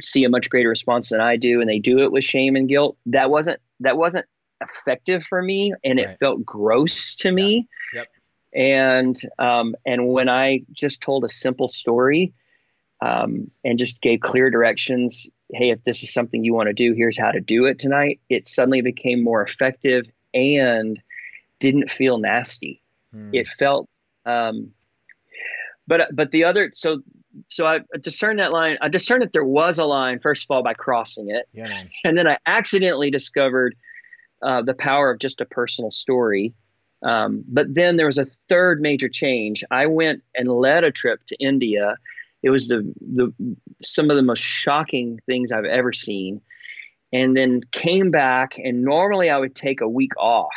see 0.00 0.24
a 0.24 0.28
much 0.28 0.48
greater 0.48 0.68
response 0.68 1.10
than 1.10 1.20
I 1.20 1.36
do, 1.36 1.60
and 1.60 1.68
they 1.68 1.80
do 1.80 1.98
it 1.98 2.12
with 2.12 2.24
shame 2.24 2.54
and 2.54 2.68
guilt. 2.68 2.96
That 3.06 3.28
wasn't 3.28 3.60
that 3.80 3.96
wasn't 3.96 4.26
effective 4.60 5.24
for 5.28 5.42
me, 5.42 5.74
and 5.84 5.98
right. 5.98 6.10
it 6.10 6.18
felt 6.20 6.44
gross 6.44 7.16
to 7.16 7.32
me. 7.32 7.68
Yeah. 7.92 8.00
Yep 8.00 8.08
and 8.54 9.16
um, 9.38 9.74
and 9.86 10.08
when 10.08 10.28
I 10.28 10.60
just 10.72 11.00
told 11.00 11.24
a 11.24 11.28
simple 11.28 11.68
story 11.68 12.32
um, 13.00 13.50
and 13.64 13.78
just 13.78 14.00
gave 14.00 14.20
clear 14.20 14.50
directions, 14.50 15.28
hey, 15.52 15.70
if 15.70 15.82
this 15.84 16.02
is 16.02 16.12
something 16.12 16.44
you 16.44 16.54
want 16.54 16.68
to 16.68 16.74
do, 16.74 16.92
here's 16.94 17.18
how 17.18 17.30
to 17.30 17.40
do 17.40 17.64
it 17.64 17.78
tonight. 17.78 18.20
It 18.28 18.46
suddenly 18.46 18.82
became 18.82 19.22
more 19.22 19.42
effective 19.42 20.06
and 20.34 21.00
didn't 21.58 21.90
feel 21.90 22.18
nasty. 22.18 22.82
Hmm. 23.12 23.30
It 23.32 23.48
felt, 23.48 23.88
um, 24.26 24.72
but 25.86 26.14
but 26.14 26.30
the 26.30 26.44
other 26.44 26.70
so 26.72 27.00
so 27.46 27.66
I 27.66 27.80
discerned 28.00 28.38
that 28.38 28.52
line. 28.52 28.76
I 28.82 28.88
discerned 28.88 29.22
that 29.22 29.32
there 29.32 29.44
was 29.44 29.78
a 29.78 29.84
line 29.84 30.18
first 30.20 30.44
of 30.44 30.50
all 30.50 30.62
by 30.62 30.74
crossing 30.74 31.30
it, 31.30 31.48
yeah, 31.52 31.84
and 32.04 32.18
then 32.18 32.28
I 32.28 32.38
accidentally 32.46 33.10
discovered 33.10 33.74
uh, 34.42 34.60
the 34.60 34.74
power 34.74 35.10
of 35.10 35.18
just 35.18 35.40
a 35.40 35.46
personal 35.46 35.90
story 35.90 36.52
um, 37.02 37.44
but 37.48 37.74
then 37.74 37.96
there 37.96 38.06
was 38.06 38.18
a 38.18 38.26
third 38.48 38.80
major 38.80 39.08
change. 39.08 39.64
I 39.70 39.86
went 39.86 40.22
and 40.34 40.48
led 40.48 40.84
a 40.84 40.90
trip 40.90 41.20
to 41.26 41.36
India. 41.40 41.96
It 42.42 42.50
was 42.50 42.68
the 42.68 42.92
the 43.00 43.32
some 43.82 44.10
of 44.10 44.16
the 44.16 44.22
most 44.22 44.42
shocking 44.42 45.20
things 45.26 45.52
I've 45.52 45.64
ever 45.64 45.92
seen. 45.92 46.40
And 47.14 47.36
then 47.36 47.60
came 47.72 48.10
back, 48.10 48.56
and 48.56 48.82
normally 48.82 49.28
I 49.28 49.36
would 49.36 49.54
take 49.54 49.82
a 49.82 49.88
week 49.88 50.12
off 50.16 50.48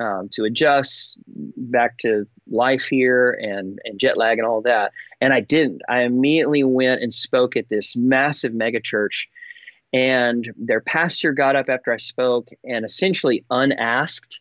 um, 0.00 0.30
to 0.32 0.44
adjust 0.44 1.18
back 1.26 1.98
to 1.98 2.26
life 2.48 2.84
here 2.84 3.32
and, 3.32 3.78
and 3.84 4.00
jet 4.00 4.16
lag 4.16 4.38
and 4.38 4.46
all 4.46 4.62
that. 4.62 4.92
And 5.20 5.34
I 5.34 5.40
didn't. 5.40 5.82
I 5.88 6.02
immediately 6.02 6.64
went 6.64 7.02
and 7.02 7.12
spoke 7.12 7.56
at 7.56 7.68
this 7.68 7.96
massive 7.96 8.54
mega 8.54 8.80
church. 8.80 9.28
And 9.92 10.50
their 10.56 10.80
pastor 10.80 11.32
got 11.32 11.56
up 11.56 11.68
after 11.68 11.92
I 11.92 11.98
spoke 11.98 12.48
and 12.64 12.84
essentially 12.84 13.44
unasked. 13.50 14.40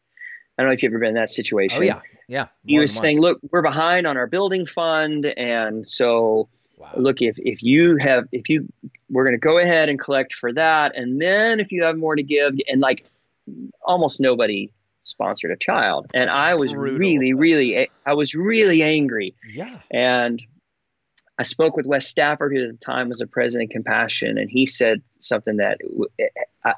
I 0.60 0.64
don't 0.64 0.72
know 0.72 0.74
if 0.74 0.84
you've 0.84 0.91
ever 0.91 0.99
been 0.99 1.10
in 1.10 1.16
that 1.16 1.30
situation. 1.30 1.80
Oh, 1.80 1.86
yeah. 1.86 2.01
Yeah. 2.28 2.47
He 2.66 2.78
was 2.78 2.93
saying, 2.93 3.22
look, 3.22 3.39
we're 3.49 3.62
behind 3.62 4.05
on 4.05 4.18
our 4.18 4.28
building 4.28 4.66
fund. 4.66 5.26
And 5.26 5.88
so, 5.88 6.49
wow. 6.78 6.91
look, 6.97 7.22
if, 7.22 7.38
if 7.38 7.64
you 7.64 7.95
have, 7.95 8.26
if 8.34 8.49
you, 8.49 8.68
we're 9.10 9.24
going 9.24 9.36
to 9.36 9.39
go 9.39 9.57
ahead 9.57 9.88
and 9.88 9.97
collect 9.97 10.34
for 10.34 10.51
that. 10.51 10.97
And 10.97 11.22
then 11.22 11.62
if 11.62 11.72
you 11.72 11.84
have 11.86 11.97
more 11.97 12.18
to 12.18 12.22
give, 12.22 12.55
and 12.68 12.82
like 12.82 13.05
almost 13.82 14.20
nobody 14.20 14.70
sponsored 15.01 15.49
a 15.49 15.55
child 15.55 16.05
and 16.14 16.28
That's 16.28 16.38
i 16.38 16.53
was 16.55 16.72
brutal. 16.72 16.99
really 16.99 17.34
really 17.34 17.89
i 18.05 18.14
was 18.14 18.36
really 18.36 18.84
angry 18.84 19.34
yeah 19.49 19.80
and 19.89 20.43
i 21.39 21.43
spoke 21.43 21.76
with 21.76 21.88
wes 21.88 22.05
stafford 22.05 22.53
who 22.53 22.66
at 22.66 22.72
the 22.72 22.86
time 22.86 23.10
was 23.10 23.18
the 23.20 23.26
president 23.26 23.72
of 23.72 23.74
compassion 23.74 24.38
and 24.38 24.51
he 24.51 24.68
said 24.68 25.01
something 25.20 25.57
that 25.57 25.80
uh, 26.64 26.74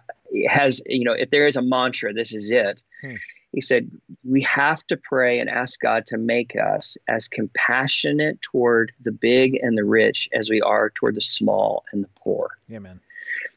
has 0.48 0.82
you 0.86 1.04
know 1.04 1.14
if 1.14 1.30
there 1.30 1.48
is 1.48 1.56
a 1.56 1.62
mantra 1.62 2.14
this 2.14 2.34
is 2.34 2.50
it 2.50 2.82
hmm. 3.02 3.16
he 3.52 3.62
said 3.62 3.90
we 4.24 4.42
have 4.42 4.86
to 4.88 4.98
pray 4.98 5.40
and 5.40 5.50
ask 5.50 5.80
god 5.80 6.06
to 6.06 6.18
make 6.18 6.56
us 6.56 6.98
as 7.08 7.28
compassionate 7.28 8.42
toward 8.42 8.92
the 9.02 9.12
big 9.12 9.56
and 9.62 9.78
the 9.78 9.84
rich 9.84 10.30
as 10.34 10.50
we 10.50 10.62
are 10.62 10.90
toward 10.92 11.16
the 11.16 11.22
small 11.22 11.84
and 11.92 12.04
the 12.04 12.10
poor 12.16 12.52
yeah 12.68 12.80
man 12.80 13.00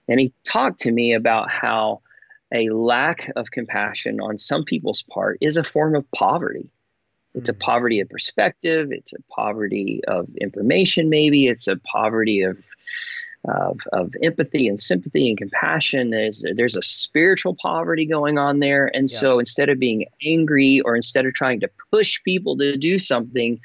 and 0.09 0.20
he 0.20 0.33
talked 0.45 0.81
to 0.81 0.93
me 0.93 1.14
about 1.14 1.51
how 1.51 2.01
a 2.53 2.68
lack 2.70 3.31
of 3.37 3.51
compassion 3.51 4.20
on 4.20 4.39
some 4.39 4.64
people's 4.64 5.03
part 5.03 5.39
is 5.41 5.57
a 5.57 5.64
form 5.64 5.95
of 5.95 6.11
poverty. 6.12 6.68
It's 7.35 7.49
a 7.49 7.53
hmm. 7.53 7.59
poverty 7.59 8.01
of 8.01 8.09
perspective. 8.09 8.93
It's 8.93 9.12
a 9.12 9.22
poverty 9.35 10.03
of 10.07 10.29
information, 10.41 11.09
maybe. 11.09 11.49
It's 11.49 11.66
a 11.66 11.77
poverty 11.77 12.43
of, 12.43 12.57
of, 13.45 13.80
of 13.92 14.14
empathy 14.22 14.68
and 14.68 14.80
sympathy 14.80 15.28
and 15.28 15.38
compassion. 15.38 16.11
There's, 16.11 16.42
there's 16.55 16.76
a 16.76 16.82
spiritual 16.82 17.57
poverty 17.61 18.07
going 18.07 18.38
on 18.38 18.61
there. 18.61 18.90
And 18.95 19.11
yeah. 19.11 19.18
so 19.18 19.38
instead 19.38 19.68
of 19.68 19.78
being 19.78 20.07
angry 20.24 20.80
or 20.80 20.97
instead 20.97 21.26
of 21.26 21.34
trying 21.34 21.61
to 21.61 21.70
push 21.90 22.22
people 22.24 22.57
to 22.59 22.76
do 22.76 22.99
something, 22.99 23.61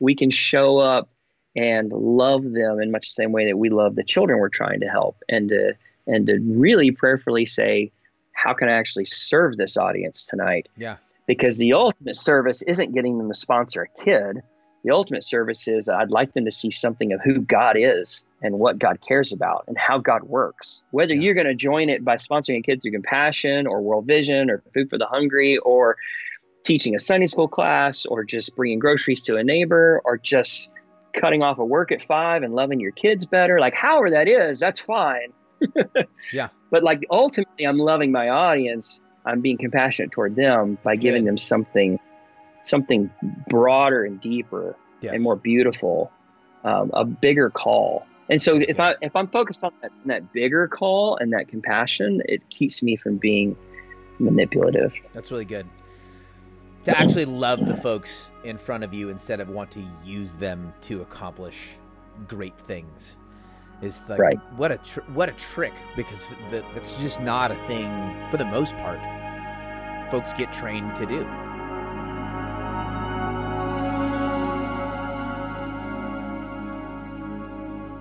we 0.00 0.14
can 0.14 0.30
show 0.30 0.78
up 0.78 1.08
and 1.54 1.90
love 1.92 2.42
them 2.42 2.80
in 2.80 2.90
much 2.90 3.08
the 3.08 3.22
same 3.22 3.32
way 3.32 3.46
that 3.46 3.56
we 3.56 3.70
love 3.70 3.94
the 3.94 4.04
children 4.04 4.38
we're 4.38 4.50
trying 4.50 4.80
to 4.80 4.86
help 4.86 5.16
and 5.28 5.48
to, 5.48 5.74
and 6.06 6.26
to 6.26 6.38
really 6.40 6.90
prayerfully 6.90 7.46
say, 7.46 7.90
how 8.32 8.52
can 8.52 8.68
I 8.68 8.72
actually 8.72 9.06
serve 9.06 9.56
this 9.56 9.78
audience 9.78 10.26
tonight? 10.26 10.68
Yeah. 10.76 10.96
Because 11.26 11.56
the 11.56 11.72
ultimate 11.72 12.16
service 12.16 12.60
isn't 12.62 12.92
getting 12.92 13.16
them 13.16 13.28
to 13.28 13.34
sponsor 13.34 13.82
a 13.82 14.04
kid. 14.04 14.42
The 14.86 14.94
ultimate 14.94 15.24
service 15.24 15.66
is 15.66 15.88
I'd 15.88 16.12
like 16.12 16.32
them 16.34 16.44
to 16.44 16.50
see 16.52 16.70
something 16.70 17.12
of 17.12 17.20
who 17.24 17.40
God 17.40 17.76
is 17.76 18.22
and 18.40 18.60
what 18.60 18.78
God 18.78 19.00
cares 19.06 19.32
about 19.32 19.64
and 19.66 19.76
how 19.76 19.98
God 19.98 20.22
works. 20.22 20.84
Whether 20.92 21.12
yeah. 21.12 21.22
you're 21.22 21.34
going 21.34 21.48
to 21.48 21.56
join 21.56 21.90
it 21.90 22.04
by 22.04 22.16
sponsoring 22.16 22.58
a 22.58 22.62
kid 22.62 22.80
through 22.80 22.92
Compassion 22.92 23.66
or 23.66 23.82
World 23.82 24.06
Vision 24.06 24.48
or 24.48 24.62
Food 24.72 24.88
for 24.88 24.96
the 24.96 25.06
Hungry 25.06 25.58
or 25.58 25.96
teaching 26.62 26.94
a 26.94 27.00
Sunday 27.00 27.26
school 27.26 27.48
class 27.48 28.06
or 28.06 28.22
just 28.22 28.54
bringing 28.54 28.78
groceries 28.78 29.24
to 29.24 29.36
a 29.36 29.42
neighbor 29.42 30.00
or 30.04 30.18
just 30.18 30.70
cutting 31.20 31.42
off 31.42 31.58
of 31.58 31.66
work 31.66 31.90
at 31.90 32.00
five 32.00 32.44
and 32.44 32.54
loving 32.54 32.78
your 32.78 32.92
kids 32.92 33.26
better, 33.26 33.58
like 33.58 33.74
however 33.74 34.10
that 34.10 34.28
is, 34.28 34.60
that's 34.60 34.78
fine. 34.78 35.32
yeah. 36.32 36.50
But 36.70 36.84
like 36.84 37.04
ultimately, 37.10 37.64
I'm 37.64 37.78
loving 37.78 38.12
my 38.12 38.28
audience. 38.28 39.00
I'm 39.24 39.40
being 39.40 39.58
compassionate 39.58 40.12
toward 40.12 40.36
them 40.36 40.78
by 40.84 40.92
That's 40.92 41.00
giving 41.00 41.24
good. 41.24 41.30
them 41.30 41.38
something, 41.38 41.98
something 42.66 43.10
broader 43.48 44.04
and 44.04 44.20
deeper 44.20 44.76
yes. 45.00 45.14
and 45.14 45.22
more 45.22 45.36
beautiful, 45.36 46.10
um, 46.64 46.90
a 46.94 47.04
bigger 47.04 47.50
call. 47.50 48.06
And 48.28 48.42
so 48.42 48.56
if 48.56 48.80
I 48.80 48.96
if 49.00 49.14
I'm 49.14 49.28
focused 49.28 49.62
on 49.62 49.72
that, 49.82 49.92
that 50.06 50.32
bigger 50.32 50.66
call 50.66 51.16
and 51.16 51.32
that 51.32 51.48
compassion, 51.48 52.22
it 52.26 52.48
keeps 52.50 52.82
me 52.82 52.96
from 52.96 53.18
being 53.18 53.56
manipulative. 54.18 54.94
That's 55.12 55.30
really 55.30 55.44
good. 55.44 55.66
To 56.84 56.96
actually 56.96 57.24
love 57.24 57.66
the 57.66 57.76
folks 57.76 58.30
in 58.44 58.58
front 58.58 58.84
of 58.84 58.94
you 58.94 59.08
instead 59.08 59.40
of 59.40 59.48
want 59.48 59.70
to 59.72 59.82
use 60.04 60.36
them 60.36 60.72
to 60.82 61.02
accomplish 61.02 61.70
great 62.28 62.56
things 62.60 63.16
is 63.82 64.08
like 64.08 64.18
right. 64.18 64.38
what 64.56 64.72
a 64.72 64.78
tr- 64.78 65.00
what 65.12 65.28
a 65.28 65.32
trick 65.32 65.74
because 65.96 66.28
the, 66.50 66.64
that's 66.74 66.98
just 67.02 67.20
not 67.20 67.50
a 67.50 67.54
thing 67.66 67.90
for 68.30 68.38
the 68.38 68.44
most 68.46 68.74
part 68.78 68.98
folks 70.10 70.32
get 70.32 70.50
trained 70.50 70.96
to 70.96 71.04
do 71.04 71.28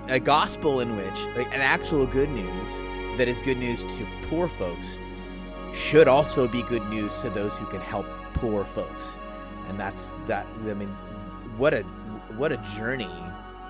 a 0.07 0.19
gospel 0.19 0.79
in 0.79 0.95
which 0.95 1.25
like, 1.35 1.47
an 1.47 1.61
actual 1.61 2.05
good 2.05 2.29
news 2.29 2.67
that 3.17 3.27
is 3.27 3.41
good 3.41 3.57
news 3.57 3.83
to 3.83 4.07
poor 4.23 4.47
folks 4.47 4.97
should 5.73 6.07
also 6.07 6.47
be 6.47 6.61
good 6.63 6.85
news 6.89 7.19
to 7.21 7.29
those 7.29 7.57
who 7.57 7.65
can 7.67 7.81
help 7.81 8.05
poor 8.33 8.65
folks 8.65 9.13
and 9.67 9.79
that's 9.79 10.11
that 10.27 10.47
i 10.67 10.73
mean 10.73 10.89
what 11.57 11.73
a 11.73 11.81
what 12.37 12.51
a 12.51 12.57
journey 12.75 13.09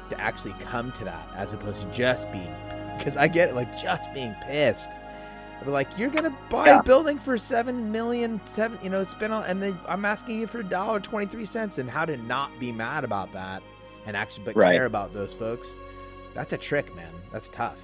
to 0.10 0.20
actually 0.20 0.54
come 0.60 0.92
to 0.92 1.04
that 1.04 1.28
as 1.36 1.54
opposed 1.54 1.82
to 1.82 1.92
just 1.92 2.32
being 2.32 2.54
because 2.98 3.18
I 3.18 3.28
get 3.28 3.50
it, 3.50 3.56
like 3.56 3.78
just 3.78 4.14
being 4.14 4.36
pissed. 4.46 4.90
But 5.64 5.72
like 5.72 5.98
you're 5.98 6.10
gonna 6.10 6.36
buy 6.50 6.68
yeah. 6.68 6.80
a 6.80 6.84
building 6.84 7.18
for 7.18 7.38
seven 7.38 7.92
million, 7.92 8.42
seven, 8.46 8.78
you 8.84 8.90
know, 8.90 9.04
spend 9.04 9.34
on, 9.34 9.46
and 9.46 9.62
then 9.62 9.80
I'm 9.88 10.06
asking 10.06 10.40
you 10.40 10.48
for 10.48 10.60
a 10.60 10.64
dollar 10.64 11.00
twenty 11.00 11.26
three 11.26 11.46
cents, 11.46 11.78
and 11.78 11.90
how 11.90 12.06
to 12.06 12.18
not 12.18 12.58
be 12.60 12.72
mad 12.72 13.04
about 13.04 13.32
that, 13.34 13.64
and 14.06 14.18
actually 14.18 14.46
but 14.46 14.56
right. 14.56 14.76
care 14.76 14.86
about 14.86 15.14
those 15.14 15.34
folks. 15.34 15.76
That's 16.36 16.54
a 16.54 16.58
trick, 16.58 16.96
man. 16.96 17.12
That's 17.32 17.48
tough. 17.50 17.80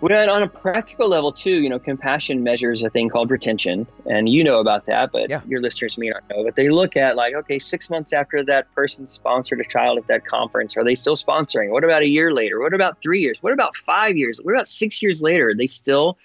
Well, 0.00 0.30
on 0.30 0.44
a 0.44 0.48
practical 0.48 1.08
level 1.08 1.32
too, 1.32 1.60
you 1.60 1.68
know, 1.68 1.80
compassion 1.80 2.44
measures 2.44 2.84
a 2.84 2.90
thing 2.90 3.08
called 3.08 3.32
retention, 3.32 3.84
and 4.06 4.28
you 4.28 4.44
know 4.44 4.60
about 4.60 4.86
that, 4.86 5.10
but 5.10 5.28
yeah. 5.28 5.40
your 5.48 5.60
listeners 5.60 5.98
may 5.98 6.10
not 6.10 6.22
know. 6.30 6.44
But 6.44 6.54
they 6.54 6.68
look 6.68 6.96
at 6.96 7.16
like, 7.16 7.34
okay, 7.34 7.58
six 7.58 7.90
months 7.90 8.12
after 8.12 8.44
that 8.44 8.72
person 8.76 9.08
sponsored 9.08 9.60
a 9.60 9.64
child 9.64 9.98
at 9.98 10.06
that 10.06 10.24
conference, 10.24 10.76
are 10.76 10.84
they 10.84 10.94
still 10.94 11.16
sponsoring? 11.16 11.70
What 11.70 11.82
about 11.82 12.02
a 12.02 12.06
year 12.06 12.32
later? 12.32 12.60
What 12.60 12.74
about 12.74 13.02
three 13.02 13.20
years? 13.20 13.38
What 13.40 13.52
about 13.52 13.76
five 13.76 14.16
years? 14.16 14.38
What 14.40 14.54
about 14.54 14.68
six 14.68 15.02
years 15.02 15.20
later? 15.20 15.48
Are 15.48 15.56
they 15.56 15.66
still, 15.66 16.16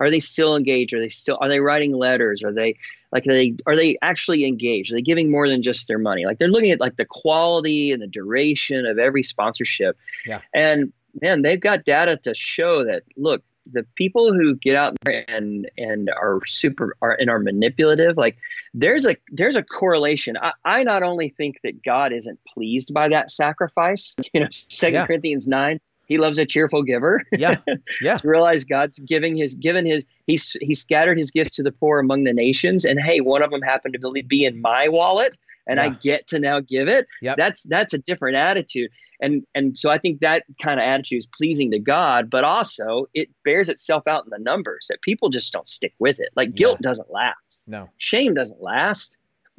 are 0.00 0.10
they 0.10 0.20
still 0.20 0.54
engaged? 0.54 0.92
Are 0.92 1.02
they 1.02 1.08
still, 1.08 1.38
are 1.40 1.48
they 1.48 1.60
writing 1.60 1.92
letters? 1.92 2.42
Are 2.44 2.52
they 2.52 2.76
like, 3.14 3.26
are 3.26 3.32
they, 3.32 3.54
are 3.64 3.76
they 3.76 3.96
actually 4.02 4.44
engaged? 4.44 4.92
Are 4.92 4.96
they 4.96 5.02
giving 5.02 5.30
more 5.30 5.48
than 5.48 5.62
just 5.62 5.88
their 5.88 5.98
money? 5.98 6.26
Like 6.26 6.38
they're 6.38 6.48
looking 6.48 6.72
at 6.72 6.80
like 6.80 6.96
the 6.96 7.06
quality 7.06 7.92
and 7.92 8.02
the 8.02 8.06
duration 8.06 8.84
of 8.84 8.98
every 8.98 9.22
sponsorship. 9.22 9.96
Yeah. 10.26 10.40
And 10.52 10.92
man, 11.22 11.42
they've 11.42 11.60
got 11.60 11.84
data 11.84 12.18
to 12.24 12.34
show 12.34 12.84
that 12.84 13.04
look, 13.16 13.42
the 13.72 13.86
people 13.94 14.34
who 14.34 14.56
get 14.56 14.76
out 14.76 14.94
there 15.04 15.24
and 15.26 15.70
and 15.78 16.10
are 16.10 16.40
super 16.46 16.96
are 17.00 17.12
and 17.12 17.30
are 17.30 17.38
manipulative, 17.38 18.18
like 18.18 18.36
there's 18.74 19.06
a 19.06 19.16
there's 19.32 19.56
a 19.56 19.62
correlation. 19.62 20.36
I, 20.36 20.52
I 20.66 20.82
not 20.82 21.02
only 21.02 21.30
think 21.30 21.60
that 21.62 21.82
God 21.82 22.12
isn't 22.12 22.38
pleased 22.46 22.92
by 22.92 23.08
that 23.08 23.30
sacrifice, 23.30 24.16
you 24.34 24.40
know, 24.40 24.48
Second 24.50 24.94
yeah. 24.94 25.06
Corinthians 25.06 25.48
nine 25.48 25.80
he 26.06 26.18
loves 26.18 26.38
a 26.38 26.46
cheerful 26.46 26.82
giver. 26.82 27.22
Yeah, 27.32 27.58
yeah. 28.00 28.16
to 28.16 28.28
realize 28.28 28.64
God's 28.64 28.98
giving 29.00 29.36
his 29.36 29.54
given 29.54 29.86
his 29.86 30.04
he's 30.26 30.56
he 30.60 30.74
scattered 30.74 31.18
his 31.18 31.30
gifts 31.30 31.56
to 31.56 31.62
the 31.62 31.72
poor 31.72 31.98
among 31.98 32.24
the 32.24 32.32
nations, 32.32 32.84
and 32.84 33.00
hey, 33.00 33.20
one 33.20 33.42
of 33.42 33.50
them 33.50 33.62
happened 33.62 33.96
to 34.00 34.22
be 34.26 34.44
in 34.44 34.60
my 34.60 34.88
wallet, 34.88 35.36
and 35.66 35.78
yeah. 35.78 35.84
I 35.84 35.88
get 35.90 36.26
to 36.28 36.38
now 36.38 36.60
give 36.60 36.88
it. 36.88 37.06
Yep. 37.22 37.36
That's 37.36 37.62
that's 37.64 37.94
a 37.94 37.98
different 37.98 38.36
attitude, 38.36 38.90
and 39.20 39.44
and 39.54 39.78
so 39.78 39.90
I 39.90 39.98
think 39.98 40.20
that 40.20 40.44
kind 40.62 40.80
of 40.80 40.84
attitude 40.84 41.18
is 41.18 41.26
pleasing 41.26 41.70
to 41.70 41.78
God, 41.78 42.30
but 42.30 42.44
also 42.44 43.06
it 43.14 43.28
bears 43.44 43.68
itself 43.68 44.06
out 44.06 44.24
in 44.24 44.30
the 44.30 44.38
numbers 44.38 44.86
that 44.90 45.02
people 45.02 45.30
just 45.30 45.52
don't 45.52 45.68
stick 45.68 45.94
with 45.98 46.20
it. 46.20 46.30
Like 46.36 46.54
guilt 46.54 46.78
yeah. 46.80 46.88
doesn't 46.88 47.10
last. 47.10 47.62
No, 47.66 47.88
shame 47.98 48.34
doesn't 48.34 48.62
last. 48.62 49.16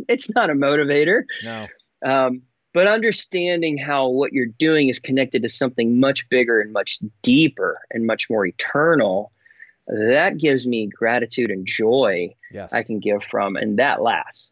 It's 0.08 0.34
not 0.36 0.50
a 0.50 0.54
motivator. 0.54 1.24
No. 1.44 1.68
Um, 2.06 2.42
but 2.76 2.88
understanding 2.88 3.78
how 3.78 4.10
what 4.10 4.34
you're 4.34 4.46
doing 4.60 4.90
is 4.90 5.00
connected 5.00 5.42
to 5.42 5.48
something 5.48 5.98
much 5.98 6.28
bigger 6.28 6.60
and 6.60 6.74
much 6.74 7.00
deeper 7.24 7.80
and 7.90 8.06
much 8.06 8.30
more 8.30 8.46
eternal 8.46 9.32
that 9.88 10.38
gives 10.38 10.68
me 10.68 10.88
gratitude 10.88 11.50
and 11.50 11.66
joy 11.66 12.30
yes. 12.52 12.72
i 12.74 12.84
can 12.84 13.00
give 13.00 13.24
from 13.24 13.56
and 13.56 13.80
that 13.80 14.04
lasts 14.04 14.52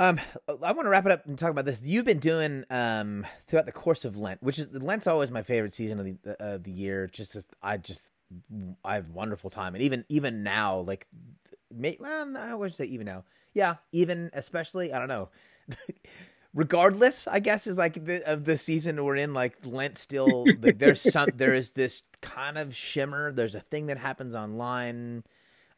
um, 0.00 0.18
I 0.48 0.72
want 0.72 0.86
to 0.86 0.88
wrap 0.88 1.06
it 1.06 1.12
up 1.12 1.24
and 1.24 1.38
talk 1.38 1.52
about 1.52 1.66
this. 1.66 1.80
You've 1.84 2.04
been 2.04 2.18
doing 2.18 2.64
um 2.68 3.24
throughout 3.46 3.64
the 3.64 3.70
course 3.70 4.04
of 4.04 4.16
Lent, 4.16 4.42
which 4.42 4.58
is 4.58 4.68
Lent's 4.72 5.06
always 5.06 5.30
my 5.30 5.42
favorite 5.42 5.72
season 5.72 6.00
of 6.00 6.04
the 6.04 6.42
uh, 6.42 6.58
the 6.60 6.72
year. 6.72 7.06
Just 7.06 7.54
I 7.62 7.76
just 7.76 8.10
I 8.84 8.96
have 8.96 9.10
wonderful 9.10 9.50
time, 9.50 9.76
and 9.76 9.84
even 9.84 10.04
even 10.08 10.42
now, 10.42 10.80
like, 10.80 11.06
may, 11.72 11.96
well, 12.00 12.36
I 12.36 12.56
would 12.56 12.74
say 12.74 12.86
even 12.86 13.06
now, 13.06 13.22
yeah, 13.52 13.76
even 13.92 14.30
especially 14.32 14.92
I 14.92 14.98
don't 14.98 15.06
know. 15.06 15.28
regardless, 16.54 17.26
I 17.26 17.40
guess 17.40 17.66
is 17.66 17.76
like 17.76 18.04
the, 18.04 18.22
of 18.30 18.44
the 18.44 18.56
season 18.56 19.02
we're 19.02 19.16
in. 19.16 19.34
Like 19.34 19.56
Lent 19.64 19.98
still, 19.98 20.46
like, 20.60 20.78
there's 20.78 21.00
some, 21.00 21.28
there 21.34 21.54
is 21.54 21.72
this 21.72 22.04
kind 22.22 22.56
of 22.56 22.74
shimmer. 22.74 23.32
There's 23.32 23.54
a 23.54 23.60
thing 23.60 23.86
that 23.86 23.98
happens 23.98 24.34
online 24.34 25.24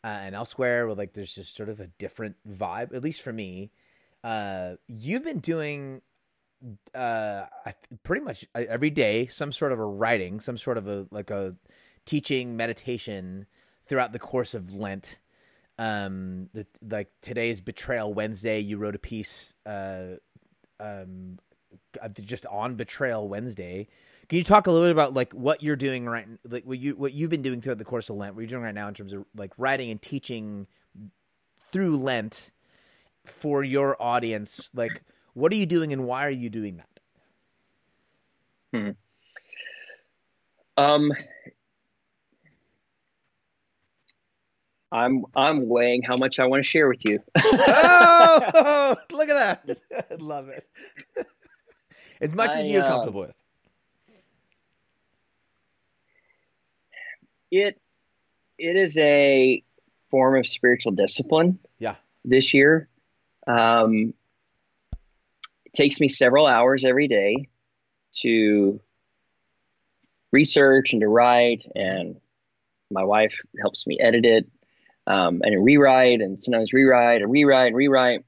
uh, 0.04 0.06
and 0.06 0.34
elsewhere, 0.34 0.86
where 0.86 0.94
like 0.94 1.14
there's 1.14 1.34
just 1.34 1.56
sort 1.56 1.68
of 1.68 1.80
a 1.80 1.86
different 1.86 2.36
vibe. 2.48 2.94
At 2.94 3.02
least 3.02 3.22
for 3.22 3.32
me, 3.32 3.72
uh, 4.22 4.74
you've 4.86 5.24
been 5.24 5.40
doing 5.40 6.02
uh, 6.94 7.46
pretty 8.02 8.24
much 8.24 8.44
uh, 8.54 8.64
every 8.68 8.90
day 8.90 9.26
some 9.26 9.52
sort 9.52 9.72
of 9.72 9.78
a 9.78 9.84
writing, 9.84 10.40
some 10.40 10.58
sort 10.58 10.78
of 10.78 10.86
a 10.86 11.06
like 11.10 11.30
a 11.30 11.56
teaching 12.04 12.56
meditation 12.56 13.46
throughout 13.86 14.12
the 14.12 14.18
course 14.18 14.54
of 14.54 14.74
Lent. 14.74 15.18
Um, 15.78 16.48
the, 16.54 16.66
like 16.88 17.10
today's 17.20 17.60
Betrayal 17.60 18.14
Wednesday, 18.14 18.60
you 18.60 18.78
wrote 18.78 18.94
a 18.94 18.98
piece 18.98 19.56
uh, 19.66 20.16
um, 20.80 21.38
uh, 22.00 22.08
just 22.08 22.46
on 22.46 22.74
Betrayal 22.74 23.28
Wednesday. 23.28 23.88
Can 24.28 24.38
you 24.38 24.44
talk 24.44 24.66
a 24.66 24.70
little 24.70 24.86
bit 24.86 24.92
about 24.92 25.14
like 25.14 25.32
what 25.32 25.62
you're 25.62 25.76
doing 25.76 26.06
right, 26.06 26.26
like 26.48 26.64
what 26.64 26.78
you 26.78 26.96
what 26.96 27.12
you've 27.12 27.30
been 27.30 27.42
doing 27.42 27.60
throughout 27.60 27.78
the 27.78 27.84
course 27.84 28.10
of 28.10 28.16
Lent? 28.16 28.34
What 28.34 28.40
you're 28.40 28.48
doing 28.48 28.62
right 28.62 28.74
now 28.74 28.88
in 28.88 28.94
terms 28.94 29.12
of 29.12 29.24
like 29.36 29.52
writing 29.56 29.90
and 29.90 30.00
teaching 30.00 30.66
through 31.70 31.96
Lent 31.96 32.50
for 33.24 33.62
your 33.62 34.00
audience? 34.02 34.70
Like, 34.74 35.02
what 35.34 35.52
are 35.52 35.56
you 35.56 35.66
doing 35.66 35.92
and 35.92 36.04
why 36.04 36.26
are 36.26 36.30
you 36.30 36.50
doing 36.50 36.78
that? 36.78 36.88
Hmm. 38.72 38.90
Um, 40.76 41.12
I'm 44.96 45.26
I'm 45.36 45.68
weighing 45.68 46.00
how 46.00 46.16
much 46.16 46.38
I 46.38 46.46
want 46.46 46.64
to 46.64 46.68
share 46.68 46.88
with 46.88 47.04
you. 47.04 47.22
oh, 47.38 48.96
look 49.12 49.28
at 49.28 49.66
that! 49.66 49.78
I 50.10 50.14
love 50.14 50.48
it. 50.48 50.66
as 52.22 52.34
much 52.34 52.52
I, 52.52 52.60
as 52.60 52.70
you're 52.70 52.82
uh, 52.82 52.88
comfortable 52.88 53.20
with. 53.20 53.34
It 57.50 57.78
it 58.58 58.76
is 58.76 58.96
a 58.96 59.62
form 60.10 60.38
of 60.38 60.46
spiritual 60.46 60.92
discipline. 60.92 61.58
Yeah. 61.78 61.96
This 62.24 62.54
year, 62.54 62.88
um, 63.46 64.14
it 65.66 65.74
takes 65.74 66.00
me 66.00 66.08
several 66.08 66.46
hours 66.46 66.86
every 66.86 67.06
day 67.06 67.48
to 68.22 68.80
research 70.32 70.94
and 70.94 71.02
to 71.02 71.08
write, 71.08 71.66
and 71.74 72.16
my 72.90 73.04
wife 73.04 73.38
helps 73.60 73.86
me 73.86 73.98
edit 74.00 74.24
it 74.24 74.48
um, 75.06 75.40
and 75.42 75.64
rewrite 75.64 76.20
and 76.20 76.42
sometimes 76.42 76.72
rewrite 76.72 77.22
and 77.22 77.30
rewrite 77.30 77.68
and 77.68 77.76
rewrite. 77.76 78.24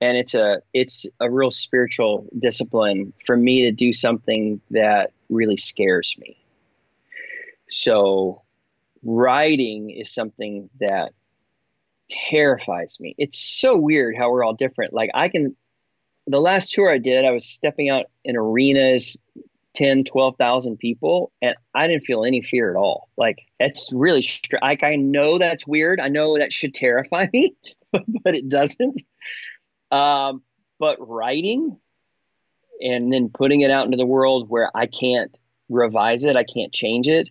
And 0.00 0.16
it's 0.16 0.34
a 0.34 0.62
it's 0.72 1.06
a 1.20 1.30
real 1.30 1.50
spiritual 1.50 2.26
discipline 2.38 3.12
for 3.26 3.36
me 3.36 3.62
to 3.62 3.72
do 3.72 3.92
something 3.92 4.60
that 4.70 5.12
really 5.28 5.56
scares 5.56 6.14
me. 6.18 6.36
So 7.68 8.42
writing 9.02 9.90
is 9.90 10.12
something 10.12 10.70
that 10.80 11.12
terrifies 12.08 12.98
me. 13.00 13.14
It's 13.18 13.38
so 13.38 13.76
weird 13.76 14.16
how 14.16 14.30
we're 14.30 14.44
all 14.44 14.54
different. 14.54 14.94
Like 14.94 15.10
i 15.14 15.28
can 15.28 15.56
the 16.28 16.40
last 16.40 16.72
tour 16.72 16.90
i 16.90 16.98
did 16.98 17.24
i 17.24 17.30
was 17.30 17.46
stepping 17.46 17.88
out 17.88 18.06
in 18.24 18.36
arenas 18.36 19.16
10, 19.78 20.02
12,000 20.04 20.76
people 20.76 21.30
and 21.40 21.54
I 21.72 21.86
didn't 21.86 22.04
feel 22.04 22.24
any 22.24 22.42
fear 22.42 22.68
at 22.70 22.76
all. 22.76 23.08
Like 23.16 23.38
it's 23.60 23.92
really 23.92 24.24
like 24.60 24.82
I 24.82 24.96
know 24.96 25.38
that's 25.38 25.68
weird. 25.68 26.00
I 26.00 26.08
know 26.08 26.36
that 26.36 26.52
should 26.52 26.74
terrify 26.74 27.26
me, 27.32 27.54
but 27.92 28.34
it 28.34 28.48
doesn't. 28.48 29.00
Um, 29.92 30.42
but 30.80 30.96
writing 31.00 31.78
and 32.80 33.12
then 33.12 33.30
putting 33.32 33.60
it 33.60 33.70
out 33.70 33.84
into 33.84 33.96
the 33.96 34.06
world 34.06 34.50
where 34.50 34.70
I 34.76 34.86
can't 34.86 35.36
revise 35.68 36.24
it, 36.24 36.34
I 36.34 36.44
can't 36.44 36.72
change 36.72 37.06
it. 37.06 37.28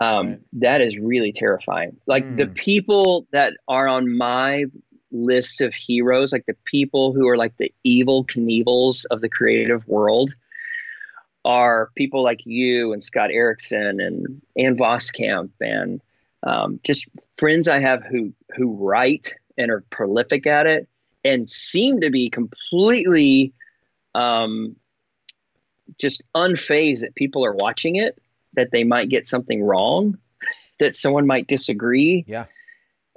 Um, 0.00 0.28
right. 0.28 0.40
that 0.54 0.80
is 0.80 0.98
really 0.98 1.30
terrifying. 1.30 1.96
Like 2.08 2.24
mm. 2.24 2.36
the 2.36 2.46
hmm. 2.46 2.54
people 2.54 3.28
that 3.30 3.52
are 3.68 3.86
on 3.86 4.16
my 4.16 4.64
list 5.12 5.60
of 5.60 5.72
heroes, 5.72 6.32
like 6.32 6.46
the 6.46 6.56
people 6.64 7.12
who 7.12 7.28
are 7.28 7.36
like 7.36 7.56
the 7.58 7.72
Evel 7.86 8.26
Knievels 8.26 9.04
of 9.12 9.20
the 9.20 9.28
creative 9.28 9.86
world, 9.86 10.34
are 11.44 11.90
people 11.94 12.22
like 12.22 12.46
you 12.46 12.92
and 12.92 13.04
Scott 13.04 13.30
Erickson 13.30 14.00
and 14.00 14.42
Ann 14.56 14.76
Voskamp 14.76 15.50
and 15.60 16.00
um, 16.42 16.80
just 16.82 17.06
friends 17.38 17.68
I 17.68 17.80
have 17.80 18.04
who 18.04 18.32
who 18.56 18.74
write 18.74 19.34
and 19.58 19.70
are 19.70 19.84
prolific 19.90 20.46
at 20.46 20.66
it 20.66 20.88
and 21.24 21.48
seem 21.48 22.00
to 22.00 22.10
be 22.10 22.28
completely 22.28 23.52
um, 24.14 24.76
just 25.98 26.22
unfazed 26.34 27.00
that 27.00 27.14
people 27.14 27.44
are 27.44 27.54
watching 27.54 27.96
it, 27.96 28.20
that 28.54 28.70
they 28.70 28.84
might 28.84 29.08
get 29.08 29.26
something 29.26 29.62
wrong, 29.62 30.18
that 30.80 30.94
someone 30.94 31.26
might 31.26 31.46
disagree, 31.46 32.24
yeah, 32.26 32.46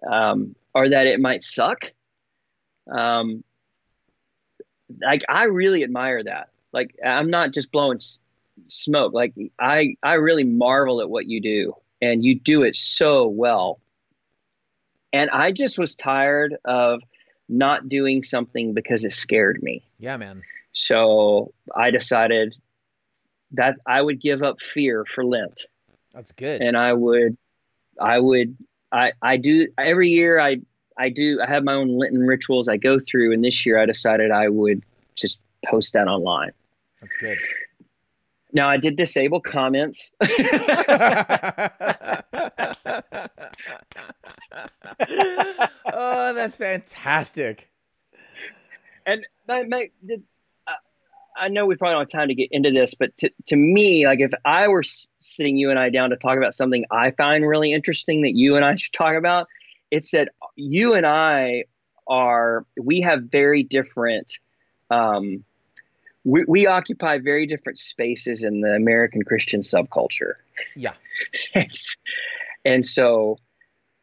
um, 0.09 0.55
or 0.73 0.89
that 0.89 1.07
it 1.07 1.19
might 1.19 1.43
suck. 1.43 1.91
Um, 2.89 3.43
like 5.01 5.23
I 5.27 5.45
really 5.45 5.83
admire 5.83 6.23
that. 6.23 6.49
Like 6.73 6.95
I'm 7.05 7.29
not 7.29 7.53
just 7.53 7.71
blowing 7.71 7.97
s- 7.97 8.19
smoke. 8.67 9.13
Like 9.13 9.33
I 9.59 9.95
I 10.03 10.13
really 10.13 10.43
marvel 10.43 11.01
at 11.01 11.09
what 11.09 11.27
you 11.27 11.41
do 11.41 11.73
and 12.01 12.23
you 12.23 12.39
do 12.39 12.63
it 12.63 12.75
so 12.75 13.27
well. 13.27 13.79
And 15.13 15.29
I 15.29 15.51
just 15.51 15.79
was 15.79 15.95
tired 15.95 16.55
of 16.65 17.01
not 17.49 17.87
doing 17.89 18.23
something 18.23 18.73
because 18.73 19.05
it 19.05 19.13
scared 19.13 19.63
me. 19.63 19.83
Yeah, 19.99 20.17
man. 20.17 20.43
So 20.73 21.53
I 21.75 21.91
decided 21.91 22.55
that 23.51 23.77
I 23.85 24.01
would 24.01 24.21
give 24.21 24.43
up 24.43 24.61
fear 24.61 25.05
for 25.05 25.25
Lent. 25.25 25.65
That's 26.13 26.31
good. 26.31 26.61
And 26.61 26.75
I 26.75 26.93
would 26.93 27.37
I 27.99 28.19
would 28.19 28.57
I 28.91 29.13
I 29.21 29.37
do 29.37 29.67
every 29.77 30.09
year 30.09 30.39
I 30.39 30.57
I 30.97 31.09
do 31.09 31.39
I 31.41 31.49
have 31.49 31.63
my 31.63 31.73
own 31.73 31.97
Lenten 31.97 32.25
rituals 32.25 32.67
I 32.67 32.77
go 32.77 32.97
through 32.99 33.33
and 33.33 33.43
this 33.43 33.65
year 33.65 33.79
I 33.79 33.85
decided 33.85 34.31
I 34.31 34.49
would 34.49 34.83
just 35.15 35.39
post 35.65 35.93
that 35.93 36.07
online. 36.07 36.51
That's 37.01 37.15
good. 37.15 37.37
Now 38.53 38.69
I 38.69 38.77
did 38.77 38.95
disable 38.95 39.41
comments. 39.41 40.13
oh, 45.93 46.33
that's 46.33 46.57
fantastic. 46.57 47.69
And 49.05 49.25
my, 49.47 49.63
my, 49.63 49.89
the, 50.03 50.21
uh, 50.65 50.71
I 51.39 51.49
know 51.49 51.65
we 51.65 51.75
probably 51.75 51.93
don't 51.93 52.11
have 52.11 52.19
time 52.19 52.29
to 52.29 52.35
get 52.35 52.49
into 52.51 52.71
this, 52.71 52.93
but 52.93 53.15
to, 53.17 53.29
to 53.47 53.55
me, 53.55 54.05
like 54.05 54.19
if 54.21 54.31
I 54.45 54.67
were 54.69 54.83
sitting 54.83 55.57
you 55.57 55.69
and 55.69 55.77
I 55.77 55.89
down 55.89 56.09
to 56.11 56.15
talk 56.15 56.37
about 56.37 56.55
something 56.55 56.85
I 56.89 57.11
find 57.11 57.47
really 57.47 57.73
interesting 57.73 58.21
that 58.23 58.35
you 58.35 58.55
and 58.55 58.65
I 58.65 58.75
should 58.77 58.93
talk 58.93 59.15
about, 59.15 59.47
it's 59.91 60.11
that 60.11 60.29
you 60.55 60.93
and 60.93 61.05
I 61.05 61.65
are, 62.07 62.65
we 62.81 63.01
have 63.01 63.23
very 63.23 63.63
different 63.63 64.39
um, 64.89 65.43
we, 66.23 66.43
we 66.47 66.67
occupy 66.67 67.19
very 67.19 67.47
different 67.47 67.77
spaces 67.77 68.43
in 68.43 68.61
the 68.61 68.73
American 68.73 69.23
Christian 69.23 69.61
subculture. 69.61 70.33
Yeah. 70.75 70.93
and 72.65 72.85
so 72.85 73.37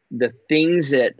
the 0.09 0.33
things 0.49 0.91
that, 0.91 1.13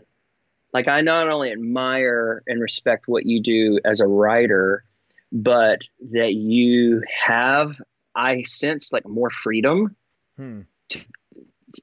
like, 0.72 0.88
I 0.88 1.02
not 1.02 1.28
only 1.28 1.52
admire 1.52 2.42
and 2.46 2.60
respect 2.60 3.04
what 3.06 3.24
you 3.24 3.40
do 3.40 3.78
as 3.84 4.00
a 4.00 4.06
writer, 4.06 4.84
but 5.30 5.80
that 6.12 6.34
you 6.34 7.02
have, 7.24 7.80
I 8.14 8.42
sense, 8.42 8.92
like 8.92 9.06
more 9.06 9.30
freedom 9.30 9.94
hmm. 10.36 10.62
to, 10.88 11.04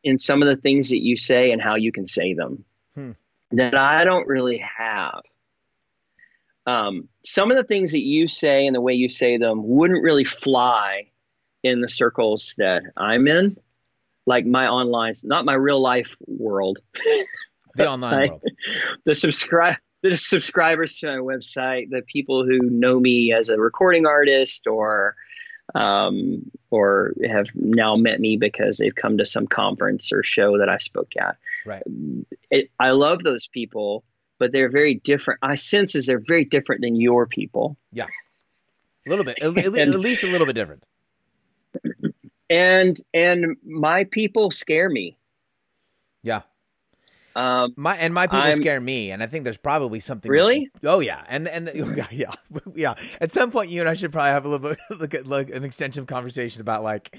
in 0.04 0.20
some 0.20 0.42
of 0.42 0.48
the 0.48 0.62
things 0.62 0.90
that 0.90 1.02
you 1.02 1.16
say 1.16 1.52
and 1.52 1.62
how 1.62 1.76
you 1.76 1.92
can 1.92 2.08
say 2.08 2.34
them 2.34 2.66
hmm. 2.96 3.12
that 3.52 3.76
I 3.76 4.04
don't 4.04 4.28
really 4.28 4.58
have 4.78 5.22
um, 6.66 7.10
some 7.26 7.52
of 7.52 7.58
the 7.58 7.64
things 7.64 7.92
that 7.92 8.04
you 8.04 8.28
say 8.28 8.66
and 8.66 8.76
the 8.76 8.82
way 8.82 8.94
you 8.94 9.10
say 9.10 9.38
them 9.38 9.68
wouldn't 9.68 10.04
really 10.04 10.24
fly 10.24 11.08
in 11.64 11.82
the 11.82 11.90
circles 11.90 12.56
that 12.58 12.84
I'm 12.98 13.28
in, 13.28 13.58
like 14.26 14.46
my 14.46 14.68
online, 14.68 15.14
not 15.24 15.46
my 15.46 15.54
real 15.54 15.82
life 15.82 16.16
world. 16.28 16.80
The 17.76 17.90
online 17.90 18.30
world. 18.30 18.44
The 19.06 19.16
subscribe 19.16 19.78
the 20.04 20.16
subscribers 20.18 21.00
to 21.00 21.08
my 21.08 21.18
website, 21.18 21.90
the 21.90 22.04
people 22.04 22.46
who 22.46 22.60
know 22.60 23.00
me 23.00 23.34
as 23.34 23.50
a 23.50 23.58
recording 23.58 24.06
artist 24.06 24.68
or 24.68 25.16
um, 25.76 26.52
or 26.72 27.14
have 27.26 27.48
now 27.56 27.96
met 27.96 28.20
me 28.20 28.36
because 28.38 28.78
they've 28.78 28.94
come 28.94 29.18
to 29.18 29.26
some 29.26 29.48
conference 29.48 30.12
or 30.12 30.22
show 30.22 30.58
that 30.58 30.70
I 30.70 30.78
spoke 30.78 31.14
at. 31.18 31.38
Right. 31.66 31.82
It, 32.52 32.70
I 32.80 32.92
love 32.92 33.24
those 33.24 33.48
people 33.48 34.04
but 34.44 34.52
they're 34.52 34.70
very 34.70 34.96
different. 34.96 35.40
I 35.42 35.56
sense 35.56 35.96
as 35.96 36.06
they're 36.06 36.20
very 36.20 36.44
different 36.44 36.82
than 36.82 36.98
your 37.00 37.28
people. 37.28 37.78
Yeah, 37.94 38.08
a 39.08 39.10
little 39.10 39.24
bit, 39.24 39.38
at, 39.42 39.56
and, 39.66 39.78
at 39.78 40.00
least 40.02 40.24
a 40.24 40.28
little 40.28 40.46
bit 40.46 40.52
different. 40.52 40.84
And 42.50 43.00
and 43.14 43.56
my 43.66 44.04
people 44.04 44.52
scare 44.52 44.90
me. 44.90 45.18
Yeah. 46.24 46.42
Um, 47.38 47.74
my 47.78 47.96
and 47.96 48.14
my 48.14 48.28
people 48.28 48.42
I'm, 48.42 48.58
scare 48.58 48.82
me, 48.82 49.12
and 49.12 49.24
I 49.24 49.28
think 49.28 49.46
there's 49.46 49.56
probably 49.56 50.02
something. 50.02 50.30
Really? 50.30 50.70
Oh 50.84 51.00
yeah, 51.00 51.24
and 51.30 51.48
and 51.48 51.72
yeah, 51.96 52.08
yeah, 52.12 52.34
yeah. 52.76 52.96
At 53.22 53.32
some 53.32 53.50
point, 53.50 53.70
you 53.70 53.80
and 53.80 53.90
I 53.90 53.94
should 53.94 54.12
probably 54.12 54.32
have 54.32 54.44
a 54.44 54.50
little 54.50 54.72
bit 54.72 54.80
like, 55.00 55.26
like 55.26 55.50
an 55.52 55.64
extensive 55.64 56.06
conversation 56.06 56.60
about 56.60 56.84
like 56.84 57.18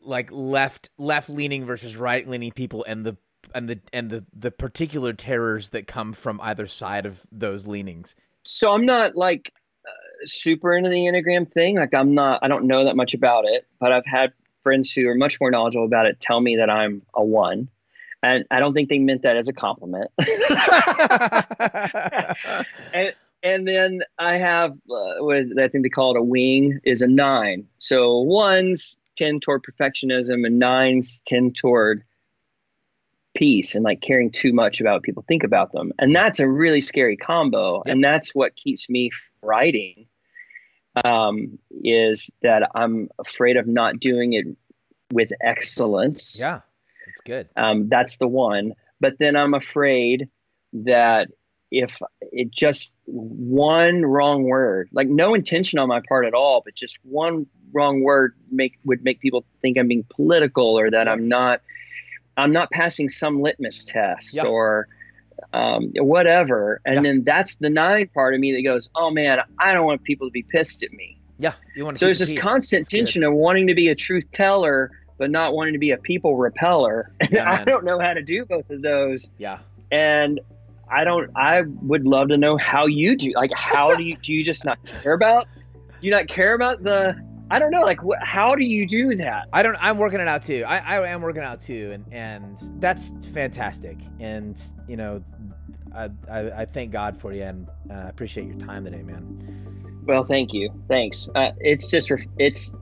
like 0.00 0.28
left 0.30 0.90
left 0.96 1.28
leaning 1.28 1.64
versus 1.64 1.96
right 1.96 2.26
leaning 2.28 2.52
people 2.52 2.84
and 2.86 3.04
the 3.04 3.16
and 3.54 3.68
the 3.68 3.80
and 3.92 4.10
the 4.10 4.24
the 4.32 4.50
particular 4.50 5.12
terrors 5.12 5.70
that 5.70 5.86
come 5.86 6.12
from 6.12 6.40
either 6.42 6.66
side 6.66 7.06
of 7.06 7.26
those 7.30 7.66
leanings. 7.66 8.14
So 8.42 8.72
I'm 8.72 8.86
not 8.86 9.16
like 9.16 9.52
uh, 9.86 9.90
super 10.24 10.76
into 10.76 10.90
the 10.90 10.96
Enneagram 10.96 11.50
thing. 11.52 11.76
Like 11.76 11.94
I'm 11.94 12.14
not 12.14 12.40
I 12.42 12.48
don't 12.48 12.66
know 12.66 12.84
that 12.84 12.96
much 12.96 13.14
about 13.14 13.44
it, 13.46 13.66
but 13.78 13.92
I've 13.92 14.06
had 14.06 14.32
friends 14.62 14.92
who 14.92 15.08
are 15.08 15.14
much 15.14 15.40
more 15.40 15.50
knowledgeable 15.50 15.84
about 15.84 16.06
it 16.06 16.20
tell 16.20 16.40
me 16.40 16.56
that 16.56 16.70
I'm 16.70 17.02
a 17.14 17.24
1. 17.24 17.68
And 18.24 18.44
I 18.50 18.60
don't 18.60 18.72
think 18.72 18.88
they 18.88 19.00
meant 19.00 19.22
that 19.22 19.36
as 19.36 19.48
a 19.48 19.52
compliment. 19.52 20.08
and, 22.94 23.12
and 23.42 23.66
then 23.66 24.02
I 24.18 24.36
have 24.36 24.72
uh, 24.72 25.14
what 25.18 25.38
is, 25.38 25.52
I 25.58 25.66
think 25.66 25.84
they 25.84 25.88
call 25.88 26.14
it 26.14 26.20
a 26.20 26.22
wing 26.22 26.78
is 26.84 27.02
a 27.02 27.08
nine. 27.08 27.66
So 27.78 28.20
ones 28.20 28.96
tend 29.16 29.42
toward 29.42 29.64
perfectionism, 29.64 30.46
and 30.46 30.60
nines 30.60 31.20
tend 31.26 31.56
toward 31.56 32.04
peace 33.34 33.74
and 33.74 33.84
like 33.84 34.00
caring 34.00 34.30
too 34.30 34.52
much 34.52 34.80
about 34.80 34.94
what 34.94 35.02
people 35.02 35.24
think 35.26 35.44
about 35.44 35.72
them. 35.72 35.92
And 35.98 36.14
that's 36.14 36.40
a 36.40 36.48
really 36.48 36.80
scary 36.80 37.16
combo. 37.16 37.82
Yep. 37.84 37.92
And 37.92 38.04
that's 38.04 38.34
what 38.34 38.56
keeps 38.56 38.88
me 38.88 39.10
writing. 39.42 40.06
Um, 41.04 41.58
is 41.70 42.30
that 42.42 42.68
I'm 42.74 43.08
afraid 43.18 43.56
of 43.56 43.66
not 43.66 43.98
doing 43.98 44.34
it 44.34 44.46
with 45.10 45.30
excellence. 45.40 46.38
Yeah, 46.38 46.60
that's 47.06 47.20
good. 47.24 47.48
Um, 47.56 47.88
that's 47.88 48.18
the 48.18 48.28
one. 48.28 48.74
But 49.00 49.14
then 49.18 49.34
I'm 49.34 49.54
afraid 49.54 50.28
that 50.74 51.28
if 51.70 51.96
it 52.20 52.50
just 52.50 52.94
one 53.06 54.04
wrong 54.04 54.44
word, 54.44 54.90
like 54.92 55.08
no 55.08 55.34
intention 55.34 55.78
on 55.78 55.88
my 55.88 56.02
part 56.06 56.26
at 56.26 56.34
all, 56.34 56.60
but 56.62 56.74
just 56.74 56.98
one 57.02 57.46
wrong 57.72 58.02
word 58.02 58.34
make 58.50 58.78
would 58.84 59.02
make 59.02 59.20
people 59.20 59.46
think 59.62 59.78
I'm 59.78 59.88
being 59.88 60.04
political 60.10 60.78
or 60.78 60.90
that 60.90 61.08
I'm 61.08 61.28
not 61.28 61.62
I'm 62.36 62.52
not 62.52 62.70
passing 62.70 63.08
some 63.08 63.40
litmus 63.40 63.84
test 63.84 64.34
yeah. 64.34 64.46
or 64.46 64.88
um, 65.52 65.92
whatever. 65.96 66.80
And 66.84 66.96
yeah. 66.96 67.02
then 67.02 67.24
that's 67.24 67.56
the 67.56 67.70
nine 67.70 68.08
part 68.14 68.34
of 68.34 68.40
me 68.40 68.52
that 68.52 68.62
goes, 68.62 68.88
oh 68.94 69.10
man, 69.10 69.40
I 69.58 69.72
don't 69.72 69.86
want 69.86 70.02
people 70.04 70.26
to 70.26 70.32
be 70.32 70.42
pissed 70.42 70.82
at 70.82 70.92
me. 70.92 71.18
Yeah, 71.38 71.54
you 71.74 71.84
want. 71.84 71.98
So 71.98 72.06
there's 72.06 72.20
this 72.20 72.32
peace. 72.32 72.40
constant 72.40 72.82
that's 72.82 72.92
tension 72.92 73.22
good. 73.22 73.28
of 73.28 73.34
wanting 73.34 73.66
to 73.66 73.74
be 73.74 73.88
a 73.88 73.94
truth 73.94 74.30
teller, 74.32 74.90
but 75.18 75.30
not 75.30 75.54
wanting 75.54 75.72
to 75.72 75.78
be 75.78 75.90
a 75.90 75.96
people 75.96 76.36
repeller. 76.36 77.12
Yeah, 77.30 77.50
I 77.50 77.64
don't 77.64 77.84
know 77.84 77.98
how 77.98 78.14
to 78.14 78.22
do 78.22 78.44
both 78.44 78.70
of 78.70 78.82
those. 78.82 79.30
Yeah. 79.38 79.58
And 79.90 80.40
I 80.90 81.04
don't. 81.04 81.30
I 81.36 81.62
would 81.82 82.06
love 82.06 82.28
to 82.28 82.36
know 82.36 82.56
how 82.58 82.86
you 82.86 83.16
do. 83.16 83.32
Like, 83.34 83.50
how 83.54 83.96
do 83.96 84.04
you 84.04 84.16
do? 84.16 84.34
You 84.34 84.44
just 84.44 84.64
not 84.64 84.78
care 84.84 85.14
about? 85.14 85.48
Do 86.00 86.06
you 86.06 86.10
not 86.10 86.28
care 86.28 86.54
about 86.54 86.82
the? 86.82 87.16
I 87.52 87.58
don't 87.58 87.70
know. 87.70 87.82
Like, 87.82 88.00
wh- 88.00 88.22
how 88.22 88.54
do 88.54 88.64
you 88.64 88.86
do 88.86 89.14
that? 89.16 89.46
I 89.52 89.62
don't. 89.62 89.76
I'm 89.78 89.98
working 89.98 90.20
it 90.20 90.26
out 90.26 90.42
too. 90.42 90.64
I, 90.66 90.78
I 90.78 91.08
am 91.08 91.20
working 91.20 91.42
out 91.42 91.60
too, 91.60 91.90
and 91.92 92.06
and 92.10 92.56
that's 92.80 93.12
fantastic. 93.28 93.98
And 94.20 94.60
you 94.88 94.96
know, 94.96 95.22
I 95.94 96.08
I, 96.30 96.62
I 96.62 96.64
thank 96.64 96.92
God 96.92 97.20
for 97.20 97.30
you, 97.32 97.42
and 97.42 97.68
uh, 97.90 97.94
I 97.94 98.08
appreciate 98.08 98.46
your 98.46 98.56
time 98.56 98.86
today, 98.86 99.02
man. 99.02 100.02
Well, 100.06 100.24
thank 100.24 100.54
you. 100.54 100.70
Thanks. 100.88 101.28
Uh, 101.34 101.50
it's 101.58 101.90
just 101.90 102.10
it's 102.38 102.74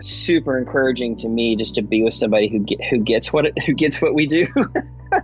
super 0.00 0.58
encouraging 0.58 1.14
to 1.16 1.28
me 1.28 1.54
just 1.54 1.76
to 1.76 1.82
be 1.82 2.02
with 2.02 2.14
somebody 2.14 2.48
who 2.48 2.58
get, 2.58 2.84
who 2.86 2.98
gets 2.98 3.32
what 3.32 3.46
it, 3.46 3.62
who 3.66 3.72
gets 3.72 4.02
what 4.02 4.14
we 4.14 4.26
do, 4.26 4.44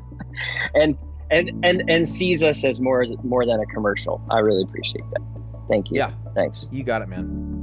and 0.75 0.97
and 1.33 1.51
and 1.65 1.83
and 1.91 2.09
sees 2.09 2.45
us 2.45 2.65
as 2.65 2.81
more 2.81 3.05
more 3.25 3.45
than 3.45 3.59
a 3.59 3.67
commercial. 3.67 4.25
I 4.31 4.39
really 4.39 4.63
appreciate 4.63 5.05
that. 5.15 5.23
Thank 5.69 5.91
you. 5.91 5.97
Yeah. 5.97 6.13
Thanks. 6.37 6.69
You 6.71 6.85
got 6.85 7.03
it, 7.03 7.09
man. 7.09 7.54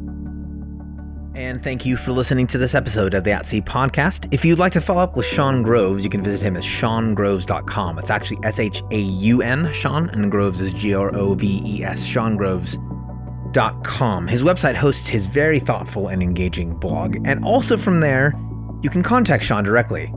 And 1.33 1.63
thank 1.63 1.85
you 1.85 1.95
for 1.95 2.11
listening 2.11 2.45
to 2.47 2.57
this 2.57 2.75
episode 2.75 3.13
of 3.13 3.23
the 3.23 3.31
At 3.31 3.45
Sea 3.45 3.61
podcast. 3.61 4.27
If 4.33 4.43
you'd 4.43 4.59
like 4.59 4.73
to 4.73 4.81
follow 4.81 5.01
up 5.01 5.15
with 5.15 5.25
Shaun 5.25 5.63
Groves, 5.63 6.03
you 6.03 6.09
can 6.09 6.21
visit 6.21 6.45
him 6.45 6.57
at 6.57 6.63
shaungroves.com. 6.63 7.99
It's 7.99 8.09
actually 8.09 8.39
S 8.43 8.59
H 8.59 8.83
A 8.91 8.99
U 8.99 9.41
N, 9.41 9.71
Shaun, 9.71 10.09
and 10.09 10.29
Groves 10.29 10.59
is 10.59 10.73
G 10.73 10.93
R 10.93 11.15
O 11.15 11.33
V 11.33 11.61
E 11.65 11.85
S, 11.85 12.05
shaungroves.com. 12.05 14.27
His 14.27 14.43
website 14.43 14.75
hosts 14.75 15.07
his 15.07 15.25
very 15.25 15.59
thoughtful 15.59 16.09
and 16.09 16.21
engaging 16.21 16.75
blog. 16.75 17.15
And 17.25 17.45
also 17.45 17.77
from 17.77 18.01
there, 18.01 18.33
you 18.81 18.89
can 18.89 19.01
contact 19.01 19.45
Shaun 19.45 19.63
directly 19.63 20.13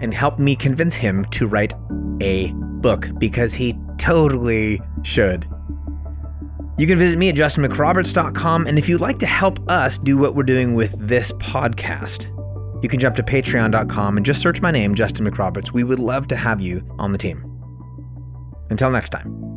and 0.00 0.14
help 0.14 0.38
me 0.38 0.54
convince 0.54 0.94
him 0.94 1.24
to 1.26 1.46
write 1.48 1.74
a 2.20 2.52
book 2.52 3.10
because 3.18 3.54
he 3.54 3.76
totally 3.98 4.80
should. 5.02 5.48
You 6.76 6.86
can 6.86 6.98
visit 6.98 7.18
me 7.18 7.28
at 7.28 7.36
justinmcroberts.com, 7.36 8.66
and 8.66 8.78
if 8.78 8.88
you'd 8.88 9.00
like 9.00 9.18
to 9.20 9.26
help 9.26 9.58
us 9.70 9.96
do 9.96 10.18
what 10.18 10.34
we're 10.34 10.42
doing 10.42 10.74
with 10.74 10.94
this 10.98 11.32
podcast, 11.32 12.30
you 12.82 12.88
can 12.88 12.98
jump 12.98 13.16
to 13.16 13.22
patreon.com 13.22 14.16
and 14.16 14.26
just 14.26 14.40
search 14.40 14.60
my 14.60 14.70
name, 14.70 14.94
Justin 14.94 15.24
McRoberts. 15.24 15.72
We 15.72 15.84
would 15.84 16.00
love 16.00 16.26
to 16.28 16.36
have 16.36 16.60
you 16.60 16.84
on 16.98 17.12
the 17.12 17.18
team. 17.18 17.44
Until 18.70 18.90
next 18.90 19.10
time. 19.10 19.53